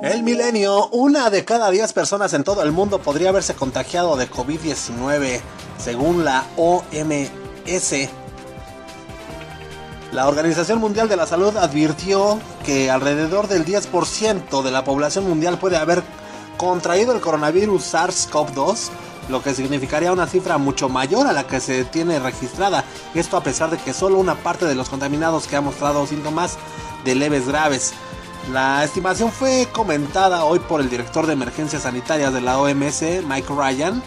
El 0.04 0.24
milenio, 0.24 0.89
una 0.89 1.30
de 1.30 1.46
cada 1.46 1.70
10 1.70 1.94
personas 1.94 2.34
en 2.34 2.44
todo 2.44 2.62
el 2.64 2.72
mundo 2.72 3.00
podría 3.00 3.30
haberse 3.30 3.56
contagiado 3.56 4.18
de 4.18 4.30
COVID-19, 4.30 5.39
según 5.78 6.26
la 6.26 6.46
OMS. 6.58 8.10
La 10.12 10.28
Organización 10.28 10.80
Mundial 10.80 11.10
de 11.10 11.16
la 11.16 11.26
Salud 11.26 11.56
advirtió 11.58 12.39
que 12.64 12.89
alrededor 12.89 13.47
del 13.47 13.66
10% 13.66 14.61
de 14.64 14.72
la 14.72 14.84
población 14.84 15.28
mundial 15.28 15.59
puede 15.59 15.78
haber 15.78 16.03
contraído 16.57 17.14
el 17.14 17.22
coronavirus 17.22 17.93
SARS-CoV-2, 17.93 18.89
lo 19.30 19.41
que 19.41 19.53
significaría 19.53 20.11
una 20.11 20.28
cifra 20.28 20.57
mucho 20.57 20.89
mayor 20.89 21.28
a 21.28 21.34
la 21.34 21.45
que 21.45 21.59
se 21.59 21.86
tiene 21.86 22.20
registrada. 22.20 22.84
Esto 23.14 23.38
a 23.38 23.43
pesar 23.43 23.70
de 23.70 23.78
que 23.78 23.93
solo 23.93 24.18
una 24.18 24.36
parte 24.36 24.66
de 24.66 24.76
los 24.76 24.89
contaminados 24.89 25.47
que 25.47 25.55
ha 25.55 25.61
mostrado 25.61 26.05
síntomas 26.07 26.57
de 27.05 27.16
leves 27.16 27.47
graves. 27.47 27.93
La 28.51 28.84
estimación 28.84 29.32
fue 29.32 29.70
comentada 29.72 30.43
hoy 30.43 30.59
por 30.59 30.82
el 30.82 30.89
director 30.89 31.26
de 31.28 31.34
emergencias 31.34 31.84
sanitarias 31.84 32.34
de 32.34 32.41
la 32.41 32.59
OMS, 32.59 33.01
Mike 33.26 33.53
Ryan, 33.55 34.03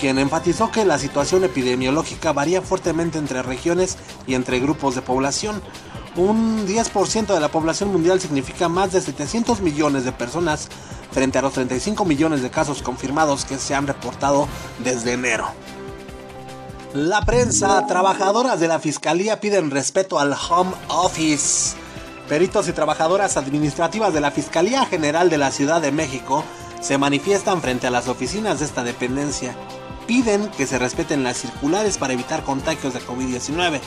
quien 0.00 0.18
enfatizó 0.18 0.70
que 0.70 0.86
la 0.86 0.98
situación 0.98 1.44
epidemiológica 1.44 2.32
varía 2.32 2.62
fuertemente 2.62 3.18
entre 3.18 3.42
regiones 3.42 3.98
y 4.26 4.34
entre 4.34 4.58
grupos 4.58 4.94
de 4.94 5.02
población. 5.02 5.60
Un 6.16 6.66
10% 6.66 7.34
de 7.34 7.40
la 7.40 7.48
población 7.48 7.90
mundial 7.90 8.20
significa 8.20 8.68
más 8.68 8.92
de 8.92 9.00
700 9.00 9.60
millones 9.60 10.04
de 10.04 10.12
personas 10.12 10.68
frente 11.10 11.38
a 11.38 11.42
los 11.42 11.54
35 11.54 12.04
millones 12.04 12.42
de 12.42 12.50
casos 12.50 12.82
confirmados 12.82 13.44
que 13.44 13.58
se 13.58 13.74
han 13.74 13.86
reportado 13.86 14.46
desde 14.78 15.12
enero. 15.12 15.48
La 16.92 17.22
prensa, 17.22 17.84
trabajadoras 17.88 18.60
de 18.60 18.68
la 18.68 18.78
fiscalía 18.78 19.40
piden 19.40 19.72
respeto 19.72 20.20
al 20.20 20.32
home 20.32 20.70
office. 20.88 21.74
Peritos 22.28 22.68
y 22.68 22.72
trabajadoras 22.72 23.36
administrativas 23.36 24.14
de 24.14 24.20
la 24.20 24.30
Fiscalía 24.30 24.86
General 24.86 25.28
de 25.28 25.36
la 25.36 25.50
Ciudad 25.50 25.82
de 25.82 25.92
México 25.92 26.44
se 26.80 26.96
manifiestan 26.96 27.60
frente 27.60 27.88
a 27.88 27.90
las 27.90 28.08
oficinas 28.08 28.60
de 28.60 28.66
esta 28.66 28.84
dependencia. 28.84 29.56
piden 30.06 30.48
que 30.50 30.66
se 30.66 30.78
respeten 30.78 31.24
las 31.24 31.38
circulares 31.38 31.98
para 31.98 32.12
evitar 32.12 32.44
contagios 32.44 32.94
de 32.94 33.00
COVID-19. 33.00 33.80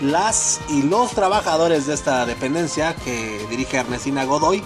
Las 0.00 0.60
y 0.68 0.82
los 0.82 1.10
trabajadores 1.10 1.86
de 1.86 1.94
esta 1.94 2.24
dependencia 2.24 2.94
que 2.94 3.44
dirige 3.50 3.78
Ernestina 3.78 4.24
Godoy 4.24 4.62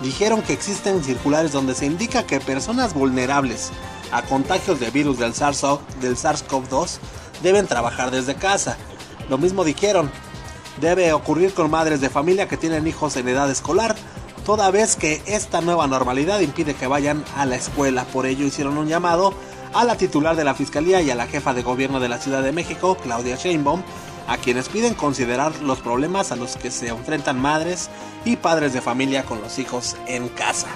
dijeron 0.00 0.42
que 0.42 0.52
existen 0.52 1.02
circulares 1.02 1.50
donde 1.50 1.74
se 1.74 1.86
indica 1.86 2.24
que 2.24 2.38
personas 2.38 2.94
vulnerables 2.94 3.72
a 4.12 4.22
contagios 4.22 4.78
de 4.78 4.90
virus 4.92 5.18
del 5.18 5.34
SARS-CoV-2 5.34 6.98
deben 7.42 7.66
trabajar 7.66 8.12
desde 8.12 8.36
casa. 8.36 8.76
Lo 9.28 9.38
mismo 9.38 9.64
dijeron, 9.64 10.08
debe 10.80 11.12
ocurrir 11.12 11.52
con 11.52 11.68
madres 11.68 12.00
de 12.00 12.08
familia 12.08 12.46
que 12.46 12.56
tienen 12.56 12.86
hijos 12.86 13.16
en 13.16 13.26
edad 13.26 13.50
escolar, 13.50 13.96
toda 14.44 14.70
vez 14.70 14.94
que 14.94 15.20
esta 15.26 15.60
nueva 15.62 15.88
normalidad 15.88 16.38
impide 16.38 16.74
que 16.74 16.86
vayan 16.86 17.24
a 17.36 17.44
la 17.44 17.56
escuela. 17.56 18.04
Por 18.04 18.26
ello 18.26 18.46
hicieron 18.46 18.78
un 18.78 18.86
llamado 18.86 19.34
a 19.74 19.84
la 19.84 19.96
titular 19.96 20.36
de 20.36 20.44
la 20.44 20.54
Fiscalía 20.54 21.02
y 21.02 21.10
a 21.10 21.16
la 21.16 21.26
jefa 21.26 21.54
de 21.54 21.62
gobierno 21.62 21.98
de 21.98 22.08
la 22.08 22.18
Ciudad 22.18 22.42
de 22.42 22.52
México, 22.52 22.96
Claudia 23.02 23.34
Sheinbaum, 23.34 23.82
a 24.28 24.38
quienes 24.38 24.68
piden 24.68 24.94
considerar 24.94 25.60
los 25.62 25.78
problemas 25.78 26.32
a 26.32 26.36
los 26.36 26.56
que 26.56 26.70
se 26.70 26.88
enfrentan 26.88 27.40
madres 27.40 27.88
y 28.24 28.36
padres 28.36 28.72
de 28.72 28.80
familia 28.80 29.24
con 29.24 29.40
los 29.40 29.58
hijos 29.58 29.96
en 30.06 30.28
casa. 30.28 30.68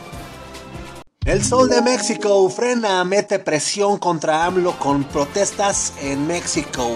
El 1.24 1.44
Sol 1.44 1.68
de 1.68 1.82
México 1.82 2.48
frena, 2.48 3.05
mete 3.05 3.38
presión 3.38 3.98
contra 3.98 4.46
AMLO 4.46 4.78
con 4.78 5.05
protestas 5.05 5.92
en 6.01 6.26
México. 6.26 6.88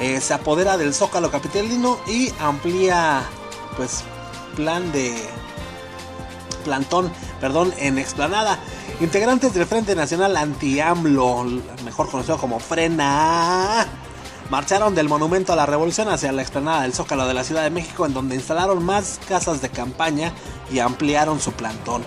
Eh, 0.00 0.20
se 0.20 0.34
apodera 0.34 0.76
del 0.76 0.94
Zócalo 0.94 1.30
Capitalino 1.30 1.98
y 2.06 2.32
amplía, 2.40 3.22
pues, 3.76 4.04
plan 4.54 4.92
de 4.92 5.12
plantón, 6.64 7.12
perdón, 7.40 7.74
en 7.78 7.98
explanada. 7.98 8.58
Integrantes 9.00 9.54
del 9.54 9.66
Frente 9.66 9.96
Nacional 9.96 10.36
Anti-AMLO, 10.36 11.44
mejor 11.84 12.08
conocido 12.10 12.38
como 12.38 12.60
Frena, 12.60 13.86
marcharon 14.50 14.94
del 14.94 15.08
Monumento 15.08 15.52
a 15.52 15.56
la 15.56 15.66
Revolución 15.66 16.08
hacia 16.08 16.32
la 16.32 16.42
explanada 16.42 16.82
del 16.82 16.92
Zócalo 16.92 17.26
de 17.26 17.34
la 17.34 17.44
Ciudad 17.44 17.62
de 17.62 17.70
México, 17.70 18.06
en 18.06 18.14
donde 18.14 18.34
instalaron 18.34 18.84
más 18.84 19.20
casas 19.28 19.62
de 19.62 19.70
campaña 19.70 20.32
y 20.70 20.78
ampliaron 20.78 21.40
su 21.40 21.52
plantón. 21.52 22.02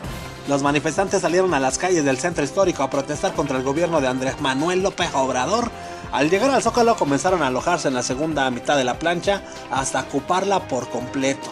Los 0.47 0.61
manifestantes 0.61 1.21
salieron 1.21 1.53
a 1.53 1.59
las 1.59 1.77
calles 1.77 2.05
del 2.05 2.19
centro 2.19 2.43
histórico 2.43 2.83
a 2.83 2.89
protestar 2.89 3.33
contra 3.33 3.57
el 3.57 3.63
gobierno 3.63 3.99
de 3.99 4.07
Andrés 4.07 4.39
Manuel 4.41 4.83
López 4.83 5.09
Obrador. 5.13 5.71
Al 6.11 6.29
llegar 6.29 6.51
al 6.51 6.61
Zócalo 6.61 6.95
comenzaron 6.95 7.41
a 7.41 7.47
alojarse 7.47 7.87
en 7.87 7.95
la 7.95 8.03
segunda 8.03 8.49
mitad 8.51 8.77
de 8.77 8.83
la 8.83 8.99
plancha 8.99 9.41
hasta 9.71 10.01
ocuparla 10.01 10.67
por 10.67 10.89
completo. 10.89 11.49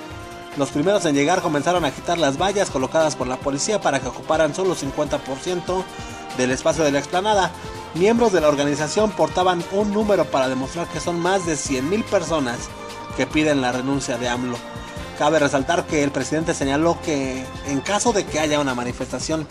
Los 0.57 0.69
primeros 0.69 1.05
en 1.05 1.15
llegar 1.15 1.41
comenzaron 1.41 1.83
a 1.83 1.91
quitar 1.91 2.19
las 2.19 2.37
vallas 2.37 2.69
colocadas 2.69 3.15
por 3.15 3.25
la 3.25 3.37
policía 3.37 3.81
para 3.81 3.99
que 3.99 4.07
ocuparan 4.07 4.53
solo 4.53 4.75
50% 4.75 5.83
del 6.37 6.51
espacio 6.51 6.83
de 6.83 6.91
la 6.91 6.99
explanada. 6.99 7.51
Miembros 7.95 8.31
de 8.31 8.41
la 8.41 8.47
organización 8.47 9.11
portaban 9.11 9.63
un 9.71 9.93
número 9.93 10.25
para 10.25 10.49
demostrar 10.49 10.87
que 10.87 10.99
son 10.99 11.19
más 11.19 11.45
de 11.45 11.53
100.000 11.53 12.03
personas 12.05 12.57
que 13.15 13.27
piden 13.27 13.61
la 13.61 13.71
renuncia 13.71 14.17
de 14.17 14.27
AMLO. 14.27 14.57
Cabe 15.19 15.37
resaltar 15.37 15.85
que 15.85 16.03
el 16.03 16.11
presidente 16.11 16.55
señaló 16.55 16.99
que 17.03 17.45
en 17.67 17.81
caso 17.81 18.11
de 18.11 18.25
que 18.25 18.39
haya 18.39 18.59
una 18.59 18.73
manifestación 18.73 19.47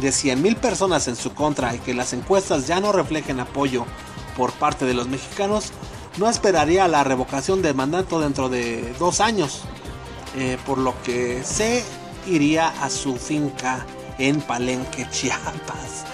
de 0.00 0.10
100.000 0.10 0.56
personas 0.56 1.08
en 1.08 1.16
su 1.16 1.32
contra 1.32 1.74
y 1.74 1.78
que 1.78 1.94
las 1.94 2.12
encuestas 2.12 2.66
ya 2.66 2.80
no 2.80 2.92
reflejen 2.92 3.40
apoyo 3.40 3.86
por 4.36 4.52
parte 4.52 4.84
de 4.84 4.92
los 4.92 5.08
mexicanos, 5.08 5.72
no 6.18 6.28
esperaría 6.28 6.88
la 6.88 7.04
revocación 7.04 7.62
del 7.62 7.74
mandato 7.74 8.20
dentro 8.20 8.48
de 8.48 8.94
dos 8.98 9.20
años, 9.20 9.62
eh, 10.36 10.58
por 10.66 10.78
lo 10.78 10.94
que 11.02 11.42
se 11.44 11.82
iría 12.26 12.68
a 12.82 12.90
su 12.90 13.16
finca 13.16 13.86
en 14.18 14.40
Palenque, 14.42 15.08
Chiapas. 15.10 16.05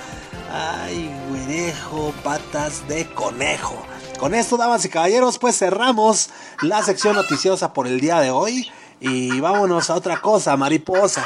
Ay, 0.55 1.11
güerejo, 1.31 2.13
patas 2.23 2.87
de 2.87 3.07
conejo. 3.15 3.75
Con 4.19 4.35
esto, 4.35 4.59
damas 4.59 4.85
y 4.85 4.91
caballeros, 4.91 5.39
pues 5.39 5.57
cerramos 5.57 6.29
la 6.61 6.83
sección 6.83 7.17
noticiosa 7.17 7.73
por 7.73 7.87
el 7.87 8.01
día 8.01 8.21
de 8.21 8.31
hoy. 8.31 8.71
Y 9.01 9.41
vámonos 9.41 9.89
a 9.89 9.95
otra 9.95 10.21
cosa, 10.21 10.55
mariposa. 10.59 11.25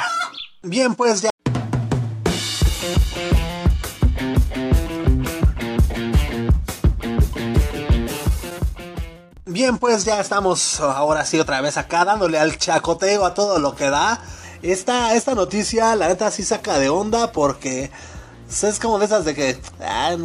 Bien, 0.63 0.95
pues 0.95 1.23
ya. 1.23 1.29
Bien, 9.45 9.77
pues 9.77 10.05
ya 10.05 10.21
estamos 10.21 10.79
ahora 10.79 11.25
sí 11.25 11.37
otra 11.37 11.59
vez 11.59 11.75
acá 11.75 12.05
dándole 12.05 12.39
al 12.39 12.57
chacoteo 12.57 13.25
a 13.25 13.33
todo 13.33 13.59
lo 13.59 13.75
que 13.75 13.89
da. 13.89 14.21
Esta, 14.61 15.15
esta 15.15 15.35
noticia, 15.35 15.97
la 15.97 16.07
neta, 16.07 16.31
sí 16.31 16.43
saca 16.43 16.79
de 16.79 16.87
onda 16.87 17.33
porque 17.33 17.91
es 18.49 18.79
como 18.79 18.99
de 18.99 19.05
esas 19.05 19.25
de 19.25 19.35
que... 19.35 19.59
Ah, 19.81 20.15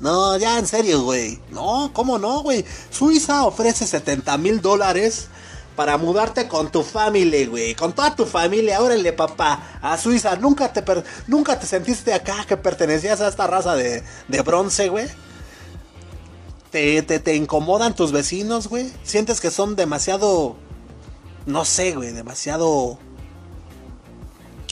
no, 0.00 0.36
ya 0.36 0.58
en 0.58 0.66
serio, 0.66 1.02
güey. 1.02 1.40
No, 1.50 1.90
¿cómo 1.92 2.18
no, 2.18 2.42
güey? 2.42 2.64
Suiza 2.90 3.44
ofrece 3.44 3.86
70 3.86 4.38
mil 4.38 4.60
dólares 4.60 5.28
para 5.74 5.96
mudarte 5.96 6.46
con 6.48 6.70
tu 6.70 6.82
familia, 6.82 7.48
güey. 7.48 7.74
Con 7.74 7.92
toda 7.92 8.14
tu 8.14 8.24
familia, 8.24 8.80
órale, 8.80 9.12
papá. 9.12 9.78
A 9.82 9.96
Suiza, 9.98 10.36
nunca 10.36 10.72
te, 10.72 10.84
nunca 11.26 11.58
te 11.58 11.66
sentiste 11.66 12.12
acá 12.14 12.44
que 12.46 12.56
pertenecías 12.56 13.20
a 13.20 13.28
esta 13.28 13.46
raza 13.46 13.74
de, 13.74 14.02
de 14.28 14.42
bronce, 14.42 14.88
güey. 14.88 15.08
¿Te, 16.70 17.02
te, 17.02 17.18
te 17.18 17.34
incomodan 17.34 17.94
tus 17.94 18.12
vecinos, 18.12 18.68
güey. 18.68 18.92
Sientes 19.02 19.40
que 19.40 19.50
son 19.50 19.74
demasiado. 19.74 20.56
No 21.46 21.64
sé, 21.64 21.92
güey. 21.92 22.12
Demasiado. 22.12 22.98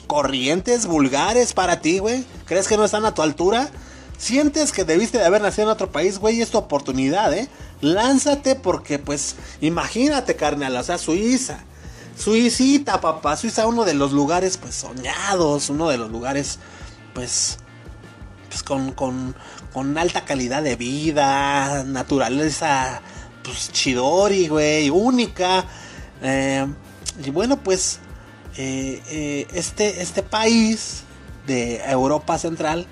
Corrientes, 0.06 0.86
vulgares 0.86 1.52
para 1.52 1.80
ti, 1.80 1.98
güey. 1.98 2.24
¿Crees 2.44 2.68
que 2.68 2.76
no 2.76 2.84
están 2.84 3.04
a 3.04 3.14
tu 3.14 3.22
altura? 3.22 3.70
Sientes 4.18 4.72
que 4.72 4.84
debiste 4.84 5.18
de 5.18 5.24
haber 5.24 5.42
nacido 5.42 5.64
en 5.64 5.72
otro 5.72 5.90
país, 5.90 6.18
güey, 6.18 6.40
es 6.40 6.50
tu 6.50 6.58
oportunidad, 6.58 7.34
¿eh? 7.34 7.48
Lánzate 7.80 8.54
porque, 8.54 8.98
pues, 8.98 9.36
imagínate, 9.60 10.36
carnal, 10.36 10.76
o 10.76 10.82
sea, 10.82 10.96
Suiza. 10.96 11.58
Suicita, 12.16 13.00
papá. 13.00 13.36
Suiza, 13.36 13.66
uno 13.66 13.84
de 13.84 13.92
los 13.92 14.12
lugares, 14.12 14.56
pues, 14.56 14.74
soñados, 14.74 15.68
uno 15.68 15.88
de 15.90 15.98
los 15.98 16.10
lugares, 16.10 16.58
pues, 17.12 17.58
pues 18.48 18.62
con, 18.62 18.92
con, 18.92 19.36
con 19.74 19.98
alta 19.98 20.24
calidad 20.24 20.62
de 20.62 20.76
vida, 20.76 21.84
naturaleza, 21.84 23.02
pues, 23.42 23.70
chidori, 23.70 24.48
güey, 24.48 24.88
única. 24.88 25.66
Eh, 26.22 26.66
y 27.22 27.30
bueno, 27.30 27.58
pues, 27.58 28.00
eh, 28.58 29.02
eh, 29.08 29.46
este, 29.54 30.02
este 30.02 30.22
país 30.22 31.02
de 31.46 31.76
Europa 31.84 32.38
Central, 32.38 32.86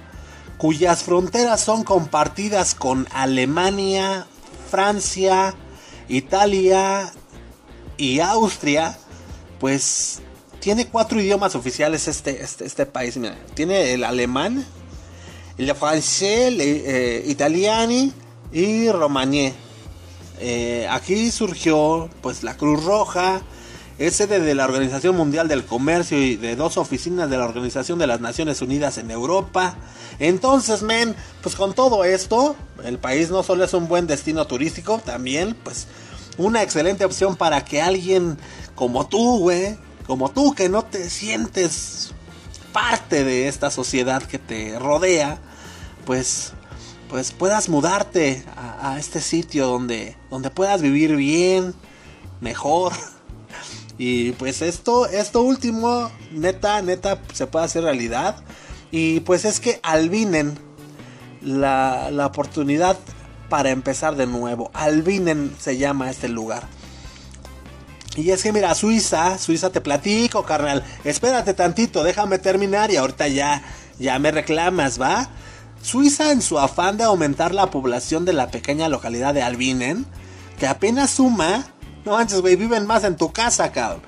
cuyas 0.58 1.02
fronteras 1.02 1.60
son 1.60 1.84
compartidas 1.84 2.74
con 2.74 3.06
Alemania, 3.12 4.26
Francia, 4.70 5.54
Italia 6.08 7.12
y 7.96 8.20
Austria, 8.20 8.96
pues 9.58 10.20
tiene 10.60 10.86
cuatro 10.86 11.20
idiomas 11.20 11.54
oficiales 11.54 12.08
este, 12.08 12.42
este, 12.42 12.64
este 12.64 12.86
país. 12.86 13.18
tiene 13.54 13.92
el 13.92 14.04
alemán, 14.04 14.64
el 15.58 15.74
francés, 15.74 16.48
el 16.48 16.60
eh, 16.60 17.22
italiano 17.26 18.10
y 18.52 18.88
romaní. 18.90 19.52
Eh, 20.40 20.88
aquí 20.90 21.30
surgió 21.30 22.08
pues 22.22 22.42
la 22.42 22.56
Cruz 22.56 22.82
Roja, 22.82 23.42
es 23.99 24.16
sede 24.16 24.40
de 24.40 24.55
la 24.55 24.64
Organización 24.64 25.16
Mundial 25.16 25.47
del 25.47 25.64
Comercio 25.64 26.20
y 26.20 26.36
de 26.36 26.57
dos 26.57 26.76
oficinas 26.78 27.30
de 27.30 27.38
la 27.38 27.45
Organización 27.45 27.99
de 27.99 28.09
las 28.09 28.20
Naciones 28.20 28.61
Unidas 28.61 28.99
en 28.99 29.11
Europa. 29.11 29.76
Entonces, 30.18 30.82
men, 30.82 31.14
pues 31.42 31.55
con 31.55 31.74
todo 31.74 32.05
esto, 32.05 32.57
el 32.84 32.99
país 32.99 33.30
no 33.30 33.42
solo 33.42 33.64
es 33.64 33.72
un 33.72 33.86
buen 33.86 34.07
destino 34.07 34.47
turístico, 34.47 34.99
también, 34.99 35.57
pues, 35.62 35.86
una 36.36 36.62
excelente 36.62 37.05
opción 37.05 37.36
para 37.36 37.64
que 37.64 37.80
alguien 37.80 38.36
como 38.74 39.07
tú, 39.07 39.38
güey, 39.38 39.78
como 40.07 40.30
tú 40.30 40.55
que 40.55 40.68
no 40.68 40.82
te 40.84 41.09
sientes 41.09 42.12
parte 42.72 43.22
de 43.22 43.47
esta 43.47 43.70
sociedad 43.70 44.24
que 44.24 44.40
te 44.40 44.76
rodea, 44.80 45.38
pues, 46.05 46.53
pues 47.09 47.30
puedas 47.30 47.68
mudarte 47.68 48.45
a, 48.57 48.95
a 48.95 48.99
este 48.99 49.20
sitio 49.20 49.68
donde, 49.68 50.16
donde 50.30 50.51
puedas 50.51 50.82
vivir 50.82 51.14
bien, 51.14 51.74
mejor 52.40 52.92
y 53.99 54.32
pues 54.32 54.62
esto, 54.62 55.07
esto 55.07 55.42
último, 55.42 56.11
neta, 56.32 56.82
neta, 56.82 57.20
se 57.32 57.47
puede 57.47 57.66
hacer 57.66 57.84
realidad. 57.84 58.36
Y 58.90 59.20
pues 59.20 59.45
es 59.45 59.61
que 59.61 59.80
albinen 59.82 60.59
la, 61.42 62.11
la 62.11 62.26
oportunidad 62.26 62.97
para 63.49 63.70
empezar 63.70 64.16
de 64.16 64.26
nuevo. 64.26 64.70
Albinen 64.74 65.55
se 65.59 65.76
llama 65.76 66.11
este 66.11 66.28
lugar. 66.28 66.64
Y 68.16 68.30
es 68.30 68.42
que 68.42 68.53
mira, 68.53 68.74
Suiza, 68.74 69.38
Suiza 69.38 69.70
te 69.70 69.80
platico, 69.80 70.45
carnal. 70.45 70.84
Espérate 71.05 71.55
tantito, 71.55 72.05
déjame 72.05 72.38
terminar 72.38 72.90
y 72.90 72.97
ahorita 72.97 73.28
ya, 73.28 73.62
ya 73.99 74.18
me 74.18 74.30
reclamas, 74.30 75.01
¿va? 75.01 75.28
Suiza 75.82 76.32
en 76.32 76.40
su 76.40 76.59
afán 76.59 76.97
de 76.97 77.05
aumentar 77.05 77.53
la 77.53 77.70
población 77.70 78.24
de 78.24 78.32
la 78.32 78.51
pequeña 78.51 78.88
localidad 78.88 79.34
de 79.34 79.42
Albinen, 79.42 80.07
que 80.59 80.66
apenas 80.66 81.11
suma 81.11 81.74
no 82.05 82.12
manches, 82.12 82.40
güey, 82.40 82.57
viven 82.57 82.86
más 82.86 83.05
en 83.05 83.16
tu 83.16 83.32
casa, 83.32 83.72
cabrón. 83.72 84.02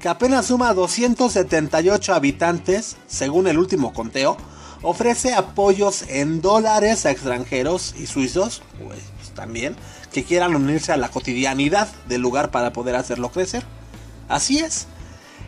Que 0.00 0.08
apenas 0.08 0.46
suma 0.46 0.74
278 0.74 2.14
habitantes, 2.14 2.96
según 3.06 3.46
el 3.46 3.58
último 3.58 3.92
conteo. 3.92 4.36
ofrece 4.84 5.32
apoyos 5.32 6.02
en 6.08 6.42
dólares 6.42 7.06
a 7.06 7.12
extranjeros 7.12 7.94
y 7.96 8.06
suizos, 8.06 8.62
pues, 8.84 8.98
también, 9.32 9.76
que 10.12 10.24
quieran 10.24 10.56
unirse 10.56 10.90
a 10.90 10.96
la 10.96 11.08
cotidianidad 11.08 11.88
del 12.08 12.20
lugar 12.20 12.50
para 12.50 12.72
poder 12.72 12.96
hacerlo 12.96 13.30
crecer. 13.30 13.62
Así 14.28 14.58
es. 14.58 14.88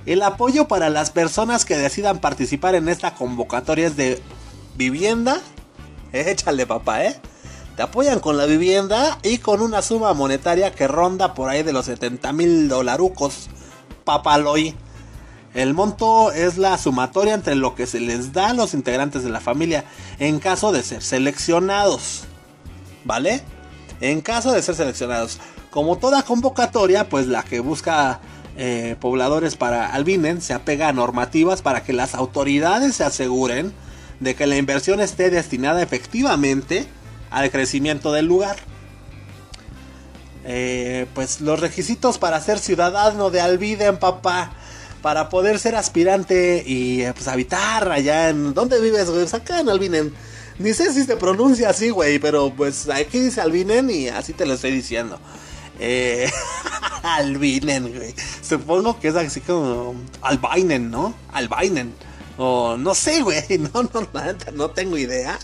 El 0.06 0.22
apoyo 0.22 0.68
para 0.68 0.90
las 0.90 1.10
personas 1.10 1.64
que 1.64 1.76
decidan 1.76 2.20
participar 2.20 2.74
en 2.74 2.88
esta 2.88 3.14
convocatoria 3.14 3.88
es 3.88 3.96
de 3.96 4.22
vivienda. 4.76 5.40
Échale 6.12 6.66
papá, 6.66 7.04
¿eh? 7.04 7.20
Te 7.76 7.82
apoyan 7.82 8.20
con 8.20 8.36
la 8.36 8.46
vivienda 8.46 9.18
y 9.24 9.38
con 9.38 9.60
una 9.60 9.82
suma 9.82 10.14
monetaria 10.14 10.72
que 10.72 10.86
ronda 10.86 11.34
por 11.34 11.50
ahí 11.50 11.64
de 11.64 11.72
los 11.72 11.86
70 11.86 12.32
mil 12.32 12.68
dolarucos. 12.68 13.48
Papaloy. 14.04 14.76
El 15.54 15.74
monto 15.74 16.30
es 16.30 16.56
la 16.56 16.78
sumatoria 16.78 17.34
entre 17.34 17.56
lo 17.56 17.74
que 17.74 17.86
se 17.86 18.00
les 18.00 18.32
da 18.32 18.50
a 18.50 18.54
los 18.54 18.74
integrantes 18.74 19.24
de 19.24 19.30
la 19.30 19.40
familia 19.40 19.84
en 20.18 20.38
caso 20.38 20.70
de 20.70 20.82
ser 20.84 21.02
seleccionados. 21.02 22.24
¿Vale? 23.04 23.42
En 24.00 24.20
caso 24.20 24.52
de 24.52 24.62
ser 24.62 24.76
seleccionados. 24.76 25.38
Como 25.70 25.98
toda 25.98 26.22
convocatoria, 26.22 27.08
pues 27.08 27.26
la 27.26 27.42
que 27.42 27.58
busca 27.58 28.20
eh, 28.56 28.94
pobladores 29.00 29.56
para 29.56 29.92
Albinen 29.92 30.42
se 30.42 30.54
apega 30.54 30.88
a 30.88 30.92
normativas 30.92 31.60
para 31.60 31.82
que 31.82 31.92
las 31.92 32.14
autoridades 32.14 32.94
se 32.96 33.04
aseguren 33.04 33.72
de 34.20 34.36
que 34.36 34.46
la 34.46 34.56
inversión 34.56 35.00
esté 35.00 35.30
destinada 35.30 35.82
efectivamente 35.82 36.86
al 37.34 37.50
crecimiento 37.50 38.12
del 38.12 38.26
lugar. 38.26 38.56
Eh, 40.44 41.06
pues 41.14 41.40
los 41.40 41.58
requisitos 41.58 42.18
para 42.18 42.40
ser 42.40 42.58
ciudadano 42.58 43.30
de 43.30 43.40
Albiden, 43.40 43.98
papá, 43.98 44.52
para 45.02 45.28
poder 45.28 45.58
ser 45.58 45.74
aspirante 45.74 46.62
y 46.64 47.02
eh, 47.02 47.12
pues 47.12 47.26
habitar 47.28 47.90
allá 47.90 48.28
en... 48.28 48.54
¿Dónde 48.54 48.80
vives, 48.80 49.06
güey? 49.06 49.22
Pues 49.22 49.34
acá 49.34 49.60
en 49.60 49.68
Albinen. 49.68 50.14
Ni 50.58 50.72
sé 50.72 50.92
si 50.92 51.04
se 51.04 51.16
pronuncia 51.16 51.70
así, 51.70 51.90
güey, 51.90 52.20
pero 52.20 52.52
pues 52.54 52.88
aquí 52.88 53.18
dice 53.18 53.40
Albinen 53.40 53.90
y 53.90 54.08
así 54.08 54.32
te 54.32 54.46
lo 54.46 54.54
estoy 54.54 54.70
diciendo. 54.70 55.18
Eh, 55.80 56.30
Albinen, 57.02 57.92
güey. 57.92 58.14
Supongo 58.42 59.00
que 59.00 59.08
es 59.08 59.16
así 59.16 59.40
como 59.40 59.96
Albinen, 60.22 60.90
¿no? 60.90 61.14
Albinen. 61.32 61.92
O 62.36 62.76
no 62.76 62.94
sé, 62.94 63.22
güey. 63.22 63.42
No, 63.74 63.82
no, 63.82 64.08
no 64.52 64.70
tengo 64.70 64.96
idea. 64.96 65.36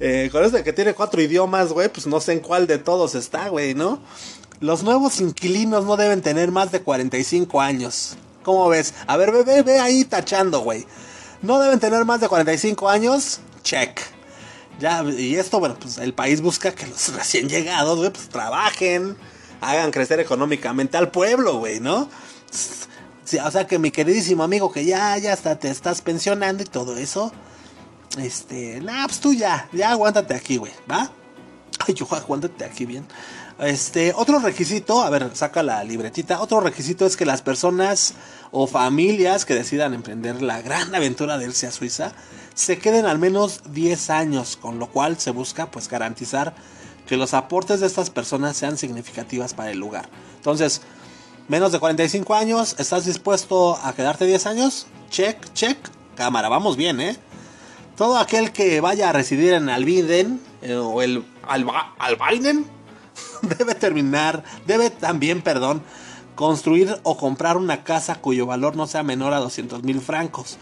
Eh, 0.00 0.28
con 0.32 0.44
eso 0.44 0.56
de 0.56 0.64
que 0.64 0.72
tiene 0.72 0.94
cuatro 0.94 1.20
idiomas, 1.22 1.72
güey, 1.72 1.88
pues 1.88 2.06
no 2.06 2.20
sé 2.20 2.32
en 2.32 2.40
cuál 2.40 2.66
de 2.66 2.78
todos 2.78 3.14
está, 3.14 3.48
güey, 3.48 3.74
¿no? 3.74 4.00
Los 4.60 4.82
nuevos 4.82 5.20
inquilinos 5.20 5.84
no 5.84 5.96
deben 5.96 6.22
tener 6.22 6.50
más 6.50 6.72
de 6.72 6.80
45 6.80 7.60
años. 7.60 8.16
¿Cómo 8.42 8.68
ves? 8.68 8.94
A 9.06 9.16
ver, 9.16 9.32
ve, 9.32 9.42
ve, 9.42 9.62
ve 9.62 9.78
ahí 9.78 10.04
tachando, 10.04 10.60
güey. 10.60 10.86
No 11.42 11.60
deben 11.60 11.80
tener 11.80 12.04
más 12.04 12.20
de 12.20 12.28
45 12.28 12.88
años. 12.88 13.40
Check. 13.62 14.00
Ya, 14.80 15.04
y 15.04 15.36
esto, 15.36 15.60
bueno, 15.60 15.76
pues 15.80 15.98
el 15.98 16.14
país 16.14 16.40
busca 16.40 16.74
que 16.74 16.86
los 16.86 17.14
recién 17.14 17.48
llegados, 17.48 17.98
güey, 17.98 18.10
pues 18.10 18.28
trabajen 18.28 19.16
hagan 19.64 19.90
crecer 19.90 20.20
económicamente 20.20 20.96
al 20.96 21.10
pueblo, 21.10 21.58
güey, 21.58 21.80
¿no? 21.80 22.08
o 23.42 23.50
sea 23.50 23.66
que 23.66 23.78
mi 23.78 23.90
queridísimo 23.90 24.42
amigo 24.42 24.70
que 24.70 24.84
ya, 24.84 25.16
ya 25.16 25.32
hasta 25.32 25.58
te 25.58 25.70
estás 25.70 26.02
pensionando 26.02 26.62
y 26.62 26.66
todo 26.66 26.96
eso. 26.96 27.32
Este, 28.18 28.80
nah, 28.80 29.06
pues 29.06 29.20
tú 29.20 29.32
ya, 29.32 29.68
ya 29.72 29.90
aguántate 29.90 30.34
aquí, 30.34 30.56
güey, 30.56 30.72
¿va? 30.90 31.10
Ay, 31.86 31.94
yo 31.94 32.06
aguántate 32.10 32.64
aquí 32.64 32.86
bien. 32.86 33.06
Este, 33.58 34.12
otro 34.16 34.40
requisito, 34.40 35.02
a 35.02 35.10
ver, 35.10 35.30
saca 35.34 35.62
la 35.62 35.84
libretita. 35.84 36.40
Otro 36.40 36.60
requisito 36.60 37.06
es 37.06 37.16
que 37.16 37.24
las 37.24 37.42
personas 37.42 38.14
o 38.50 38.66
familias 38.66 39.44
que 39.44 39.54
decidan 39.54 39.94
emprender 39.94 40.42
la 40.42 40.60
gran 40.60 40.94
aventura 40.94 41.38
de 41.38 41.46
irse 41.46 41.66
a 41.66 41.72
Suiza 41.72 42.12
se 42.54 42.78
queden 42.78 43.06
al 43.06 43.18
menos 43.18 43.62
10 43.70 44.10
años, 44.10 44.56
con 44.56 44.78
lo 44.78 44.88
cual 44.88 45.18
se 45.18 45.30
busca 45.30 45.70
pues 45.70 45.88
garantizar 45.88 46.54
que 47.06 47.16
los 47.16 47.34
aportes 47.34 47.80
de 47.80 47.86
estas 47.86 48.10
personas 48.10 48.56
sean 48.56 48.78
significativas 48.78 49.54
para 49.54 49.70
el 49.70 49.78
lugar. 49.78 50.08
Entonces, 50.36 50.82
menos 51.48 51.72
de 51.72 51.78
45 51.78 52.34
años, 52.34 52.76
¿estás 52.78 53.04
dispuesto 53.04 53.78
a 53.82 53.92
quedarte 53.92 54.24
10 54.24 54.46
años? 54.46 54.86
Check, 55.10 55.52
check. 55.52 55.78
Cámara, 56.16 56.48
vamos 56.48 56.76
bien, 56.76 57.00
¿eh? 57.00 57.16
Todo 57.96 58.18
aquel 58.18 58.50
que 58.52 58.80
vaya 58.80 59.10
a 59.10 59.12
residir 59.12 59.52
en 59.52 59.68
Albiden 59.68 60.40
eh, 60.62 60.74
o 60.74 61.00
el 61.00 61.24
Alba, 61.46 61.94
debe 63.42 63.74
terminar, 63.76 64.42
debe 64.66 64.90
también, 64.90 65.42
perdón, 65.42 65.82
construir 66.34 66.98
o 67.04 67.16
comprar 67.16 67.56
una 67.56 67.84
casa 67.84 68.16
cuyo 68.16 68.46
valor 68.46 68.74
no 68.74 68.88
sea 68.88 69.04
menor 69.04 69.32
a 69.32 69.38
200 69.38 69.84
mil 69.84 70.00
francos. 70.00 70.58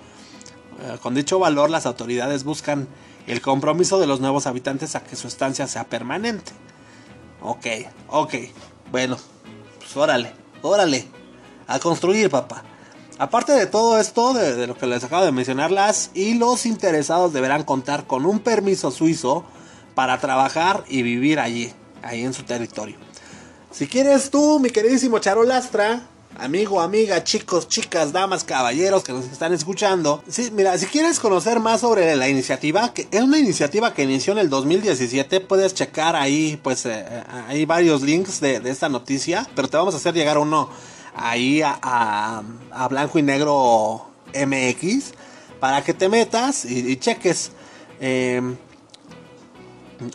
Eh, 0.83 0.99
con 1.01 1.15
dicho 1.15 1.39
valor, 1.39 1.71
las 1.71 1.87
autoridades 1.87 2.45
buscan 2.45 2.87
el 3.27 3.41
compromiso 3.41 3.99
de 3.99 4.07
los 4.07 4.21
nuevos 4.21 4.47
habitantes 4.47 4.95
a 4.95 5.03
que 5.03 5.17
su 5.17 5.27
estancia 5.29 5.67
sea 5.67 5.85
permanente. 5.85 6.53
Ok, 7.41 7.67
ok. 8.09 8.35
Bueno, 8.91 9.17
pues 9.79 9.97
órale, 9.97 10.33
órale. 10.61 11.07
A 11.67 11.79
construir, 11.79 12.29
papá. 12.29 12.63
Aparte 13.19 13.53
de 13.53 13.67
todo 13.67 13.99
esto, 13.99 14.35
de, 14.35 14.67
lo 14.67 14.77
que 14.77 14.87
les 14.87 15.05
acabo 15.05 15.25
de 15.25 15.33
mencionar, 15.33 15.71
las 15.71 16.11
y 16.15 16.35
los 16.35 16.67
interesados 16.67 17.33
deberán 17.33 17.65
contar 17.65 18.07
con 18.07 18.27
un 18.27 18.41
permiso 18.41 18.91
suizo 18.91 19.45
para 19.95 20.19
trabajar 20.19 20.85
y 20.89 21.03
vivir 21.03 21.39
allí, 21.39 21.73
ahí 22.03 22.23
en 22.23 22.33
su 22.33 22.43
territorio. 22.43 22.97
Si 23.71 23.87
quieres 23.87 24.31
tú, 24.31 24.59
mi 24.59 24.71
queridísimo 24.71 25.19
Charolastra, 25.19 26.03
amigo, 26.39 26.81
amiga, 26.81 27.23
chicos, 27.25 27.69
chicas, 27.69 28.13
damas, 28.13 28.45
caballeros 28.45 29.03
que 29.03 29.13
nos 29.13 29.27
están 29.27 29.53
escuchando. 29.53 30.23
Mira, 30.53 30.77
si 30.79 30.87
quieres 30.87 31.19
conocer 31.19 31.61
más 31.61 31.81
sobre 31.81 32.17
la 32.17 32.29
iniciativa, 32.29 32.93
que 32.93 33.09
es 33.11 33.23
una 33.23 33.39
iniciativa 33.39 33.93
que 33.95 34.03
inició 34.03 34.33
en 34.33 34.41
el 34.41 34.51
2017, 34.51 35.41
puedes 35.41 35.75
checar 35.75 36.17
ahí, 36.17 36.59
pues, 36.63 36.87
eh, 36.87 37.05
eh, 37.09 37.23
hay 37.49 37.65
varios 37.65 38.03
links 38.03 38.41
de, 38.41 38.61
esta 38.65 38.89
noticia, 38.89 39.47
pero 39.55 39.69
te 39.69 39.77
vamos 39.77 39.95
a 39.95 39.99
hacer 39.99 40.15
llegar 40.15 40.39
uno 40.39 40.69
ahí 41.15 41.63
a, 41.65 42.43
blanco 42.89 43.19
y 43.19 43.23
negro 43.23 44.07
MX 44.35 45.13
para 45.61 45.83
que 45.83 45.95
te 45.95 46.09
metas 46.09 46.65
y, 46.65 46.97
cheques. 46.97 47.53
Em, 48.01 48.57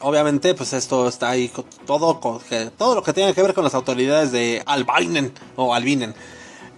obviamente, 0.02 0.54
pues 0.54 0.74
esto 0.74 1.08
está 1.08 1.30
ahí 1.30 1.52
todo, 1.86 2.20
todo 2.78 2.96
lo 2.96 3.04
que 3.04 3.14
tiene 3.14 3.34
que 3.34 3.42
ver 3.42 3.54
con 3.54 3.64
las 3.64 3.74
autoridades 3.74 4.32
de 4.32 4.62
Albinen 4.66 5.32
o 5.56 5.74
Albinen. 5.74 6.14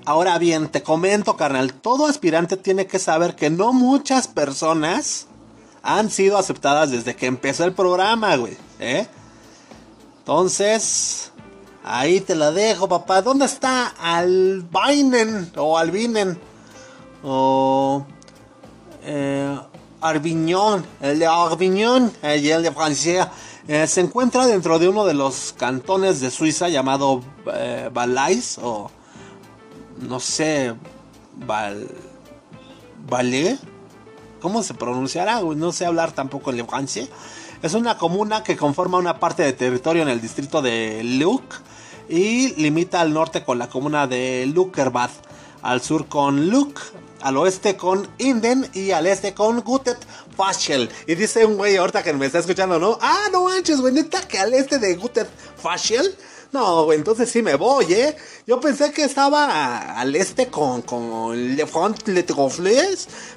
Ahora 0.06 0.38
bien, 0.38 0.70
te 0.70 0.82
comento, 0.82 1.36
carnal, 1.36 1.74
todo 1.74 2.08
aspirante 2.08 2.58
tiene 2.58 2.88
que 2.88 3.00
saber 3.00 3.36
que 3.36 3.50
no 3.50 3.74
muchas 3.74 4.28
personas 4.28 5.28
han 5.84 6.10
sido 6.10 6.38
aceptadas 6.38 6.92
desde 6.92 7.16
que 7.16 7.26
empezó 7.26 7.64
el 7.66 7.74
programa, 7.74 8.36
güey. 8.36 8.58
¿eh? 8.80 9.08
Entonces, 10.20 11.29
ahí 11.90 12.22
te 12.22 12.36
la 12.36 12.52
dejo, 12.52 12.88
papá. 12.88 13.22
¿Dónde 13.22 13.46
está 13.46 13.88
Albinen 13.88 15.52
o 15.58 15.78
Albinen? 15.78 16.40
O... 17.24 18.06
Eh, 19.04 19.58
el 20.02 21.20
de 21.20 21.26
Arbiñón 21.28 22.14
y 22.24 22.50
el 22.50 22.64
de 22.64 22.72
Francia, 22.72 23.32
eh, 23.68 23.86
se 23.86 24.02
encuentra 24.02 24.48
dentro 24.48 24.80
de 24.80 24.88
uno 24.88 25.06
de 25.06 25.14
los 25.14 25.54
cantones 25.58 26.22
de 26.22 26.32
Suiza 26.32 26.70
llamado 26.70 27.22
eh, 27.54 27.90
Valais 27.94 28.58
o 28.62 28.90
no 30.00 30.22
sé, 30.22 30.74
Val, 31.36 31.88
Valais, 33.10 33.60
¿cómo 34.42 34.64
se 34.64 34.74
pronunciará? 34.74 35.42
No 35.42 35.74
sé 35.74 35.86
hablar 35.86 36.14
tampoco 36.14 36.52
el 36.52 36.66
Francia. 36.66 37.06
Es 37.62 37.74
una 37.74 37.98
comuna 37.98 38.42
que 38.42 38.56
conforma 38.56 38.98
una 38.98 39.20
parte 39.20 39.44
de 39.44 39.52
territorio 39.52 40.04
en 40.04 40.10
el 40.10 40.22
distrito 40.22 40.62
de 40.62 41.02
Luc 41.04 41.44
y 42.10 42.56
limita 42.56 43.02
al 43.02 43.14
norte 43.14 43.44
con 43.44 43.60
la 43.60 43.70
comuna 43.70 44.08
de 44.08 44.46
Luckerbad, 44.54 45.12
al 45.62 45.82
sur 45.82 46.08
con 46.08 46.50
Luc, 46.50 46.82
al 47.22 47.38
oeste 47.38 47.78
con 47.78 48.08
Inden 48.18 48.70
y 48.74 48.92
al 48.92 49.06
este 49.08 49.34
con 49.34 49.62
Gutet 49.62 49.98
Fashel. 50.36 50.90
Y 51.06 51.16
dice 51.16 51.46
un 51.46 51.58
güey 51.58 51.78
ahorita 51.78 52.04
que 52.04 52.14
me 52.14 52.26
está 52.26 52.40
escuchando, 52.40 52.80
¿no? 52.80 52.98
Ah, 53.02 53.28
no 53.32 53.44
manches, 53.44 53.80
güey, 53.80 53.94
neta 53.94 54.28
que 54.28 54.40
al 54.40 54.54
este 54.54 54.80
de 54.80 54.96
Gutet 54.96 55.30
Fashel. 55.62 56.16
No, 56.52 56.92
entonces 56.92 57.30
sí 57.30 57.44
me 57.44 57.54
voy, 57.54 57.94
¿eh? 57.94 58.16
Yo 58.48 58.60
pensé 58.60 58.92
que 58.92 59.04
estaba 59.04 60.00
al 60.00 60.16
este 60.16 60.48
con, 60.48 60.82
con 60.82 61.56
Le 61.56 61.68
Front 61.68 62.08
Le 62.08 62.26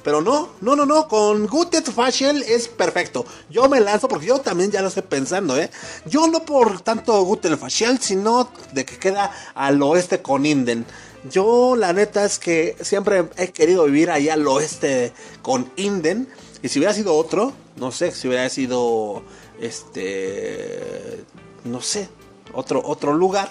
pero 0.03 0.23
no, 0.23 0.49
no, 0.63 0.75
no, 0.75 0.87
no, 0.87 1.07
con 1.09 1.47
Gutet 1.47 1.91
Fashel 1.91 2.43
es 2.43 2.69
perfecto. 2.69 3.27
Yo 3.51 3.69
me 3.69 3.81
lanzo 3.81 4.09
porque 4.09 4.27
yo 4.27 4.39
también 4.41 4.71
ya 4.71 4.81
lo 4.81 4.89
estoy 4.89 5.03
pensando, 5.03 5.59
¿eh? 5.59 5.71
Yo 6.07 6.27
no 6.27 6.47
por 6.47 6.81
tanto 6.81 7.23
Gutet 7.23 7.59
Fashel, 7.59 8.01
sino 8.01 8.51
de 8.73 8.87
que 8.87 8.99
queda 8.99 9.31
al 9.55 9.83
oeste 9.83 10.23
con 10.23 10.47
Inden. 10.47 10.87
Yo 11.31 11.77
la 11.77 11.93
neta 11.93 12.25
es 12.25 12.39
que 12.39 12.77
siempre 12.81 13.29
he 13.37 13.53
querido 13.53 13.85
vivir 13.85 14.11
allá 14.11 14.33
al 14.33 14.47
oeste 14.47 15.13
con 15.43 15.71
Inden. 15.77 16.29
Y 16.63 16.69
si 16.71 16.79
hubiera 16.79 16.95
sido 16.95 17.15
otro, 17.15 17.53
no 17.77 17.93
sé, 17.93 18.11
si 18.11 18.27
hubiera 18.27 18.49
sido 18.49 19.23
este 19.61 21.25
no 21.65 21.81
sé, 21.81 22.09
otro 22.53 22.83
otro 22.85 23.15
lugar, 23.15 23.51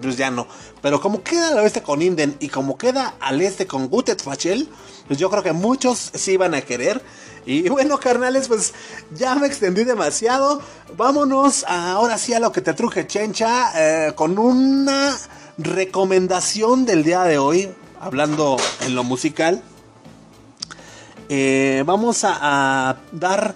pues 0.00 0.16
ya 0.16 0.30
no. 0.30 0.46
Pero 0.80 1.00
como 1.00 1.22
queda 1.22 1.48
al 1.48 1.58
oeste 1.58 1.82
con 1.82 2.02
Inden 2.02 2.36
y 2.40 2.48
como 2.48 2.78
queda 2.78 3.14
al 3.20 3.40
este 3.40 3.66
con 3.66 3.88
Gutet 3.88 4.22
Fachel, 4.22 4.68
pues 5.06 5.18
yo 5.18 5.30
creo 5.30 5.42
que 5.42 5.52
muchos 5.52 6.10
sí 6.14 6.36
van 6.36 6.54
a 6.54 6.62
querer. 6.62 7.02
Y 7.44 7.68
bueno, 7.68 7.98
carnales, 7.98 8.48
pues 8.48 8.72
ya 9.12 9.34
me 9.34 9.46
extendí 9.46 9.84
demasiado. 9.84 10.60
Vámonos 10.96 11.64
ahora 11.66 12.16
sí 12.18 12.32
a 12.34 12.40
lo 12.40 12.52
que 12.52 12.60
te 12.60 12.72
truje, 12.72 13.06
Chencha, 13.06 13.72
eh, 13.74 14.12
con 14.14 14.38
una 14.38 15.16
recomendación 15.58 16.86
del 16.86 17.02
día 17.02 17.24
de 17.24 17.38
hoy, 17.38 17.70
hablando 18.00 18.56
en 18.82 18.94
lo 18.94 19.02
musical. 19.02 19.62
Eh, 21.28 21.82
vamos 21.84 22.24
a, 22.24 22.90
a 22.90 22.96
dar 23.10 23.54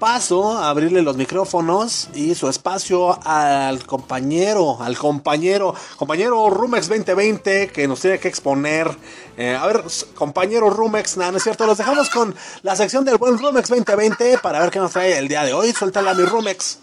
paso 0.00 0.56
a 0.56 0.70
abrirle 0.70 1.02
los 1.02 1.16
micrófonos 1.18 2.08
y 2.14 2.34
su 2.34 2.48
espacio 2.48 3.20
al 3.22 3.84
compañero, 3.84 4.78
al 4.80 4.96
compañero, 4.96 5.74
compañero 5.96 6.48
Rumex 6.48 6.88
2020 6.88 7.68
que 7.68 7.86
nos 7.86 8.00
tiene 8.00 8.18
que 8.18 8.26
exponer. 8.26 8.90
Eh, 9.36 9.54
a 9.54 9.66
ver, 9.66 9.84
compañero 10.14 10.70
Rumex, 10.70 11.18
nada, 11.18 11.32
no 11.32 11.36
es 11.36 11.42
cierto, 11.42 11.66
los 11.66 11.76
dejamos 11.76 12.08
con 12.08 12.34
la 12.62 12.74
sección 12.76 13.04
del 13.04 13.18
buen 13.18 13.38
Rumex 13.38 13.68
2020 13.68 14.38
para 14.38 14.58
ver 14.60 14.70
qué 14.70 14.78
nos 14.78 14.90
trae 14.90 15.18
el 15.18 15.28
día 15.28 15.44
de 15.44 15.52
hoy. 15.52 15.70
Suéltala 15.72 16.14
mi 16.14 16.24
Rumex. 16.24 16.78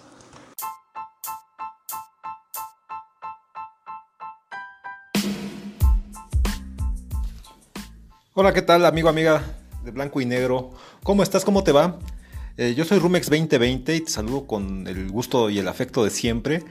Hola, 8.36 8.54
¿qué 8.54 8.62
tal, 8.62 8.86
amigo, 8.86 9.10
amiga 9.10 9.42
de 9.84 9.90
Blanco 9.90 10.22
y 10.22 10.28
Negro? 10.28 10.70
¿Cómo 11.02 11.24
estás? 11.24 11.44
¿Cómo 11.44 11.64
te 11.64 11.72
va? 11.72 11.98
Eh, 12.58 12.74
yo 12.76 12.86
soy 12.86 12.98
Rumex 13.00 13.30
2020 13.30 13.96
y 13.96 14.02
te 14.02 14.12
saludo 14.12 14.48
con 14.48 14.88
el 14.88 15.10
gusto 15.10 15.50
y 15.50 15.60
el 15.60 15.68
afecto 15.68 16.04
de 16.04 16.10
siempre. 16.10 16.64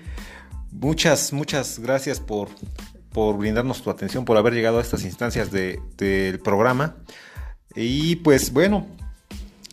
Muchas, 0.72 1.32
muchas 1.32 1.78
gracias 1.78 2.18
por, 2.18 2.48
por 3.12 3.38
brindarnos 3.38 3.82
tu 3.82 3.90
atención, 3.90 4.24
por 4.24 4.36
haber 4.36 4.52
llegado 4.52 4.78
a 4.78 4.82
estas 4.82 5.04
instancias 5.04 5.52
de- 5.52 5.80
del 5.96 6.40
programa. 6.40 6.96
Y 7.76 8.16
pues 8.16 8.52
bueno, 8.52 8.86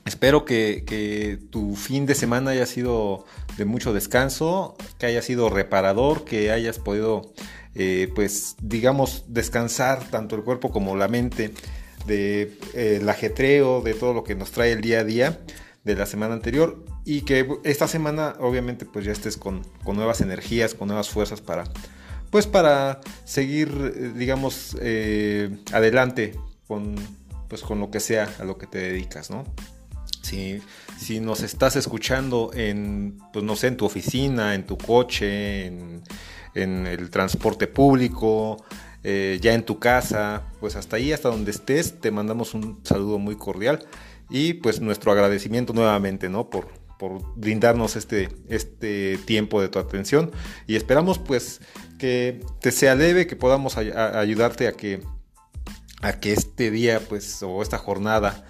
espero 0.06 0.46
que, 0.46 1.40
tu 1.50 1.76
fin 1.76 2.06
de 2.06 2.14
semana 2.14 2.52
haya 2.52 2.68
sido 2.68 3.26
de 3.58 3.66
mucho 3.66 3.92
descanso, 3.92 4.76
que 5.00 5.08
haya 5.08 5.22
sido 5.24 5.50
reparador, 5.50 6.26
que 6.26 6.52
hayas 6.52 6.78
podido, 6.78 7.34
eh, 7.74 8.12
pues 8.14 8.56
digamos, 8.62 9.26
descansar 9.30 10.04
tanto 10.12 10.36
el 10.36 10.44
cuerpo 10.44 10.70
como 10.70 10.96
la 10.96 11.08
mente 11.08 11.54
de 12.06 12.56
eh, 12.76 13.04
ajetreo, 13.10 13.82
de 13.82 13.96
todo 13.96 14.14
lo 14.14 14.24
que 14.24 14.36
nos 14.36 14.52
trae 14.52 14.74
el 14.74 14.82
día 14.82 15.00
a 15.00 15.04
día 15.04 15.40
de 15.84 15.96
la 15.96 16.06
semana 16.06 16.34
anterior 16.34 16.84
y 17.06 17.22
que 17.22 17.48
esta 17.64 17.88
semana 17.88 18.36
obviamente 18.40 18.86
pues 18.86 19.06
ya 19.06 19.12
estés 19.12 19.38
con, 19.38 19.64
con 19.84 19.96
nuevas 19.96 20.22
energías, 20.22 20.74
con 20.74 20.88
nuevas 20.88 21.10
fuerzas 21.10 21.42
para 21.42 21.66
pues 22.30 22.48
para 22.48 23.02
seguir 23.26 23.94
eh, 23.96 24.12
digamos 24.16 24.78
eh, 24.80 25.58
adelante 25.72 26.36
con 26.68 26.96
pues 27.50 27.62
con 27.62 27.80
lo 27.80 27.92
que 27.92 28.00
sea 28.00 28.34
a 28.40 28.46
lo 28.46 28.58
que 28.58 28.66
te 28.66 28.80
dedicas, 28.80 29.30
¿no? 29.30 29.44
Si, 30.24 30.62
si 30.98 31.20
nos 31.20 31.44
estás 31.44 31.76
escuchando 31.76 32.50
en, 32.56 33.20
pues 33.32 33.46
no 33.46 33.56
sé, 33.56 33.68
en 33.68 33.78
tu 33.78 33.86
oficina, 33.86 34.56
en 34.56 34.66
tu 34.66 34.76
coche, 34.78 35.68
en, 35.68 36.02
el 36.56 37.10
transporte 37.12 37.68
público, 37.68 38.58
eh, 39.04 39.38
ya 39.40 39.54
en 39.54 39.64
tu 39.64 39.78
casa, 39.78 40.44
pues 40.60 40.76
hasta 40.76 40.96
ahí, 40.96 41.12
hasta 41.12 41.30
donde 41.30 41.52
estés, 41.52 42.00
te 42.00 42.10
mandamos 42.10 42.56
un 42.56 42.80
saludo 42.84 43.20
muy 43.20 43.36
cordial 43.36 43.86
y 44.34 44.56
pues 44.56 44.82
nuestro 44.82 45.12
agradecimiento 45.12 45.74
nuevamente, 45.74 46.28
¿no? 46.28 46.50
Por, 46.50 46.68
por 46.98 47.22
brindarnos 47.36 47.96
este, 47.96 48.30
este 48.50 49.20
tiempo 49.26 49.62
de 49.62 49.70
tu 49.70 49.78
atención 49.78 50.32
y 50.66 50.76
esperamos 50.76 51.20
pues 51.20 51.62
que 52.00 52.42
te 52.60 52.72
sea 52.72 52.96
leve, 52.96 53.28
que 53.28 53.36
podamos 53.36 53.78
ayudarte 53.78 54.68
a 54.68 54.74
que, 54.74 55.02
a 56.02 56.14
que 56.14 56.34
este 56.34 56.72
día 56.72 57.00
pues 57.08 57.44
o 57.44 57.62
esta 57.62 57.78
jornada 57.78 58.44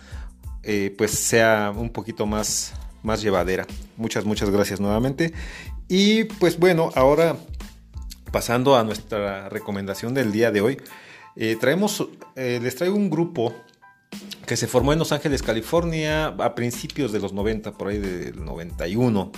eh, 0.64 0.96
pues 0.98 1.12
sea 1.12 1.74
un 1.76 1.90
poquito 1.90 2.26
más, 2.26 2.74
más 3.04 3.22
llevadera. 3.22 3.68
Muchas, 3.98 4.24
muchas 4.24 4.50
gracias 4.50 4.80
nuevamente. 4.80 5.34
Y 5.90 6.24
pues 6.24 6.58
bueno, 6.58 6.92
ahora 6.96 7.36
pasando 8.32 8.78
a 8.78 8.86
nuestra 8.86 9.50
recomendación 9.50 10.14
del 10.14 10.32
día 10.32 10.50
de 10.50 10.62
hoy, 10.62 10.78
eh, 11.36 11.58
traemos, 11.60 12.08
eh, 12.38 12.62
les 12.64 12.78
traigo 12.78 12.96
un 12.96 13.10
grupo 13.10 13.54
que 14.46 14.58
se 14.58 14.68
formó 14.68 14.94
en 14.94 15.00
Los 15.00 15.12
Ángeles, 15.12 15.42
California, 15.42 16.28
a 16.28 16.56
principios 16.56 17.12
de 17.12 17.20
los 17.20 17.34
90, 17.34 17.74
por 17.74 17.88
ahí 17.88 17.98
del 17.98 18.44
91. 18.44 19.32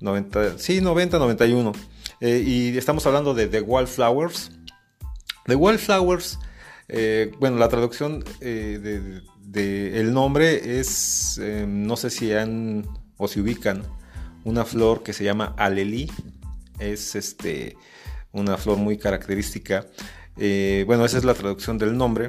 90, 0.00 0.58
sí, 0.58 0.80
90, 0.80 1.18
91. 1.18 1.72
Eh, 2.20 2.42
y 2.46 2.76
estamos 2.76 3.06
hablando 3.06 3.34
de 3.34 3.46
The 3.46 3.60
Wallflowers. 3.60 4.50
The 5.46 5.56
Wallflowers, 5.56 6.38
eh, 6.88 7.32
bueno, 7.40 7.56
la 7.56 7.68
traducción 7.68 8.24
eh, 8.40 8.78
de, 8.80 9.22
de 9.40 10.00
el 10.00 10.12
nombre 10.12 10.78
es, 10.78 11.38
eh, 11.42 11.64
no 11.66 11.96
sé 11.96 12.10
si 12.10 12.32
han 12.32 12.86
o 13.16 13.26
si 13.28 13.40
ubican, 13.40 13.82
una 14.44 14.64
flor 14.64 15.02
que 15.02 15.12
se 15.12 15.24
llama 15.24 15.54
alelí. 15.56 16.10
Es 16.78 17.14
este, 17.16 17.76
una 18.32 18.56
flor 18.56 18.78
muy 18.78 18.98
característica. 18.98 19.86
Bueno, 20.36 21.04
esa 21.04 21.18
es 21.18 21.24
la 21.24 21.34
traducción 21.34 21.78
del 21.78 21.96
nombre. 21.96 22.28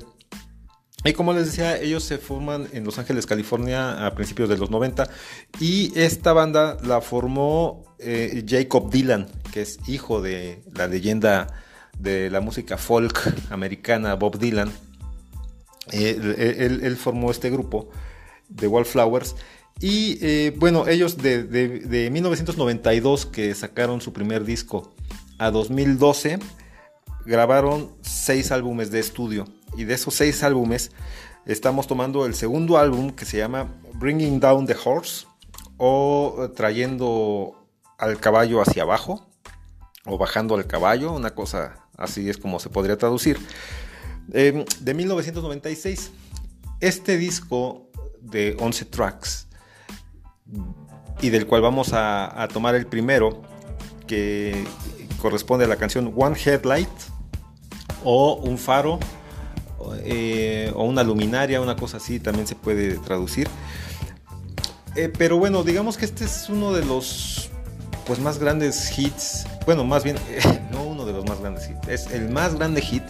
Y 1.06 1.14
como 1.14 1.34
les 1.34 1.48
decía, 1.48 1.78
ellos 1.82 2.04
se 2.04 2.18
forman 2.18 2.68
en 2.72 2.86
Los 2.86 2.98
Ángeles, 2.98 3.26
California 3.26 4.06
a 4.06 4.16
principios 4.16 4.48
de 4.48 4.58
los 4.58 4.70
90 4.72 5.10
y 5.60 5.92
esta 6.00 6.32
banda 6.32 6.78
la 6.84 7.02
formó 7.02 7.84
eh, 8.00 8.44
Jacob 8.48 8.90
Dylan, 8.90 9.28
que 9.52 9.62
es 9.64 9.80
hijo 9.88 10.22
de 10.22 10.64
la 10.74 10.88
leyenda 10.88 11.48
de 12.00 12.30
la 12.30 12.40
música 12.40 12.78
folk 12.78 13.34
americana 13.52 14.16
Bob 14.16 14.40
Dylan. 14.40 14.72
Eh, 15.92 16.80
él, 16.82 16.96
formó 16.96 17.30
este 17.32 17.50
grupo 17.50 17.90
de 18.48 18.68
Wallflowers 18.68 19.36
y 19.82 20.18
eh, 20.22 20.54
bueno, 20.58 20.88
ellos 20.88 21.18
de, 21.18 21.44
de- 21.44 21.80
de 21.80 22.10
1992 22.10 23.26
que 23.26 23.54
sacaron 23.54 24.00
su 24.00 24.14
primer 24.14 24.46
disco 24.46 24.94
a 25.40 25.52
2012 25.52 26.40
grabaron 27.26 27.92
seis 28.02 28.52
álbumes 28.52 28.92
de 28.92 29.00
estudio 29.00 29.46
y 29.76 29.86
de 29.86 29.94
esos 29.94 30.14
seis 30.14 30.44
álbumes 30.44 30.92
estamos 31.46 31.88
tomando 31.88 32.26
el 32.26 32.36
segundo 32.36 32.78
álbum 32.78 33.12
que 33.12 33.26
se 33.26 33.38
llama 33.38 33.68
Bringing 33.96 34.40
Down 34.40 34.66
the 34.66 34.76
Horse 34.84 35.26
o 35.78 36.52
trayendo 36.56 37.56
al 37.98 38.20
caballo 38.20 38.62
hacia 38.62 38.84
abajo 38.84 39.26
o 40.06 40.18
bajando 40.18 40.56
al 40.56 40.68
caballo, 40.68 41.14
una 41.14 41.34
cosa 41.34 41.88
así 41.98 42.30
es 42.30 42.38
como 42.38 42.60
se 42.60 42.70
podría 42.70 42.98
traducir, 42.98 43.40
eh, 44.34 44.66
de 44.82 44.94
1996. 44.94 46.12
Este 46.82 47.18
disco 47.18 47.90
de 48.20 48.58
11 48.60 48.86
tracks 48.86 49.48
y 51.22 51.30
del 51.30 51.48
cual 51.48 51.62
vamos 51.62 51.92
a 51.94 52.48
tomar 52.52 52.76
el 52.76 52.86
primero 52.86 53.42
que 54.06 54.66
corresponde 55.22 55.64
a 55.64 55.68
la 55.70 55.78
canción 55.78 56.14
One 56.18 56.36
Headlight 56.38 56.90
o 58.04 58.36
un 58.36 58.58
faro 58.58 59.00
eh, 60.06 60.72
o 60.76 60.84
una 60.84 61.04
luminaria, 61.04 61.62
una 61.62 61.76
cosa 61.76 61.98
así 61.98 62.20
también 62.20 62.48
se 62.48 62.56
puede 62.56 62.98
traducir. 62.98 63.48
Eh, 64.96 65.12
pero 65.16 65.38
bueno, 65.38 65.64
digamos 65.64 65.98
que 65.98 66.06
este 66.06 66.26
es 66.26 66.48
uno 66.50 66.74
de 66.74 66.86
los 66.86 67.50
pues 68.06 68.20
más 68.20 68.38
grandes 68.38 68.98
hits, 68.98 69.46
bueno, 69.66 69.84
más 69.84 70.04
bien 70.04 70.18
no 70.72 70.84
uno 70.84 71.06
de 71.06 71.14
los 71.14 71.26
más 71.26 71.40
grandes 71.40 71.70
hits, 71.70 71.88
es 71.88 72.12
el 72.12 72.30
más 72.30 72.56
grande 72.56 72.82
hit 72.82 73.04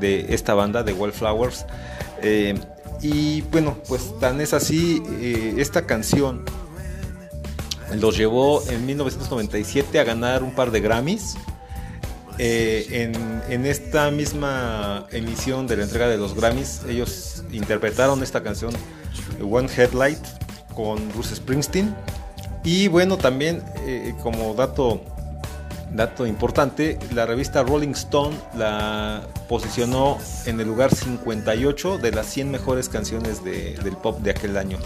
de 0.00 0.32
esta 0.34 0.54
banda 0.54 0.82
de 0.82 0.92
Wallflowers. 0.92 1.66
Eh, 2.22 2.58
y 3.00 3.42
bueno, 3.42 3.76
pues 3.88 4.18
tan 4.18 4.40
es 4.40 4.52
así, 4.52 5.02
esta 5.56 5.86
canción 5.86 6.44
los 7.94 8.16
llevó 8.16 8.62
en 8.68 8.84
1997 8.86 10.00
a 10.00 10.04
ganar 10.04 10.42
un 10.42 10.52
par 10.52 10.72
de 10.72 10.80
Grammys. 10.80 11.36
Eh, 12.38 13.10
en, 13.48 13.66
esta 13.66 14.10
misma 14.10 15.06
emisión 15.10 15.66
de 15.66 15.76
la 15.76 15.82
entrega 15.84 16.06
de 16.08 16.16
los 16.16 16.34
Grammys, 16.34 16.82
ellos 16.88 17.42
interpretaron 17.52 18.22
esta 18.22 18.42
canción 18.42 18.72
One 19.42 19.68
Headlight 19.74 20.18
con 20.74 21.08
Bruce 21.10 21.34
Springsteen. 21.34 21.94
Y 22.64 22.88
bueno, 22.88 23.16
también 23.16 23.62
eh, 23.86 24.14
como 24.22 24.54
dato, 24.54 25.00
dato 25.92 26.26
importante, 26.26 26.98
la 27.14 27.26
revista 27.26 27.62
Rolling 27.62 27.90
Stone 27.90 28.36
la 28.56 29.22
posicionó 29.48 30.18
en 30.46 30.60
el 30.60 30.68
lugar 30.68 30.94
58 30.94 31.98
de 31.98 32.12
las 32.12 32.26
100 32.26 32.50
mejores 32.50 32.88
canciones 32.88 33.42
de- 33.42 33.74
del 33.82 33.96
pop 33.96 34.20
de 34.20 34.30
aquel 34.30 34.56
año. 34.56 34.78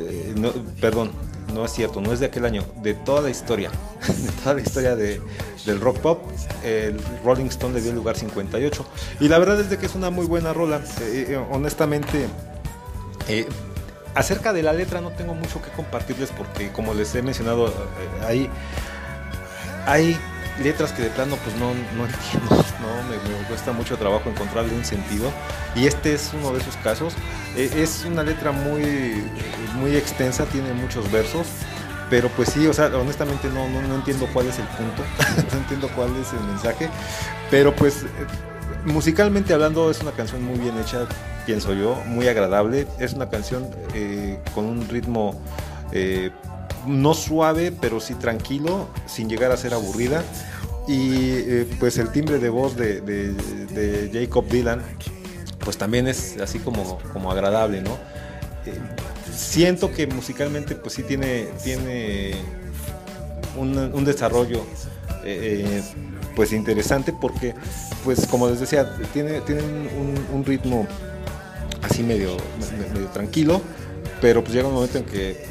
Eh, 0.00 0.34
perdón, 0.80 1.10
no 1.50 1.64
es 1.64 1.72
cierto, 1.72 2.00
no 2.00 2.12
es 2.12 2.20
de 2.20 2.26
aquel 2.26 2.44
año, 2.44 2.64
de 2.82 2.94
toda 2.94 3.22
la 3.22 3.30
historia, 3.30 3.70
de 4.06 4.32
toda 4.42 4.54
la 4.54 4.60
historia 4.60 4.96
de, 4.96 5.20
del 5.66 5.80
rock 5.80 5.98
pop, 5.98 6.22
el 6.64 7.00
Rolling 7.24 7.46
Stone 7.46 7.74
le 7.74 7.80
dio 7.80 7.90
el 7.90 7.96
lugar 7.96 8.16
58. 8.16 8.86
Y 9.20 9.28
la 9.28 9.38
verdad 9.38 9.60
es 9.60 9.76
que 9.76 9.86
es 9.86 9.94
una 9.94 10.10
muy 10.10 10.26
buena 10.26 10.52
rola, 10.52 10.80
eh, 11.00 11.26
eh, 11.28 11.46
honestamente. 11.50 12.26
eh, 13.28 13.46
acerca 14.14 14.52
de 14.52 14.64
la 14.64 14.72
letra 14.72 15.00
no 15.00 15.10
tengo 15.10 15.34
mucho 15.34 15.62
que 15.62 15.70
compartirles 15.70 16.30
porque 16.36 16.72
como 16.72 16.94
les 16.94 17.14
he 17.14 17.22
mencionado, 17.22 17.72
hay, 18.26 18.50
hay 19.86 20.16
letras 20.60 20.92
que 20.92 21.02
de 21.02 21.10
plano 21.10 21.36
pues 21.44 21.56
no, 21.56 21.72
no 21.96 22.06
entiendo, 22.06 22.64
no, 22.80 23.38
me, 23.38 23.48
cuesta 23.48 23.72
mucho 23.72 23.96
trabajo 23.96 24.30
encontrarle 24.30 24.74
un 24.74 24.84
sentido. 24.84 25.30
Y 25.74 25.86
este 25.86 26.14
es 26.14 26.30
uno 26.34 26.52
de 26.52 26.60
esos 26.60 26.76
casos. 26.78 27.14
Eh, 27.56 27.70
es 27.76 28.04
una 28.04 28.22
letra 28.22 28.52
muy, 28.52 29.22
muy 29.76 29.96
extensa, 29.96 30.44
tiene 30.46 30.72
muchos 30.72 31.10
versos, 31.10 31.46
pero 32.08 32.28
pues 32.28 32.50
sí, 32.50 32.66
o 32.66 32.72
sea, 32.72 32.86
honestamente 32.86 33.48
no, 33.48 33.68
no, 33.68 33.82
no 33.82 33.94
entiendo 33.96 34.28
cuál 34.32 34.46
es 34.48 34.58
el 34.58 34.66
punto, 34.66 35.02
no 35.52 35.58
entiendo 35.58 35.88
cuál 35.94 36.10
es 36.16 36.32
el 36.32 36.40
mensaje, 36.46 36.88
pero 37.50 37.74
pues 37.74 38.02
eh, 38.02 38.06
musicalmente 38.84 39.52
hablando 39.52 39.90
es 39.90 40.00
una 40.00 40.12
canción 40.12 40.44
muy 40.44 40.58
bien 40.58 40.78
hecha, 40.78 41.06
pienso 41.46 41.72
yo, 41.74 41.96
muy 42.06 42.28
agradable, 42.28 42.86
es 42.98 43.12
una 43.12 43.28
canción 43.28 43.68
eh, 43.94 44.38
con 44.54 44.66
un 44.66 44.88
ritmo 44.88 45.40
no 46.86 47.14
suave, 47.14 47.72
pero 47.72 48.00
sí 48.00 48.14
tranquilo, 48.14 48.88
sin 49.06 49.28
llegar 49.28 49.52
a 49.52 49.56
ser 49.56 49.74
aburrida. 49.74 50.22
Y 50.88 51.12
eh, 51.32 51.66
pues 51.78 51.98
el 51.98 52.10
timbre 52.10 52.38
de 52.38 52.48
voz 52.48 52.76
de, 52.76 53.00
de- 53.00 53.32
de 53.68 54.10
Jacob 54.12 54.46
Dylan, 54.48 54.82
pues 55.64 55.76
también 55.76 56.08
es 56.08 56.38
así 56.40 56.58
como, 56.58 56.98
como 57.12 57.30
agradable, 57.30 57.80
¿no? 57.82 57.92
Eh, 58.66 58.72
siento 59.32 59.92
que 59.92 60.06
musicalmente 60.06 60.74
pues 60.74 60.94
sí 60.94 61.02
tiene, 61.02 61.48
tiene 61.62 62.32
un, 63.56 63.76
un 63.78 64.04
desarrollo 64.04 64.62
eh, 65.24 65.82
pues 66.36 66.52
interesante 66.52 67.12
porque 67.18 67.54
pues 68.04 68.26
como 68.26 68.48
les 68.48 68.60
decía 68.60 68.90
tiene, 69.12 69.40
un, 69.40 70.26
un 70.32 70.44
ritmo 70.44 70.86
así 71.82 72.02
medio, 72.02 72.36
me- 72.78 72.88
medio 72.94 73.06
tranquilo 73.08 73.60
pero 74.20 74.42
pues 74.42 74.54
llega 74.54 74.68
un 74.68 74.74
momento 74.74 74.98
en 74.98 75.04
que 75.04 75.44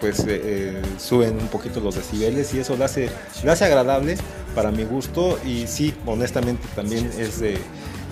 pues 0.00 0.20
eh, 0.20 0.40
eh, 0.42 0.82
suben 0.98 1.38
un 1.38 1.48
poquito 1.48 1.80
los 1.80 1.94
decibeles 1.94 2.52
y 2.54 2.60
eso 2.60 2.76
lo 2.76 2.84
hace, 2.84 3.10
lo 3.44 3.52
hace 3.52 3.64
agradable 3.66 4.16
para 4.54 4.70
mi 4.70 4.84
gusto 4.84 5.38
y 5.44 5.66
sí, 5.66 5.94
honestamente 6.06 6.66
también 6.74 7.10
es, 7.18 7.40
de, 7.40 7.54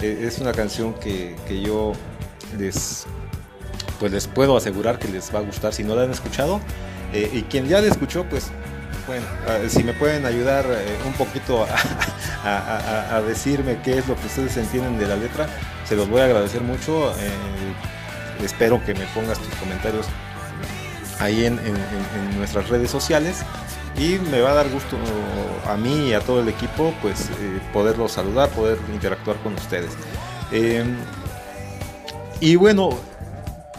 eh, 0.02 0.20
es 0.22 0.38
una 0.38 0.52
canción 0.52 0.94
que, 0.94 1.34
que 1.46 1.60
yo 1.62 1.92
les, 2.58 3.06
pues 3.98 4.12
les 4.12 4.26
puedo 4.26 4.56
asegurar 4.56 4.98
que 4.98 5.08
les 5.08 5.34
va 5.34 5.38
a 5.38 5.42
gustar 5.42 5.72
si 5.72 5.82
no 5.84 5.94
la 5.96 6.02
han 6.02 6.10
escuchado 6.10 6.60
y 7.14 7.42
quien 7.44 7.66
ya 7.66 7.80
la 7.80 7.88
escuchó 7.88 8.24
pues 8.28 8.48
bueno, 9.06 9.24
si 9.70 9.82
me 9.82 9.94
pueden 9.94 10.26
ayudar 10.26 10.66
un 11.06 11.12
poquito 11.14 11.64
a, 11.64 11.68
a- 12.44 12.76
a- 13.12 13.16
a 13.16 13.22
decirme 13.22 13.80
qué 13.82 13.96
es 13.96 14.06
lo 14.06 14.14
que 14.14 14.26
ustedes 14.26 14.54
entienden 14.58 14.98
de 14.98 15.06
la 15.06 15.16
letra, 15.16 15.48
se 15.88 15.96
los 15.96 16.06
voy 16.10 16.20
a 16.20 16.24
agradecer 16.26 16.60
mucho. 16.60 17.14
espero 18.44 18.84
que 18.84 18.92
me 18.94 19.06
pongas 19.06 19.38
tus 19.38 19.54
comentarios 19.54 20.06
ahí 21.20 21.46
en, 21.46 21.58
nuestras 22.36 22.68
redes 22.68 22.90
sociales 22.90 23.38
y 23.98 24.18
me 24.30 24.40
va 24.40 24.52
a 24.52 24.54
dar 24.54 24.68
gusto 24.68 24.96
a 25.66 25.76
mí 25.76 26.08
y 26.08 26.12
a 26.12 26.20
todo 26.20 26.40
el 26.40 26.48
equipo 26.48 26.94
pues 27.02 27.28
eh, 27.30 27.60
poderlos 27.72 28.12
saludar, 28.12 28.48
poder 28.50 28.78
interactuar 28.92 29.36
con 29.38 29.54
ustedes. 29.54 29.90
Eh, 30.52 30.84
y 32.40 32.56
bueno, 32.56 32.90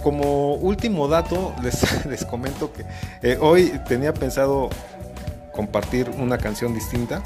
como 0.04 0.56
último 0.56 1.08
dato 1.08 1.54
les, 1.64 2.06
les 2.06 2.26
comento 2.26 2.72
que 2.74 2.86
eh, 3.22 3.38
hoy 3.40 3.80
tenía 3.88 4.14
pensado 4.14 4.70
compartir 5.52 6.10
una 6.18 6.38
canción 6.38 6.74
distinta. 6.74 7.22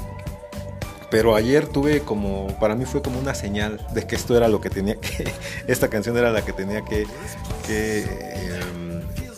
Pero 1.10 1.36
ayer 1.36 1.68
tuve 1.68 2.00
como, 2.00 2.48
para 2.58 2.74
mí 2.74 2.86
fue 2.86 3.00
como 3.00 3.20
una 3.20 3.34
señal 3.34 3.80
de 3.92 4.04
que 4.04 4.16
esto 4.16 4.36
era 4.36 4.48
lo 4.48 4.60
que 4.60 4.68
tenía 4.68 4.96
que, 4.96 5.30
esta 5.68 5.88
canción 5.88 6.16
era 6.16 6.32
la 6.32 6.44
que 6.44 6.52
tenía 6.52 6.82
que, 6.82 7.06
que 7.64 8.00
em, 8.00 8.83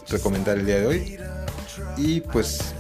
recomendar 0.09 0.59
el 0.59 0.67
día 0.67 0.81
de 0.81 0.87
hoy. 0.87 1.19
Y 1.97 2.21
pues 2.21 2.75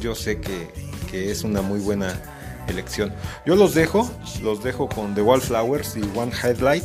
yo 0.00 0.14
sé 0.14 0.40
que, 0.40 0.68
que 1.10 1.30
es 1.30 1.44
una 1.44 1.62
muy 1.62 1.80
buena 1.80 2.20
elección. 2.68 3.12
Yo 3.44 3.56
los 3.56 3.74
dejo, 3.74 4.10
los 4.42 4.62
dejo 4.62 4.88
con 4.88 5.14
The 5.14 5.22
Wallflowers 5.22 5.96
y 5.96 6.02
One 6.16 6.32
Headlight. 6.32 6.84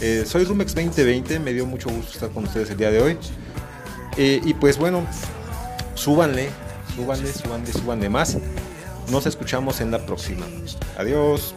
Eh, 0.00 0.24
soy 0.26 0.44
Rumex 0.44 0.74
2020, 0.74 1.38
me 1.40 1.52
dio 1.52 1.66
mucho 1.66 1.90
gusto 1.90 2.12
estar 2.12 2.30
con 2.30 2.44
ustedes 2.44 2.70
el 2.70 2.78
día 2.78 2.90
de 2.90 3.02
hoy. 3.02 3.18
Eh, 4.16 4.40
y 4.44 4.54
pues 4.54 4.78
bueno, 4.78 5.06
súbanle, 5.94 6.48
súbanle, 6.96 7.32
súbanle, 7.32 7.72
súbanle 7.72 8.08
más. 8.08 8.36
Nos 9.10 9.26
escuchamos 9.26 9.80
en 9.80 9.90
la 9.90 10.04
próxima. 10.04 10.46
Adiós. 10.96 11.54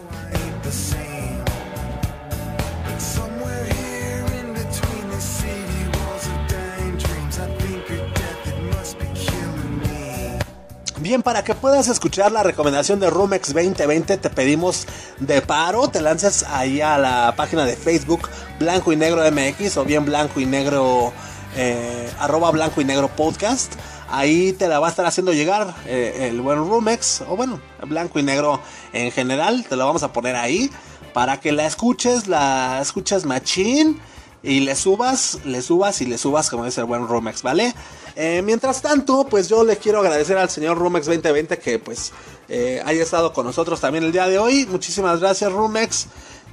Bien, 11.04 11.22
para 11.22 11.44
que 11.44 11.54
puedas 11.54 11.88
escuchar 11.88 12.32
la 12.32 12.42
recomendación 12.42 12.98
de 12.98 13.10
Rumex 13.10 13.52
2020, 13.52 14.16
te 14.16 14.30
pedimos 14.30 14.86
de 15.20 15.42
paro, 15.42 15.88
te 15.88 16.00
lances 16.00 16.44
ahí 16.44 16.80
a 16.80 16.96
la 16.96 17.34
página 17.36 17.66
de 17.66 17.76
Facebook 17.76 18.26
Blanco 18.58 18.90
y 18.90 18.96
Negro 18.96 19.20
MX 19.30 19.76
o 19.76 19.84
bien 19.84 20.06
Blanco 20.06 20.40
y 20.40 20.46
Negro, 20.46 21.12
eh, 21.56 22.10
arroba 22.18 22.50
Blanco 22.52 22.80
y 22.80 22.86
Negro 22.86 23.08
Podcast. 23.08 23.74
Ahí 24.08 24.54
te 24.54 24.66
la 24.66 24.78
va 24.80 24.86
a 24.86 24.90
estar 24.90 25.04
haciendo 25.04 25.34
llegar 25.34 25.74
eh, 25.84 26.30
el 26.30 26.40
buen 26.40 26.56
Rumex, 26.56 27.20
o 27.28 27.36
bueno, 27.36 27.60
Blanco 27.86 28.18
y 28.18 28.22
Negro 28.22 28.58
en 28.94 29.12
general, 29.12 29.66
te 29.68 29.76
lo 29.76 29.84
vamos 29.84 30.04
a 30.04 30.10
poner 30.14 30.36
ahí 30.36 30.70
para 31.12 31.38
que 31.38 31.52
la 31.52 31.66
escuches, 31.66 32.28
la 32.28 32.78
escuches 32.80 33.26
machín 33.26 34.00
y 34.42 34.60
le 34.60 34.74
subas, 34.74 35.40
le 35.44 35.60
subas 35.60 36.00
y 36.00 36.06
le 36.06 36.16
subas 36.16 36.48
como 36.48 36.64
dice 36.64 36.80
el 36.80 36.86
buen 36.86 37.06
Rumex, 37.06 37.42
¿vale? 37.42 37.74
Eh, 38.16 38.42
mientras 38.42 38.80
tanto, 38.80 39.26
pues 39.28 39.48
yo 39.48 39.64
le 39.64 39.76
quiero 39.76 40.00
agradecer 40.00 40.38
al 40.38 40.48
señor 40.48 40.78
Rumex 40.78 41.06
2020 41.06 41.58
que 41.58 41.78
pues 41.78 42.12
eh, 42.48 42.80
haya 42.84 43.02
estado 43.02 43.32
con 43.32 43.44
nosotros 43.44 43.80
también 43.80 44.04
el 44.04 44.12
día 44.12 44.28
de 44.28 44.38
hoy. 44.38 44.66
Muchísimas 44.66 45.20
gracias 45.20 45.50
Rumex. 45.50 46.06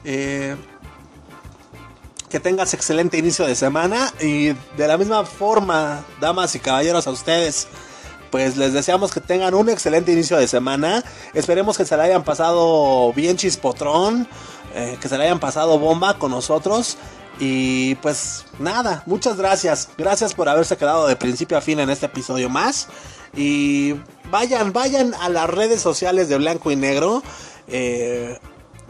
Eh, 0.03 0.55
que 2.29 2.39
tengas 2.39 2.73
excelente 2.73 3.17
inicio 3.17 3.45
de 3.45 3.55
semana 3.55 4.11
y 4.21 4.53
de 4.77 4.87
la 4.87 4.97
misma 4.97 5.25
forma, 5.25 6.05
damas 6.21 6.55
y 6.55 6.59
caballeros, 6.59 7.05
a 7.05 7.11
ustedes. 7.11 7.67
Pues 8.31 8.55
les 8.55 8.71
deseamos 8.71 9.11
que 9.13 9.19
tengan 9.19 9.53
un 9.53 9.69
excelente 9.69 10.13
inicio 10.13 10.37
de 10.37 10.47
semana. 10.47 11.03
Esperemos 11.33 11.77
que 11.77 11.83
se 11.83 11.97
la 11.97 12.03
hayan 12.03 12.23
pasado 12.23 13.11
bien 13.13 13.35
chispotrón. 13.35 14.27
que 15.01 15.09
se 15.09 15.17
la 15.17 15.25
hayan 15.25 15.39
pasado 15.41 15.77
bomba 15.77 16.17
con 16.17 16.31
nosotros. 16.31 16.97
Y 17.43 17.95
pues 17.95 18.45
nada, 18.59 19.01
muchas 19.07 19.35
gracias. 19.35 19.89
Gracias 19.97 20.35
por 20.35 20.47
haberse 20.47 20.77
quedado 20.77 21.07
de 21.07 21.15
principio 21.15 21.57
a 21.57 21.61
fin 21.61 21.79
en 21.79 21.89
este 21.89 22.05
episodio 22.05 22.49
más. 22.49 22.87
Y 23.35 23.95
vayan, 24.29 24.73
vayan 24.73 25.15
a 25.15 25.27
las 25.27 25.49
redes 25.49 25.81
sociales 25.81 26.29
de 26.29 26.37
Blanco 26.37 26.69
y 26.69 26.75
Negro. 26.75 27.23
eh, 27.67 28.37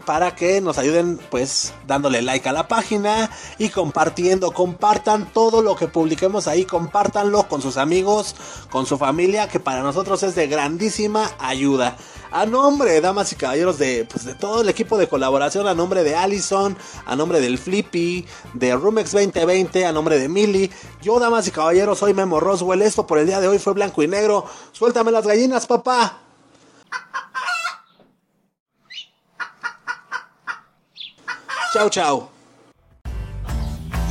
para 0.04 0.34
que 0.34 0.60
nos 0.60 0.78
ayuden 0.78 1.18
pues 1.30 1.72
dándole 1.86 2.22
like 2.22 2.48
a 2.48 2.52
la 2.52 2.68
página 2.68 3.30
y 3.58 3.68
compartiendo, 3.68 4.52
compartan 4.52 5.32
todo 5.32 5.62
lo 5.62 5.76
que 5.76 5.88
publiquemos 5.88 6.48
ahí, 6.48 6.64
compártanlo 6.64 7.48
con 7.48 7.62
sus 7.62 7.76
amigos, 7.76 8.34
con 8.70 8.86
su 8.86 8.98
familia, 8.98 9.48
que 9.48 9.60
para 9.60 9.82
nosotros 9.82 10.22
es 10.22 10.34
de 10.34 10.46
grandísima 10.46 11.30
ayuda. 11.38 11.96
A 12.32 12.46
nombre, 12.46 12.98
damas 13.02 13.30
y 13.32 13.36
caballeros, 13.36 13.76
de, 13.76 14.06
pues, 14.10 14.24
de 14.24 14.34
todo 14.34 14.62
el 14.62 14.68
equipo 14.70 14.96
de 14.96 15.06
colaboración, 15.06 15.68
a 15.68 15.74
nombre 15.74 16.02
de 16.02 16.16
Allison, 16.16 16.76
a 17.04 17.14
nombre 17.14 17.40
del 17.40 17.58
Flippy, 17.58 18.26
de 18.54 18.74
Rumex 18.74 19.12
2020, 19.12 19.84
a 19.84 19.92
nombre 19.92 20.18
de 20.18 20.30
Mili, 20.30 20.70
yo, 21.02 21.20
damas 21.20 21.46
y 21.46 21.50
caballeros, 21.50 21.98
soy 21.98 22.14
Memo 22.14 22.40
Roswell, 22.40 22.80
esto 22.80 23.06
por 23.06 23.18
el 23.18 23.26
día 23.26 23.38
de 23.40 23.48
hoy 23.48 23.58
fue 23.58 23.74
blanco 23.74 24.02
y 24.02 24.08
negro, 24.08 24.46
suéltame 24.72 25.12
las 25.12 25.26
gallinas, 25.26 25.66
papá. 25.66 26.20
Chau, 31.74 31.90
chau. 31.90 32.28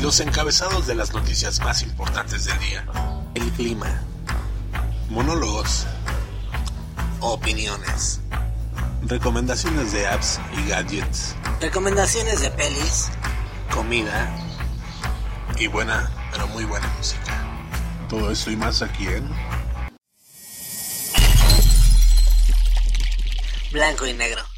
Los 0.02 0.20
encabezados 0.20 0.86
de 0.86 0.94
las 0.94 1.14
noticias 1.14 1.60
más 1.60 1.82
importantes 1.82 2.46
del 2.46 2.60
día. 2.60 2.86
El 3.34 3.52
clima. 3.52 4.02
Monólogos. 5.10 5.86
Opiniones. 7.22 8.20
Recomendaciones 9.04 9.92
de 9.92 10.08
apps 10.08 10.40
y 10.58 10.70
gadgets. 10.70 11.36
Recomendaciones 11.60 12.42
de 12.42 12.50
pelis. 12.50 13.10
Comida. 13.72 14.36
Y 15.60 15.68
buena, 15.68 16.12
pero 16.32 16.48
muy 16.48 16.66
buena 16.66 16.88
música. 16.98 17.46
Todo 18.10 18.32
esto 18.32 18.50
y 18.50 18.56
más 18.56 18.82
aquí 18.82 19.06
en 19.06 19.30
Blanco 23.72 24.08
y 24.08 24.14
negro. 24.14 24.51